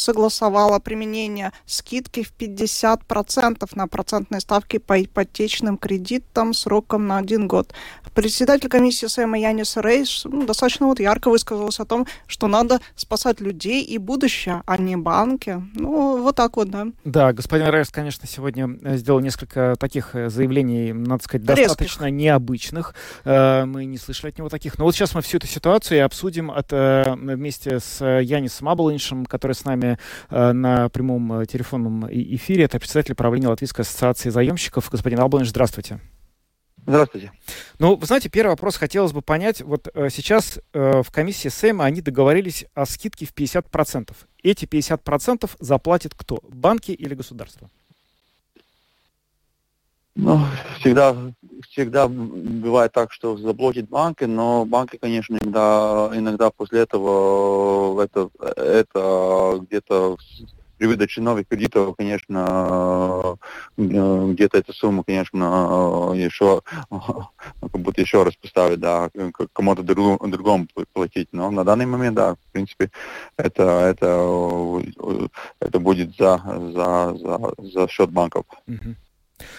согласовала 0.00 0.78
применение 0.78 1.52
скидки 1.66 2.22
в 2.22 2.32
50% 2.38 3.68
на 3.74 3.86
процентные 3.86 4.40
ставки 4.40 4.78
по 4.78 5.00
ипотечным 5.02 5.76
кредитам 5.76 6.54
сроком 6.54 7.06
на 7.06 7.18
один 7.18 7.46
год. 7.46 7.72
Председатель 8.14 8.68
комиссии 8.68 9.06
Сэма 9.06 9.38
Янис 9.38 9.76
Рейс 9.76 10.24
ну, 10.24 10.44
достаточно 10.44 10.86
вот 10.86 10.98
ярко 11.00 11.30
высказался 11.30 11.84
о 11.84 11.86
том, 11.86 12.06
что 12.26 12.48
надо 12.48 12.80
спасать 12.96 13.40
людей 13.40 13.82
и 13.82 13.98
будущее, 13.98 14.62
а 14.66 14.76
не 14.78 14.96
банки. 14.96 15.62
Ну, 15.74 16.22
вот 16.22 16.36
так 16.36 16.56
вот, 16.56 16.70
да. 16.70 16.88
Да, 17.04 17.32
господин 17.32 17.68
Рейс, 17.68 17.88
конечно, 17.90 18.26
сегодня 18.26 18.68
э, 18.82 18.96
сделал 18.96 19.20
несколько 19.20 19.76
таких 19.78 20.14
э, 20.14 20.28
заявлений, 20.28 20.92
надо 20.92 21.22
сказать, 21.22 21.46
достаточно 21.46 22.04
Резких. 22.04 22.18
необычных. 22.18 22.94
Э, 23.24 23.64
мы 23.64 23.84
не 23.84 23.98
слышали 23.98 24.30
от 24.30 24.38
него 24.38 24.48
таких. 24.48 24.78
Но 24.78 24.84
вот 24.84 24.94
сейчас 24.94 25.14
мы 25.14 25.22
всю 25.22 25.36
эту 25.36 25.46
ситуацию 25.46 25.98
и 25.98 26.00
обсудим 26.00 26.50
от, 26.50 26.70
вместе 26.72 27.80
с 27.80 28.04
Янисом 28.04 28.68
Абалиншем, 28.68 29.26
который 29.26 29.52
с 29.52 29.64
нами 29.64 29.89
на 30.30 30.88
прямом 30.88 31.46
телефонном 31.46 32.06
эфире. 32.10 32.64
Это 32.64 32.78
председатель 32.78 33.14
правления 33.14 33.48
Латвийской 33.48 33.82
ассоциации 33.82 34.30
заемщиков. 34.30 34.90
Господин 34.90 35.20
Абалинш, 35.20 35.48
здравствуйте. 35.50 36.00
Здравствуйте. 36.86 37.32
Ну, 37.78 37.96
вы 37.96 38.06
знаете, 38.06 38.28
первый 38.28 38.50
вопрос 38.50 38.76
хотелось 38.76 39.12
бы 39.12 39.22
понять. 39.22 39.60
Вот 39.60 39.88
э, 39.92 40.08
сейчас 40.10 40.58
э, 40.72 41.02
в 41.02 41.10
комиссии 41.10 41.48
СЭМа 41.48 41.84
они 41.84 42.00
договорились 42.00 42.64
о 42.74 42.86
скидке 42.86 43.26
в 43.26 43.34
50%. 43.34 44.12
Эти 44.42 44.64
50% 44.64 45.50
заплатит 45.60 46.14
кто? 46.16 46.40
Банки 46.48 46.92
или 46.92 47.14
государство? 47.14 47.70
Ну, 50.22 50.38
всегда, 50.80 51.16
всегда 51.70 52.06
бывает 52.06 52.92
так, 52.92 53.10
что 53.10 53.38
заблокит 53.38 53.88
банки, 53.88 54.24
но 54.24 54.66
банки, 54.66 54.98
конечно, 55.00 55.38
иногда, 55.40 56.10
иногда 56.14 56.50
после 56.50 56.80
этого 56.80 58.02
это, 58.02 58.28
это 58.38 59.60
где-то 59.62 60.18
при 60.76 60.86
выдаче 60.86 61.22
новых 61.22 61.48
кредитов, 61.48 61.94
конечно, 61.96 63.38
э, 63.76 64.26
где-то 64.32 64.58
эту 64.58 64.72
сумму, 64.74 65.04
конечно, 65.04 66.12
еще, 66.14 66.62
как 66.90 67.80
будто 67.80 68.00
еще 68.00 68.22
раз 68.22 68.34
поставить, 68.36 68.80
да, 68.80 69.10
кому-то 69.52 69.82
другому 69.82 70.66
платить. 70.92 71.28
Но 71.32 71.50
на 71.50 71.64
данный 71.64 71.86
момент, 71.86 72.16
да, 72.16 72.34
в 72.34 72.52
принципе, 72.52 72.90
это, 73.36 73.62
это, 73.62 74.82
это 75.60 75.80
будет 75.80 76.16
за, 76.16 76.42
за, 76.74 77.14
за, 77.14 77.54
за 77.58 77.88
счет 77.88 78.10
банков. 78.10 78.44
Mm-hmm. 78.66 78.94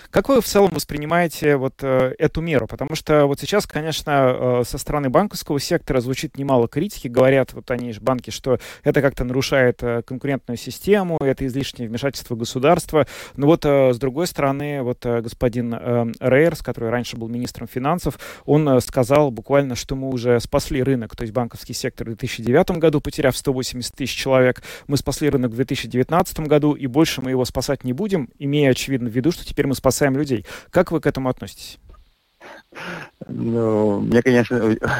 Как 0.09 0.29
вы 0.29 0.41
в 0.41 0.45
целом 0.45 0.71
воспринимаете 0.71 1.55
вот 1.57 1.75
э, 1.81 2.13
эту 2.17 2.41
меру? 2.41 2.67
Потому 2.67 2.95
что 2.95 3.25
вот 3.25 3.39
сейчас, 3.39 3.65
конечно, 3.65 4.61
э, 4.61 4.63
со 4.65 4.77
стороны 4.77 5.09
банковского 5.09 5.59
сектора 5.59 6.01
звучит 6.01 6.37
немало 6.37 6.67
критики. 6.67 7.07
Говорят 7.07 7.53
вот 7.53 7.69
они 7.71 7.93
банки, 8.01 8.29
что 8.29 8.59
это 8.83 9.01
как-то 9.01 9.23
нарушает 9.23 9.81
э, 9.83 10.01
конкурентную 10.03 10.57
систему, 10.57 11.17
это 11.21 11.45
излишнее 11.45 11.87
вмешательство 11.87 12.35
государства. 12.35 13.07
Но 13.35 13.47
вот 13.47 13.65
с 13.65 13.97
другой 13.97 14.27
стороны, 14.27 14.81
вот 14.81 15.05
господин 15.05 15.73
Рейерс, 16.19 16.61
который 16.61 16.89
раньше 16.89 17.17
был 17.17 17.27
министром 17.27 17.67
финансов, 17.67 18.19
он 18.45 18.81
сказал 18.81 19.31
буквально, 19.31 19.75
что 19.75 19.95
мы 19.95 20.09
уже 20.09 20.39
спасли 20.39 20.81
рынок, 20.83 21.15
то 21.15 21.23
есть 21.23 21.33
банковский 21.33 21.73
сектор 21.73 22.07
в 22.07 22.09
2009 22.09 22.71
году, 22.71 23.01
потеряв 23.01 23.35
180 23.35 23.95
тысяч 23.95 24.15
человек. 24.15 24.61
Мы 24.87 24.97
спасли 24.97 25.29
рынок 25.29 25.51
в 25.51 25.55
2019 25.55 26.39
году, 26.41 26.73
и 26.73 26.87
больше 26.87 27.21
мы 27.21 27.31
его 27.31 27.45
спасать 27.45 27.83
не 27.83 27.93
будем, 27.93 28.29
имея, 28.39 28.71
очевидно, 28.71 29.09
в 29.09 29.13
виду, 29.13 29.31
что 29.31 29.45
теперь 29.45 29.67
мы 29.71 29.75
спасаем 29.75 30.17
людей. 30.17 30.45
Как 30.69 30.91
вы 30.91 30.99
к 30.99 31.07
этому 31.07 31.29
относитесь? 31.29 31.79
Ну, 33.27 34.01
меня, 34.01 34.21
конечно, 34.21 34.57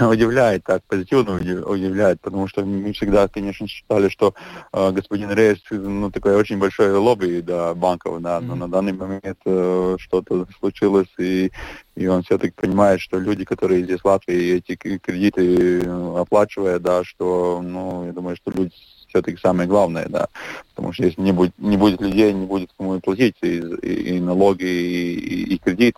удивляет, 0.10 0.64
так 0.64 0.84
позитивно 0.88 1.36
удивляет, 1.36 2.22
потому 2.22 2.48
что 2.48 2.64
мы 2.64 2.94
всегда, 2.94 3.28
конечно, 3.28 3.68
считали, 3.68 4.10
что 4.10 4.34
э, 4.72 4.92
господин 4.92 5.32
Рейс, 5.32 5.60
ну, 5.72 6.12
такой 6.12 6.36
очень 6.36 6.58
большой 6.60 6.94
лобби 6.94 7.42
да, 7.42 7.74
банков, 7.74 8.22
да, 8.22 8.38
mm-hmm. 8.38 8.46
но 8.46 8.56
на 8.56 8.68
данный 8.68 8.94
момент 8.94 9.40
э, 9.46 9.96
что-то 10.00 10.48
случилось, 10.60 11.10
и, 11.18 11.52
и 11.96 12.08
он 12.08 12.24
все-таки 12.24 12.54
понимает, 12.56 13.02
что 13.02 13.20
люди, 13.20 13.44
которые 13.44 13.84
здесь 13.84 14.02
в 14.02 14.06
Латвии 14.06 14.58
эти 14.58 14.76
кредиты 14.76 15.82
э, 15.82 16.16
оплачивают, 16.18 16.84
да, 16.84 17.04
что, 17.04 17.62
ну, 17.64 18.06
я 18.06 18.14
думаю, 18.14 18.36
что 18.36 18.52
люди 18.52 18.74
все-таки 19.12 19.38
самое 19.38 19.68
главное, 19.68 20.08
да. 20.08 20.28
Потому 20.74 20.94
что 20.94 21.04
если 21.04 21.22
не 21.22 21.32
будет, 21.32 21.54
не 21.58 21.78
будет 21.78 22.02
людей, 22.02 22.34
не 22.34 22.46
будет 22.46 22.72
кому 22.78 23.00
платить 23.00 23.36
и, 23.42 23.58
и, 23.58 24.16
и 24.16 24.20
налоги, 24.20 24.64
и, 24.64 25.54
и, 25.54 25.58
кредит. 25.58 25.96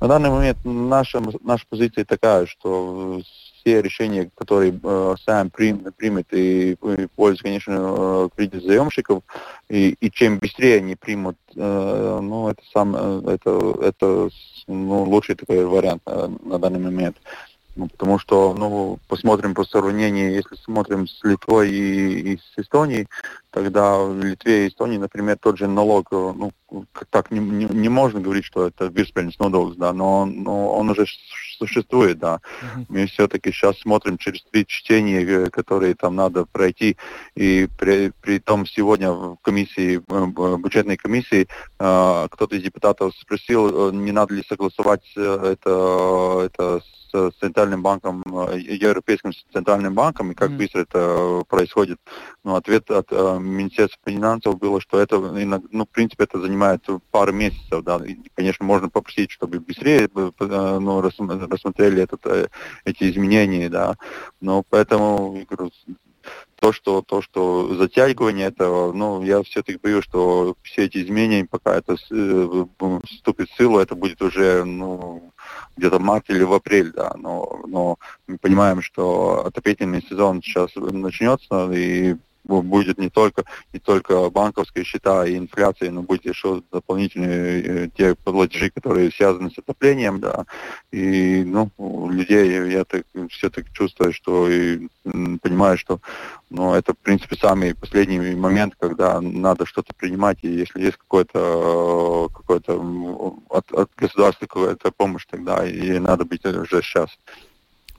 На 0.00 0.08
данный 0.08 0.30
момент 0.30 0.58
наша, 0.64 1.22
наша 1.44 1.64
позиция 1.68 2.04
такая, 2.04 2.46
что 2.46 3.20
все 3.60 3.82
решения, 3.82 4.30
которые 4.34 4.78
э, 4.82 5.14
сам 5.24 5.50
прим, 5.50 5.84
примет 5.96 6.32
и, 6.32 6.72
и 6.72 7.06
пользуется, 7.14 7.44
конечно, 7.44 7.72
э, 7.76 8.28
кредит 8.34 8.64
заемщиков, 8.64 9.22
и, 9.68 9.94
и 10.00 10.10
чем 10.10 10.38
быстрее 10.38 10.78
они 10.78 10.96
примут, 10.96 11.36
э, 11.54 12.20
ну, 12.22 12.48
это 12.48 12.62
сам, 12.72 12.96
э, 12.96 13.34
это, 13.34 13.76
это 13.82 14.30
ну, 14.66 15.02
лучший 15.04 15.34
такой 15.34 15.66
вариант 15.66 16.02
э, 16.06 16.28
на 16.44 16.58
данный 16.58 16.80
момент. 16.80 17.16
Ну, 17.76 17.88
потому 17.88 18.18
что, 18.18 18.54
ну, 18.54 18.98
посмотрим 19.08 19.54
по 19.54 19.64
сравнению, 19.64 20.32
если 20.32 20.56
смотрим 20.56 21.06
с 21.06 21.22
Литвой 21.22 21.70
и, 21.70 22.32
и 22.32 22.38
с 22.38 22.58
Эстонией, 22.58 23.08
тогда 23.50 23.98
в 23.98 24.20
Литве 24.20 24.66
и 24.66 24.68
Эстонии, 24.68 24.98
например, 24.98 25.38
тот 25.40 25.56
же 25.56 25.68
налог, 25.68 26.08
э, 26.10 26.32
ну, 26.36 26.52
так 27.10 27.30
не, 27.30 27.40
не, 27.40 27.64
не 27.66 27.88
можно 27.88 28.20
говорить, 28.20 28.44
что 28.44 28.66
это 28.66 28.86
virspēļņas 28.86 29.38
nodoklis, 29.38 29.76
да, 29.76 29.92
но, 29.92 30.26
но 30.26 30.72
он 30.72 30.90
уже 30.90 31.06
существует, 31.58 32.18
да. 32.18 32.40
Uh-huh. 32.62 32.86
Мы 32.88 33.06
все-таки 33.06 33.52
сейчас 33.52 33.78
смотрим 33.78 34.18
через 34.18 34.42
три 34.44 34.66
чтения, 34.66 35.22
э, 35.22 35.50
которые 35.50 35.94
там 35.94 36.16
надо 36.16 36.46
пройти, 36.46 36.96
и 37.34 37.68
при, 37.78 38.12
при 38.20 38.38
том 38.38 38.66
сегодня 38.66 39.12
в 39.12 39.36
комиссии, 39.42 40.00
в 40.06 40.58
бюджетной 40.58 40.96
комиссии, 40.96 41.48
э, 41.78 42.28
кто-то 42.30 42.56
из 42.56 42.62
депутатов 42.62 43.14
спросил, 43.20 43.92
не 43.92 44.12
надо 44.12 44.34
ли 44.34 44.44
согласовать 44.48 45.04
это, 45.16 46.42
это 46.44 46.80
с 46.80 47.00
с 47.12 47.32
Центральным 47.40 47.82
банком, 47.82 48.22
э, 48.48 48.58
Европейским 48.58 49.32
Центральным 49.52 49.94
банком, 49.94 50.30
и 50.30 50.34
как 50.34 50.50
mm. 50.50 50.56
быстро 50.56 50.80
это 50.80 51.42
происходит. 51.48 51.98
Ну, 52.44 52.54
ответ 52.54 52.90
от 52.90 53.08
э, 53.10 53.38
Министерства 53.40 53.98
финансов 54.06 54.58
было, 54.58 54.80
что 54.80 55.00
это, 55.00 55.18
ну, 55.18 55.84
в 55.84 55.88
принципе, 55.88 56.24
это 56.24 56.40
занимает 56.40 56.59
пару 57.10 57.32
месяцев, 57.32 57.82
да, 57.84 58.00
и, 58.04 58.16
конечно, 58.34 58.64
можно 58.64 58.88
попросить, 58.88 59.30
чтобы 59.30 59.60
быстрее 59.60 60.08
э, 60.14 60.78
ну, 60.78 61.00
рассмотрели 61.00 62.02
этот, 62.02 62.26
э, 62.26 62.48
эти 62.84 63.10
изменения, 63.10 63.68
да, 63.68 63.96
но 64.40 64.62
поэтому, 64.68 65.44
то, 66.60 66.72
что, 66.72 67.02
то, 67.02 67.22
что 67.22 67.74
затягивание 67.74 68.48
этого, 68.48 68.92
ну, 68.92 69.22
я 69.22 69.42
все-таки 69.42 69.78
боюсь, 69.82 70.04
что 70.04 70.54
все 70.62 70.84
эти 70.84 71.02
изменения, 71.02 71.46
пока 71.50 71.76
это 71.76 71.96
э, 72.10 72.64
вступит 73.04 73.48
в 73.50 73.56
силу, 73.56 73.78
это 73.78 73.94
будет 73.94 74.20
уже, 74.20 74.64
ну, 74.64 75.32
где-то 75.76 75.98
в 75.98 76.02
марте 76.02 76.34
или 76.34 76.42
в 76.42 76.52
апрель, 76.52 76.92
да, 76.92 77.14
но, 77.16 77.62
но 77.66 77.98
мы 78.26 78.38
понимаем, 78.38 78.82
что 78.82 79.46
отопительный 79.46 80.02
сезон 80.02 80.42
сейчас 80.42 80.70
начнется, 80.74 81.70
и 81.72 82.16
будет 82.44 82.98
не 82.98 83.10
только, 83.10 83.44
не 83.72 83.80
только 83.80 84.30
банковские 84.30 84.84
счета 84.84 85.26
и 85.26 85.36
инфляция, 85.36 85.90
но 85.90 86.02
будет 86.02 86.24
еще 86.24 86.62
дополнительные 86.72 87.62
э, 87.62 87.88
те 87.96 88.14
платежи, 88.14 88.70
которые 88.70 89.10
связаны 89.10 89.50
с 89.50 89.58
отоплением, 89.58 90.20
да. 90.20 90.46
И, 90.90 91.44
ну, 91.44 91.70
людей 92.10 92.70
я 92.70 92.84
так, 92.84 93.04
все 93.30 93.50
так 93.50 93.70
чувствую, 93.72 94.12
что 94.12 94.48
и 94.48 94.88
понимаю, 95.04 95.78
что 95.78 96.00
ну, 96.50 96.74
это, 96.74 96.92
в 96.94 96.98
принципе, 96.98 97.36
самый 97.36 97.74
последний 97.74 98.34
момент, 98.34 98.74
когда 98.78 99.20
надо 99.20 99.66
что-то 99.66 99.94
принимать, 99.94 100.38
и 100.42 100.48
если 100.48 100.82
есть 100.82 100.96
какой-то 100.96 102.28
какой-то 102.34 103.36
от, 103.48 103.70
от 103.72 103.90
государства 103.96 104.46
какая-то 104.46 104.90
помощь, 104.90 105.26
тогда 105.30 105.66
и 105.66 105.98
надо 105.98 106.24
быть 106.24 106.44
уже 106.44 106.82
сейчас. 106.82 107.10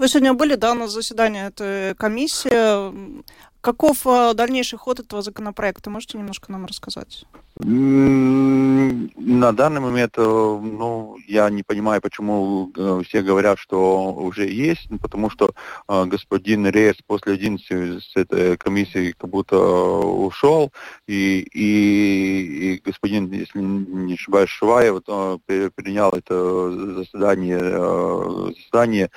Вы 0.01 0.07
сегодня 0.07 0.33
были, 0.33 0.55
да, 0.55 0.73
на 0.73 0.87
заседании 0.87 1.45
этой 1.45 1.93
комиссии. 1.93 3.21
Каков 3.61 4.07
э, 4.07 4.33
дальнейший 4.33 4.79
ход 4.79 4.99
этого 4.99 5.21
законопроекта? 5.21 5.91
Можете 5.91 6.17
немножко 6.17 6.51
нам 6.51 6.65
рассказать? 6.65 7.25
На 7.59 9.51
данный 9.51 9.79
момент, 9.79 10.13
э, 10.17 10.23
ну, 10.23 11.17
я 11.27 11.47
не 11.51 11.61
понимаю, 11.61 12.01
почему 12.01 12.71
э, 12.75 13.03
все 13.07 13.21
говорят, 13.21 13.59
что 13.59 14.11
уже 14.13 14.47
есть, 14.49 14.87
потому 14.99 15.29
что 15.29 15.53
господин 15.87 16.65
Рейс 16.65 16.95
после 17.05 17.33
11 17.33 18.03
с 18.03 18.15
этой 18.15 18.57
комиссии 18.57 19.13
как 19.15 19.29
будто 19.29 19.59
ушел, 19.59 20.71
и, 21.05 21.47
и, 21.53 22.73
и 22.73 22.81
господин, 22.83 23.31
если 23.31 23.59
не 23.59 24.15
ошибаюсь, 24.15 24.49
Шуваев 24.49 25.03
принял 25.75 26.09
это 26.09 26.95
заседание, 26.95 27.59
заседание 28.55 29.11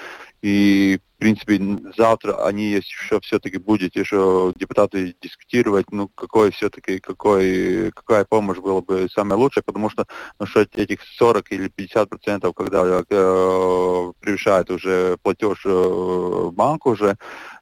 и 0.44 0.98
в 0.98 1.13
принципе, 1.24 1.58
завтра 1.96 2.44
они 2.44 2.72
еще 2.72 3.18
все-таки 3.20 3.56
будет 3.56 3.96
еще 3.96 4.52
депутаты 4.56 5.16
дискутировать, 5.22 5.86
ну, 5.90 6.08
какой 6.08 6.50
все-таки, 6.50 6.98
какой, 6.98 7.90
какая 7.92 8.26
помощь 8.26 8.58
была 8.58 8.82
бы 8.82 9.08
самая 9.10 9.38
лучшая, 9.38 9.64
потому 9.64 9.88
что 9.88 10.04
насчет 10.38 10.76
этих 10.76 11.00
40 11.18 11.52
или 11.52 11.68
50 11.68 12.10
процентов, 12.10 12.54
когда 12.54 12.84
э, 12.84 14.12
превышает 14.20 14.70
уже 14.70 15.16
платеж 15.22 15.62
э, 15.64 16.50
банк 16.52 16.84
уже, 16.84 17.16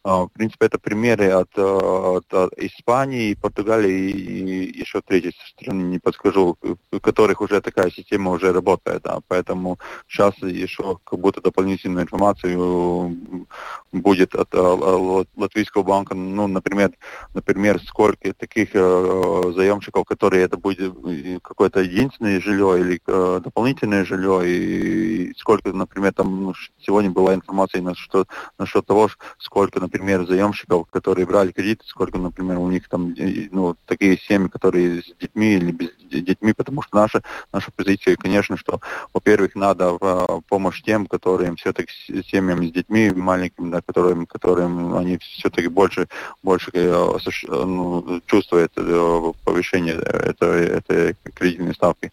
а, 0.05 0.25
в 0.25 0.29
принципе, 0.31 0.67
это 0.67 0.79
примеры 0.79 1.31
от, 1.31 1.51
э, 1.57 1.63
от, 1.63 2.35
от 2.35 2.53
Испании, 2.59 3.35
Португалии 3.35 4.11
и 4.11 4.79
еще 4.81 5.01
третьей 5.01 5.37
страны, 5.47 5.83
не 5.83 5.99
подскажу, 6.01 6.57
у 6.93 7.01
которых 7.01 7.41
уже 7.41 7.61
такая 7.61 7.91
система 7.91 8.33
уже 8.33 8.53
работает. 8.53 9.03
Да. 9.03 9.21
Поэтому 9.29 9.79
сейчас 10.09 10.35
еще 10.39 10.99
как 11.05 11.21
будто 11.21 11.41
дополнительную 11.41 12.03
информацию 12.03 13.47
будет 13.93 14.35
от 14.35 14.49
э, 14.55 15.27
Латвийского 15.37 15.83
банка, 15.83 16.15
ну, 16.15 16.47
например, 16.47 16.93
например, 17.35 17.81
сколько 17.87 18.33
таких 18.35 18.71
э, 18.75 19.53
заемщиков, 19.55 20.05
которые 20.05 20.45
это 20.45 20.57
будет 20.57 20.95
какое-то 21.43 21.81
единственное 21.81 22.41
жилье 22.41 22.81
или 22.81 23.01
дополнительное 23.41 24.05
жилье, 24.05 24.43
и 24.47 25.35
сколько, 25.37 25.73
например, 25.73 26.13
там 26.15 26.43
ну, 26.43 26.55
сегодня 26.81 27.11
была 27.11 27.35
информация 27.35 27.83
насчет, 27.83 28.29
насчет 28.59 28.87
того, 28.87 29.11
сколько, 29.39 29.81
например, 29.81 30.27
заемщиков, 30.27 30.89
которые 30.91 31.27
брали 31.27 31.53
кредиты, 31.53 31.85
сколько, 31.87 32.19
например, 32.19 32.59
у 32.59 32.71
них 32.71 32.89
там, 32.89 33.15
ну, 33.51 33.77
такие 33.87 34.19
семьи, 34.19 34.49
которые 34.49 35.03
с 35.03 35.15
детьми 35.21 35.55
или 35.55 35.73
без 35.73 35.91
детьми, 36.21 36.53
потому 36.53 36.83
что 36.83 36.97
наша, 36.97 37.23
наша 37.53 37.71
позиция, 37.73 38.17
конечно, 38.17 38.57
что, 38.57 38.81
во-первых, 39.13 39.55
надо 39.55 39.93
в 39.93 40.43
помощь 40.49 40.83
тем, 40.83 41.07
которым 41.07 41.57
все-таки 41.57 41.93
семьям 42.25 42.67
с 42.67 42.73
детьми 42.73 43.11
маленькими, 43.33 43.71
да, 43.71 43.81
которым, 43.81 44.27
которым 44.27 44.95
они 44.95 45.19
все-таки 45.19 45.69
больше, 45.69 46.07
больше 46.43 46.71
э, 46.75 47.19
ну, 47.49 48.21
чувствуют 48.27 48.73
э, 48.77 49.33
повышение 49.45 49.95
этой, 49.95 50.67
этой 50.67 51.17
кредитной 51.35 51.75
ставки. 51.75 52.11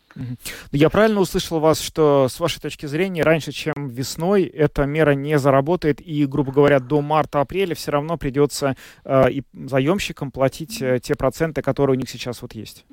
Я 0.72 0.90
правильно 0.90 1.20
услышал 1.20 1.60
вас, 1.60 1.82
что 1.82 2.28
с 2.30 2.40
вашей 2.40 2.62
точки 2.62 2.86
зрения 2.86 3.24
раньше, 3.24 3.52
чем 3.52 3.90
весной, 3.90 4.44
эта 4.44 4.86
мера 4.86 5.12
не 5.12 5.38
заработает 5.40 6.02
и, 6.02 6.26
грубо 6.26 6.52
говоря, 6.52 6.80
до 6.80 7.02
марта-апреля 7.02 7.76
все 7.76 7.92
равно 7.92 8.18
придется 8.18 8.76
э, 9.04 9.32
и 9.32 9.44
заемщикам 9.54 10.32
платить 10.32 10.82
э, 10.82 11.00
те 11.00 11.16
проценты, 11.16 11.62
которые 11.62 11.98
у 11.98 12.00
них 12.00 12.10
сейчас 12.10 12.42
вот 12.42 12.54
есть? 12.54 12.86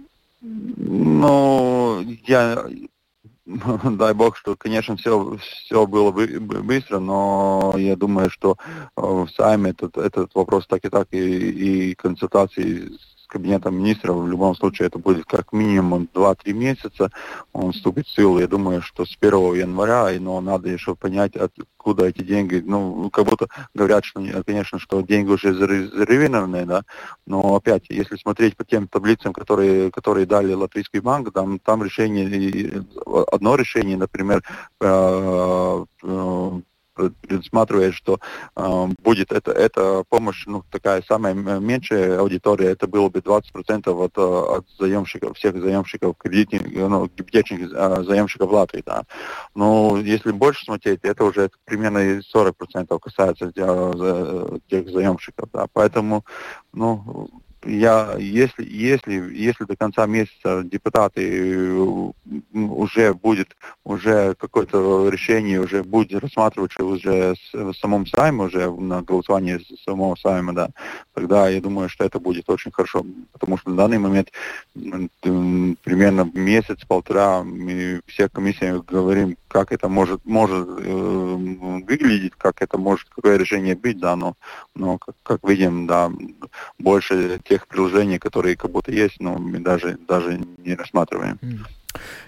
Ну, 0.42 2.04
я 2.26 2.64
дай 3.96 4.12
бог, 4.12 4.36
что, 4.36 4.56
конечно, 4.56 4.96
все, 4.96 5.38
все 5.38 5.86
было 5.86 6.10
бы 6.10 6.26
быстро, 6.40 6.98
но 6.98 7.74
я 7.76 7.94
думаю, 7.94 8.28
что 8.28 8.56
э, 8.68 9.00
в 9.00 9.28
Сайме 9.36 9.70
этот, 9.70 9.96
этот 9.96 10.34
вопрос 10.34 10.66
так 10.66 10.84
и 10.84 10.88
так, 10.88 11.08
и, 11.12 11.90
и 11.90 11.94
консультации 11.94 12.90
кабинетом 13.26 13.76
министров. 13.76 14.16
В 14.16 14.28
любом 14.28 14.54
случае 14.54 14.88
это 14.88 14.98
будет 14.98 15.24
как 15.26 15.52
минимум 15.52 16.08
2-3 16.14 16.52
месяца. 16.52 17.10
Он 17.52 17.72
вступит 17.72 18.06
в 18.06 18.14
силу. 18.14 18.38
Я 18.38 18.48
думаю, 18.48 18.82
что 18.82 19.04
с 19.04 19.16
1 19.20 19.54
января, 19.54 20.08
но 20.20 20.40
надо 20.40 20.68
еще 20.68 20.94
понять, 20.94 21.36
откуда 21.36 22.06
эти 22.06 22.22
деньги. 22.22 22.62
Ну, 22.64 23.10
как 23.10 23.24
будто 23.26 23.48
говорят, 23.74 24.04
что, 24.04 24.20
конечно, 24.44 24.78
что 24.78 25.00
деньги 25.02 25.30
уже 25.30 25.54
зарезервированы, 25.54 26.64
да, 26.66 26.82
но 27.26 27.56
опять, 27.56 27.84
если 27.88 28.16
смотреть 28.16 28.56
по 28.56 28.64
тем 28.64 28.88
таблицам, 28.88 29.32
которые, 29.32 29.90
которые 29.90 30.26
дали 30.26 30.52
Латвийский 30.52 31.00
банк, 31.00 31.32
там, 31.32 31.58
там 31.58 31.82
решение, 31.82 32.84
одно 33.32 33.56
решение, 33.56 33.96
например, 33.96 34.42
э, 34.80 35.84
э, 36.02 36.60
предусматривает, 36.96 37.94
что 37.94 38.18
э, 38.56 38.86
будет 39.02 39.32
это, 39.32 39.52
эта 39.52 40.04
помощь, 40.08 40.44
ну, 40.46 40.64
такая 40.70 41.02
самая 41.02 41.34
меньшая 41.34 42.18
аудитория, 42.18 42.70
это 42.70 42.86
было 42.86 43.08
бы 43.08 43.20
20% 43.20 44.04
от, 44.04 44.18
э, 44.18 44.56
от 44.56 44.66
заемщиков, 44.78 45.36
всех 45.36 45.60
заемщиков 45.60 46.16
кредитных, 46.18 46.62
ну, 46.72 47.06
гипотечных 47.06 47.72
э, 47.72 48.02
заемщиков 48.04 48.50
Латвии, 48.50 48.82
да. 48.84 49.04
Но 49.54 49.98
если 49.98 50.32
больше 50.32 50.64
смотреть, 50.64 51.00
это 51.02 51.24
уже 51.24 51.50
примерно 51.64 52.20
40% 52.34 52.98
касается 52.98 53.52
э, 53.54 54.58
тех 54.68 54.88
заемщиков, 54.90 55.48
да. 55.52 55.66
Поэтому, 55.72 56.24
ну, 56.72 57.30
я, 57.66 58.16
если, 58.18 58.64
если, 58.64 59.14
если 59.34 59.64
до 59.64 59.76
конца 59.76 60.06
месяца 60.06 60.62
депутаты 60.64 61.22
э, 61.22 62.10
уже 62.54 63.14
будет, 63.14 63.56
уже 63.84 64.34
какое-то 64.34 65.08
решение 65.08 65.60
уже 65.60 65.82
будет 65.82 66.22
рассматриваться 66.22 66.84
уже 66.84 67.34
в 67.52 67.74
самом 67.74 68.06
Сайме, 68.06 68.44
уже 68.44 68.70
на 68.70 69.02
голосовании 69.02 69.60
самого 69.84 70.16
Сайма, 70.16 70.54
да, 70.54 70.68
тогда 71.14 71.48
я 71.48 71.60
думаю, 71.60 71.88
что 71.88 72.04
это 72.04 72.18
будет 72.20 72.48
очень 72.48 72.70
хорошо, 72.70 73.04
потому 73.32 73.58
что 73.58 73.70
на 73.70 73.76
данный 73.76 73.98
момент 73.98 74.30
примерно 75.82 76.30
месяц-полтора 76.34 77.42
мы 77.42 78.00
все 78.06 78.28
комиссии 78.28 78.82
говорим, 78.86 79.36
как 79.56 79.72
это 79.72 79.88
может, 79.88 80.20
может 80.26 80.68
э, 80.68 81.82
выглядеть, 81.88 82.34
как 82.36 82.60
это 82.60 82.76
может, 82.76 83.08
какое 83.08 83.38
решение 83.38 83.74
быть, 83.74 83.98
да, 83.98 84.14
но, 84.14 84.34
но 84.74 84.98
как, 84.98 85.14
как 85.22 85.48
видим, 85.48 85.86
да, 85.86 86.12
больше 86.78 87.40
тех 87.42 87.66
приложений, 87.66 88.18
которые 88.18 88.54
как 88.54 88.70
будто 88.70 88.92
есть, 88.92 89.18
но 89.18 89.38
мы 89.38 89.58
даже, 89.58 89.96
даже 90.06 90.38
не 90.58 90.74
рассматриваем. 90.74 91.38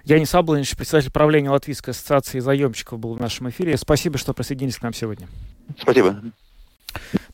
Я 0.05 0.19
не 0.19 0.25
Саблович, 0.25 0.75
председатель 0.75 1.13
правления 1.13 1.51
Латвийской 1.51 1.91
ассоциации 1.91 2.41
заемщиков 2.41 2.99
был 2.99 3.13
в 3.13 3.21
нашем 3.21 3.51
эфире. 3.51 3.77
Спасибо, 3.77 4.17
что 4.17 4.33
присоединились 4.33 4.79
к 4.79 4.83
нам 4.83 4.95
сегодня. 4.95 5.29
Спасибо. 5.79 6.23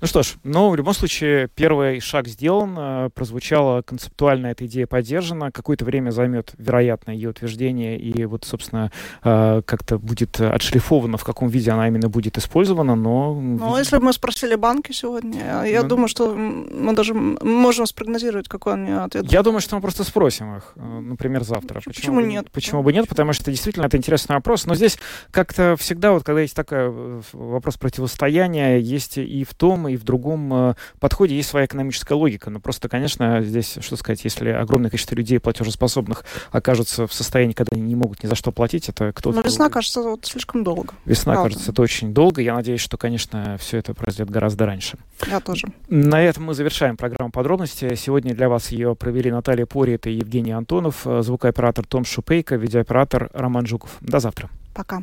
Ну 0.00 0.06
что 0.06 0.22
ж, 0.22 0.34
ну, 0.44 0.70
в 0.70 0.76
любом 0.76 0.92
случае, 0.92 1.48
первый 1.54 2.00
шаг 2.00 2.28
сделан, 2.28 2.74
э, 2.76 3.10
прозвучала 3.14 3.82
концептуально 3.82 4.48
эта 4.48 4.66
идея 4.66 4.86
поддержана, 4.86 5.50
какое-то 5.50 5.84
время 5.84 6.10
займет, 6.10 6.52
вероятно, 6.58 7.10
ее 7.10 7.30
утверждение, 7.30 7.98
и 7.98 8.24
вот, 8.26 8.44
собственно, 8.44 8.90
э, 9.22 9.62
как-то 9.64 9.98
будет 9.98 10.40
отшлифовано, 10.40 11.16
в 11.16 11.24
каком 11.24 11.48
виде 11.48 11.70
она 11.70 11.88
именно 11.88 12.08
будет 12.08 12.36
использована, 12.36 12.96
но... 12.96 13.34
Ну, 13.34 13.78
если 13.78 13.96
бы 13.98 14.04
мы 14.04 14.12
спросили 14.12 14.56
банки 14.56 14.92
сегодня, 14.92 15.64
я 15.64 15.82
ну, 15.82 15.88
думаю, 15.88 16.08
что 16.08 16.34
мы 16.34 16.94
даже 16.94 17.14
можем 17.14 17.86
спрогнозировать, 17.86 18.48
какой 18.48 18.74
они 18.74 18.90
ответ. 18.90 19.24
Я 19.30 19.42
думаю, 19.42 19.60
что 19.60 19.76
мы 19.76 19.80
просто 19.80 20.04
спросим 20.04 20.56
их, 20.56 20.72
э, 20.76 20.80
например, 20.82 21.44
завтра. 21.44 21.76
Почему, 21.76 21.94
почему 21.94 22.20
нет? 22.20 22.50
Почему 22.50 22.82
бы 22.82 22.92
нет? 22.92 23.08
Потому 23.08 23.32
что 23.32 23.50
действительно 23.50 23.86
это 23.86 23.96
интересный 23.96 24.34
вопрос, 24.34 24.66
но 24.66 24.74
здесь 24.74 24.98
как-то 25.30 25.76
всегда, 25.76 26.12
вот 26.12 26.24
когда 26.24 26.40
есть 26.42 26.54
такой 26.54 27.22
вопрос 27.32 27.76
противостояния, 27.78 28.78
есть 28.78 29.18
и 29.18 29.43
в 29.44 29.54
том, 29.54 29.88
и 29.88 29.96
в 29.96 30.04
другом 30.04 30.52
э, 30.52 30.74
подходе 31.00 31.36
есть 31.36 31.48
своя 31.48 31.66
экономическая 31.66 32.14
логика. 32.14 32.50
Но 32.50 32.60
просто, 32.60 32.88
конечно, 32.88 33.42
здесь, 33.42 33.78
что 33.80 33.96
сказать, 33.96 34.24
если 34.24 34.50
огромное 34.50 34.90
количество 34.90 35.14
людей 35.14 35.38
платежеспособных 35.40 36.24
окажутся 36.50 37.06
в 37.06 37.14
состоянии, 37.14 37.52
когда 37.52 37.76
они 37.76 37.82
не 37.82 37.94
могут 37.94 38.22
ни 38.22 38.28
за 38.28 38.34
что 38.34 38.52
платить, 38.52 38.88
это 38.88 39.12
кто-то... 39.12 39.36
Но 39.36 39.42
весна 39.42 39.70
кажется 39.70 40.02
вот 40.02 40.26
слишком 40.26 40.64
долго. 40.64 40.94
Весна 41.04 41.34
Правда. 41.34 41.50
кажется 41.50 41.72
это 41.72 41.82
очень 41.82 42.14
долго. 42.14 42.42
Я 42.42 42.54
надеюсь, 42.54 42.80
что, 42.80 42.96
конечно, 42.96 43.56
все 43.58 43.78
это 43.78 43.94
произойдет 43.94 44.30
гораздо 44.30 44.66
раньше. 44.66 44.98
Я 45.26 45.40
тоже. 45.40 45.68
На 45.88 46.20
этом 46.20 46.44
мы 46.44 46.54
завершаем 46.54 46.96
программу 46.96 47.30
подробности. 47.30 47.94
Сегодня 47.94 48.34
для 48.34 48.48
вас 48.48 48.68
ее 48.68 48.94
провели 48.94 49.30
Наталья 49.30 49.66
Порит 49.66 50.06
и 50.06 50.12
Евгений 50.12 50.52
Антонов, 50.52 51.06
звукооператор 51.20 51.86
Том 51.86 52.04
Шупейко, 52.04 52.56
видеооператор 52.56 53.30
Роман 53.32 53.66
Жуков. 53.66 53.96
До 54.00 54.20
завтра. 54.20 54.50
Пока. 54.74 55.02